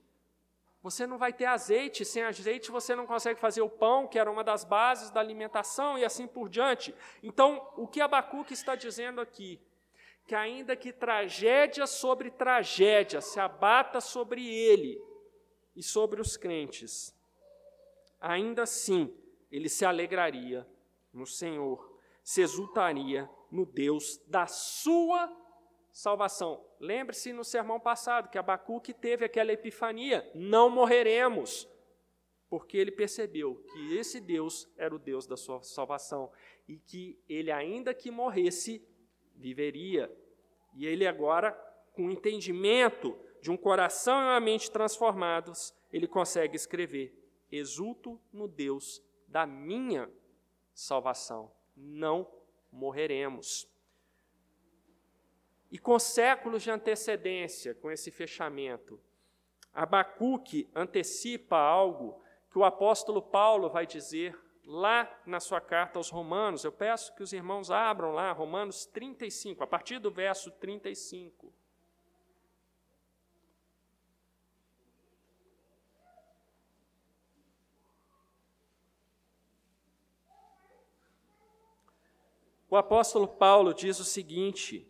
Você 0.83 1.07
não 1.07 1.17
vai 1.17 1.33
ter 1.33 1.45
azeite, 1.45 2.05
sem 2.05 2.23
azeite 2.23 2.69
você 2.69 2.95
não 2.95 3.07
consegue 3.07 3.39
fazer 3.39 3.61
o 3.61 3.69
pão, 3.69 4.07
que 4.07 4.19
era 4.19 4.29
uma 4.29 4.43
das 4.43 4.63
bases 4.63 5.09
da 5.09 5.19
alimentação, 5.19 5.97
e 5.97 6.05
assim 6.05 6.27
por 6.27 6.49
diante. 6.49 6.93
Então, 7.23 7.67
o 7.75 7.87
que 7.87 8.01
Abacuque 8.01 8.53
está 8.53 8.75
dizendo 8.75 9.19
aqui? 9.21 9.59
que, 10.25 10.33
ainda 10.33 10.75
que 10.75 10.91
tragédia 10.91 11.85
sobre 11.85 12.31
tragédia 12.31 13.21
se 13.21 13.39
abata 13.39 14.01
sobre 14.01 14.45
ele 14.47 14.99
e 15.75 15.83
sobre 15.83 16.19
os 16.19 16.35
crentes, 16.35 17.15
ainda 18.19 18.63
assim 18.63 19.13
ele 19.55 19.69
se 19.69 19.85
alegraria 19.85 20.67
no 21.13 21.25
Senhor, 21.25 21.97
se 22.21 22.41
exultaria 22.41 23.29
no 23.49 23.65
Deus 23.65 24.17
da 24.27 24.47
sua 24.47 25.31
salvação. 25.93 26.61
Lembre-se 26.77 27.31
no 27.31 27.43
sermão 27.43 27.79
passado 27.79 28.29
que 28.29 28.37
Abacuque 28.37 28.93
teve 28.93 29.23
aquela 29.23 29.53
epifania: 29.53 30.29
não 30.35 30.69
morreremos, 30.69 31.69
porque 32.49 32.77
ele 32.77 32.91
percebeu 32.91 33.63
que 33.71 33.95
esse 33.95 34.19
Deus 34.19 34.69
era 34.75 34.93
o 34.93 34.99
Deus 34.99 35.25
da 35.25 35.37
sua 35.37 35.63
salvação 35.63 36.29
e 36.67 36.77
que 36.77 37.17
ele, 37.29 37.49
ainda 37.49 37.93
que 37.93 38.11
morresse, 38.11 38.85
viveria. 39.35 40.13
E 40.75 40.85
ele 40.85 41.07
agora, 41.07 41.53
com 41.93 42.07
o 42.07 42.11
entendimento 42.11 43.17
de 43.41 43.49
um 43.49 43.55
coração 43.55 44.19
e 44.19 44.25
uma 44.25 44.39
mente 44.41 44.69
transformados, 44.69 45.73
ele 45.93 46.07
consegue 46.07 46.57
escrever: 46.57 47.17
Exulto 47.49 48.19
no 48.33 48.49
Deus 48.49 49.04
da 49.35 49.45
minha 49.45 50.09
salvação, 50.73 51.51
não 51.75 52.25
morreremos. 52.71 53.69
E 55.69 55.77
com 55.77 55.99
séculos 55.99 56.63
de 56.63 56.71
antecedência, 56.71 57.75
com 57.75 57.91
esse 57.91 58.11
fechamento, 58.11 58.97
Abacuque 59.73 60.69
antecipa 60.73 61.57
algo 61.57 62.23
que 62.49 62.57
o 62.57 62.63
apóstolo 62.63 63.21
Paulo 63.21 63.69
vai 63.69 63.85
dizer 63.85 64.39
lá 64.63 65.21
na 65.25 65.41
sua 65.41 65.59
carta 65.59 65.99
aos 65.99 66.09
Romanos. 66.09 66.63
Eu 66.63 66.71
peço 66.71 67.13
que 67.13 67.21
os 67.21 67.33
irmãos 67.33 67.69
abram 67.69 68.11
lá, 68.11 68.31
Romanos 68.31 68.85
35, 68.85 69.61
a 69.61 69.67
partir 69.67 69.99
do 69.99 70.09
verso 70.09 70.49
35. 70.49 71.53
O 82.69 82.75
apóstolo 82.75 83.27
Paulo 83.27 83.73
diz 83.73 83.99
o 83.99 84.03
seguinte: 84.03 84.87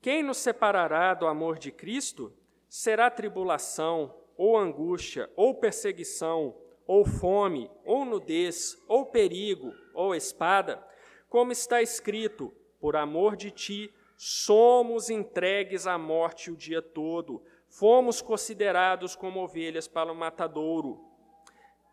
Quem 0.00 0.22
nos 0.22 0.38
separará 0.38 1.14
do 1.14 1.26
amor 1.26 1.58
de 1.58 1.70
Cristo? 1.70 2.32
Será 2.68 3.10
tribulação, 3.10 4.14
ou 4.36 4.56
angústia, 4.56 5.30
ou 5.36 5.54
perseguição, 5.54 6.54
ou 6.86 7.04
fome, 7.04 7.70
ou 7.84 8.04
nudez, 8.04 8.76
ou 8.88 9.06
perigo, 9.06 9.72
ou 9.94 10.14
espada, 10.14 10.84
como 11.28 11.52
está 11.52 11.80
escrito: 11.80 12.52
por 12.80 12.96
amor 12.96 13.36
de 13.36 13.50
ti, 13.50 13.92
somos 14.16 15.10
entregues 15.10 15.86
à 15.86 15.96
morte 15.96 16.50
o 16.50 16.56
dia 16.56 16.82
todo, 16.82 17.42
fomos 17.68 18.20
considerados 18.20 19.14
como 19.14 19.40
ovelhas 19.40 19.86
para 19.86 20.10
o 20.10 20.16
matadouro. 20.16 21.04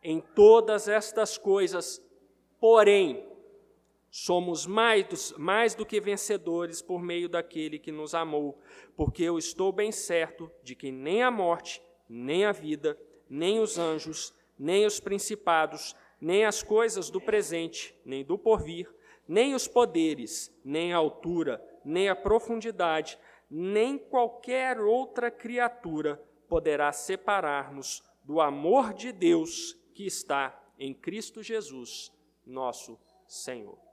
Em 0.01 0.19
todas 0.19 0.87
estas 0.87 1.37
coisas, 1.37 2.01
porém, 2.59 3.34
somos 4.17 4.65
mais, 4.65 5.33
mais 5.37 5.75
do 5.75 5.85
que 5.85 5.99
vencedores 5.99 6.81
por 6.81 7.01
meio 7.01 7.27
daquele 7.27 7.77
que 7.77 7.91
nos 7.91 8.15
amou, 8.15 8.57
porque 8.95 9.21
eu 9.21 9.37
estou 9.37 9.73
bem 9.73 9.91
certo 9.91 10.49
de 10.63 10.73
que 10.73 10.89
nem 10.89 11.21
a 11.21 11.29
morte, 11.29 11.83
nem 12.07 12.45
a 12.45 12.53
vida, 12.53 12.97
nem 13.29 13.59
os 13.59 13.77
anjos, 13.77 14.33
nem 14.57 14.85
os 14.85 15.01
principados, 15.01 15.93
nem 16.21 16.45
as 16.45 16.63
coisas 16.63 17.09
do 17.09 17.19
presente, 17.19 17.93
nem 18.05 18.23
do 18.23 18.37
porvir, 18.37 18.89
nem 19.27 19.53
os 19.53 19.67
poderes, 19.67 20.49
nem 20.63 20.93
a 20.93 20.97
altura, 20.97 21.61
nem 21.83 22.07
a 22.07 22.15
profundidade, 22.15 23.19
nem 23.51 23.97
qualquer 23.97 24.79
outra 24.79 25.29
criatura 25.29 26.23
poderá 26.47 26.93
separar-nos 26.93 28.01
do 28.23 28.39
amor 28.39 28.93
de 28.93 29.11
Deus 29.11 29.73
que 29.93 30.05
está 30.05 30.57
em 30.79 30.93
Cristo 30.93 31.43
Jesus, 31.43 32.13
nosso 32.45 32.97
Senhor. 33.27 33.84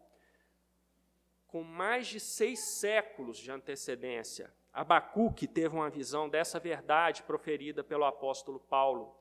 Com 1.53 1.62
mais 1.62 2.07
de 2.07 2.18
seis 2.18 2.61
séculos 2.61 3.36
de 3.36 3.50
antecedência, 3.53 4.50
Abacuque 4.72 5.46
teve 5.46 5.76
uma 5.76 5.90
visão 5.90 6.26
dessa 6.26 6.59
verdade 6.59 7.22
proferida 7.24 7.84
pelo 7.84 8.07
apóstolo 8.07 8.59
Paulo. 8.59 9.14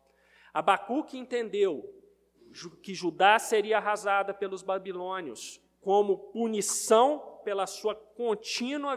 Abacuque 0.54 1.18
entendeu 1.18 1.94
que 2.82 2.94
Judá 2.94 3.38
seria 3.38 3.80
arrasada 3.80 4.34
pelos 4.34 4.64
babilônios 4.64 5.60
como 5.82 6.18
punição 6.32 7.42
pela 7.44 7.68
sua 7.68 7.96
contínua 7.96 8.96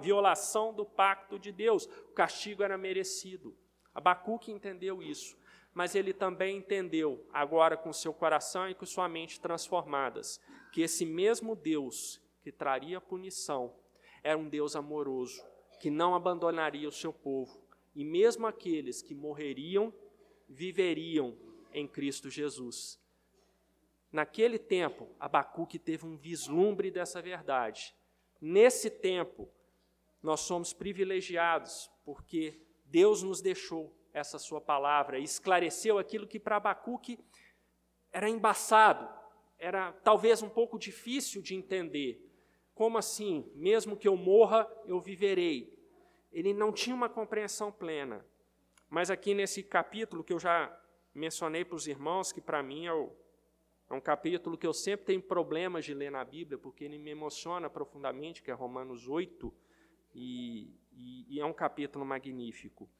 violação 0.00 0.74
do 0.74 0.84
pacto 0.84 1.38
de 1.38 1.52
Deus. 1.52 1.86
O 1.86 2.12
castigo 2.12 2.64
era 2.64 2.76
merecido. 2.76 3.56
Abacuque 3.94 4.50
entendeu 4.50 5.00
isso, 5.00 5.38
mas 5.72 5.94
ele 5.94 6.12
também 6.12 6.56
entendeu, 6.56 7.24
agora 7.32 7.76
com 7.76 7.92
seu 7.92 8.12
coração 8.12 8.68
e 8.68 8.74
com 8.74 8.84
sua 8.84 9.08
mente 9.08 9.40
transformadas, 9.40 10.40
que 10.72 10.82
esse 10.82 11.06
mesmo 11.06 11.54
Deus 11.54 12.23
que 12.44 12.52
traria 12.52 13.00
punição 13.00 13.74
era 14.22 14.36
um 14.36 14.50
Deus 14.50 14.76
amoroso, 14.76 15.42
que 15.80 15.88
não 15.88 16.14
abandonaria 16.14 16.86
o 16.86 16.92
seu 16.92 17.10
povo, 17.10 17.58
e 17.94 18.04
mesmo 18.04 18.46
aqueles 18.46 19.00
que 19.00 19.14
morreriam 19.14 19.92
viveriam 20.46 21.34
em 21.72 21.88
Cristo 21.88 22.28
Jesus. 22.28 23.00
Naquele 24.12 24.58
tempo, 24.58 25.08
Abacuque 25.18 25.78
teve 25.78 26.04
um 26.04 26.18
vislumbre 26.18 26.90
dessa 26.90 27.22
verdade. 27.22 27.94
Nesse 28.38 28.90
tempo, 28.90 29.48
nós 30.22 30.40
somos 30.40 30.74
privilegiados, 30.74 31.90
porque 32.04 32.60
Deus 32.84 33.22
nos 33.22 33.40
deixou 33.40 33.90
essa 34.12 34.38
sua 34.38 34.60
palavra 34.60 35.18
e 35.18 35.24
esclareceu 35.24 35.98
aquilo 35.98 36.28
que 36.28 36.38
para 36.38 36.56
Abacuque 36.56 37.18
era 38.12 38.28
embaçado, 38.28 39.08
era 39.58 39.92
talvez 40.04 40.42
um 40.42 40.48
pouco 40.48 40.78
difícil 40.78 41.40
de 41.40 41.54
entender. 41.54 42.33
Como 42.74 42.98
assim? 42.98 43.50
Mesmo 43.54 43.96
que 43.96 44.08
eu 44.08 44.16
morra, 44.16 44.68
eu 44.86 45.00
viverei. 45.00 45.72
Ele 46.32 46.52
não 46.52 46.72
tinha 46.72 46.94
uma 46.94 47.08
compreensão 47.08 47.70
plena. 47.70 48.24
Mas 48.90 49.10
aqui 49.10 49.34
nesse 49.34 49.62
capítulo 49.62 50.24
que 50.24 50.32
eu 50.32 50.38
já 50.38 50.76
mencionei 51.14 51.64
para 51.64 51.76
os 51.76 51.86
irmãos, 51.86 52.32
que 52.32 52.40
para 52.40 52.62
mim 52.62 52.86
é, 52.86 52.92
o, 52.92 53.12
é, 53.88 53.94
um 53.94 54.00
capítulo 54.00 54.58
que 54.58 54.66
eu 54.66 54.72
sempre 54.72 55.06
tenho 55.06 55.22
problemas 55.22 55.84
de 55.84 55.94
ler 55.94 56.10
na 56.10 56.24
Bíblia, 56.24 56.58
porque 56.58 56.84
ele 56.84 56.98
me 56.98 57.10
emociona 57.10 57.70
profundamente, 57.70 58.42
que 58.42 58.50
é 58.50 58.54
Romanos 58.54 59.08
8, 59.08 59.54
e, 60.12 60.76
e, 60.92 61.36
e 61.36 61.40
é 61.40 61.44
um 61.44 61.52
capítulo 61.52 62.04
magnífico. 62.04 62.90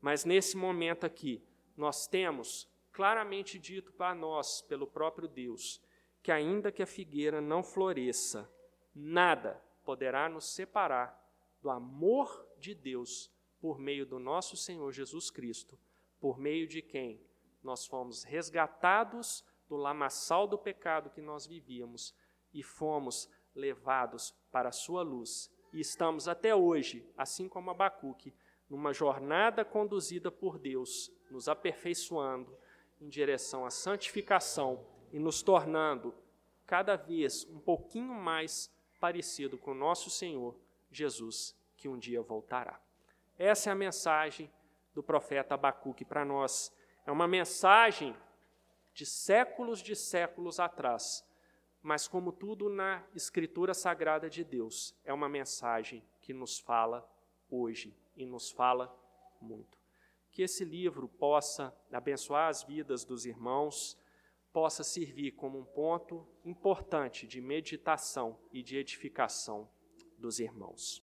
Mas 0.00 0.24
nesse 0.24 0.56
momento 0.56 1.04
aqui, 1.04 1.42
nós 1.76 2.06
temos 2.06 2.70
claramente 2.92 3.58
dito 3.58 3.92
para 3.92 4.14
nós, 4.14 4.60
pelo 4.60 4.86
próprio 4.86 5.26
Deus, 5.26 5.82
que 6.22 6.30
ainda 6.30 6.70
que 6.70 6.82
a 6.82 6.86
figueira 6.86 7.40
não 7.40 7.62
floresça, 7.62 8.50
nada 8.94 9.62
poderá 9.84 10.28
nos 10.28 10.54
separar 10.54 11.18
do 11.60 11.70
amor 11.70 12.46
de 12.58 12.74
Deus 12.74 13.30
por 13.60 13.78
meio 13.78 14.04
do 14.04 14.18
nosso 14.18 14.56
Senhor 14.56 14.90
Jesus 14.92 15.30
Cristo, 15.30 15.78
por 16.20 16.38
meio 16.38 16.66
de 16.66 16.82
quem 16.82 17.20
nós 17.62 17.86
fomos 17.86 18.24
resgatados 18.24 19.44
do 19.68 19.76
lamaçal 19.76 20.46
do 20.46 20.58
pecado 20.58 21.10
que 21.10 21.20
nós 21.20 21.46
vivíamos 21.46 22.14
e 22.52 22.62
fomos 22.62 23.30
levados 23.54 24.34
para 24.50 24.68
a 24.68 24.72
sua 24.72 25.02
luz. 25.02 25.50
E 25.72 25.80
estamos 25.80 26.28
até 26.28 26.54
hoje, 26.54 27.08
assim 27.16 27.48
como 27.48 27.70
Abacuque, 27.70 28.34
numa 28.68 28.92
jornada 28.92 29.64
conduzida 29.64 30.30
por 30.30 30.58
Deus, 30.58 31.10
nos 31.30 31.48
aperfeiçoando 31.48 32.56
em 33.00 33.08
direção 33.08 33.64
à 33.64 33.70
santificação 33.70 34.86
e 35.12 35.18
nos 35.18 35.42
tornando 35.42 36.14
cada 36.66 36.96
vez 36.96 37.44
um 37.46 37.58
pouquinho 37.58 38.14
mais 38.14 38.70
parecido 39.02 39.58
com 39.58 39.72
o 39.72 39.74
nosso 39.74 40.08
Senhor 40.08 40.56
Jesus, 40.88 41.56
que 41.76 41.88
um 41.88 41.98
dia 41.98 42.22
voltará. 42.22 42.80
Essa 43.36 43.68
é 43.68 43.72
a 43.72 43.74
mensagem 43.74 44.48
do 44.94 45.02
profeta 45.02 45.54
Abacuque 45.54 46.04
para 46.04 46.24
nós. 46.24 46.72
É 47.04 47.10
uma 47.10 47.26
mensagem 47.26 48.14
de 48.94 49.04
séculos 49.04 49.82
de 49.82 49.96
séculos 49.96 50.60
atrás, 50.60 51.26
mas 51.82 52.06
como 52.06 52.30
tudo 52.30 52.68
na 52.68 53.04
Escritura 53.12 53.74
Sagrada 53.74 54.30
de 54.30 54.44
Deus, 54.44 54.94
é 55.04 55.12
uma 55.12 55.28
mensagem 55.28 56.04
que 56.20 56.32
nos 56.32 56.60
fala 56.60 57.04
hoje 57.50 57.92
e 58.14 58.24
nos 58.24 58.52
fala 58.52 58.96
muito. 59.40 59.76
Que 60.30 60.42
esse 60.42 60.64
livro 60.64 61.08
possa 61.08 61.76
abençoar 61.90 62.48
as 62.48 62.62
vidas 62.62 63.04
dos 63.04 63.26
irmãos, 63.26 63.98
possa 64.52 64.84
servir 64.84 65.32
como 65.32 65.58
um 65.58 65.64
ponto 65.64 66.26
importante 66.44 67.26
de 67.26 67.40
meditação 67.40 68.38
e 68.52 68.62
de 68.62 68.76
edificação 68.76 69.68
dos 70.18 70.38
irmãos. 70.38 71.02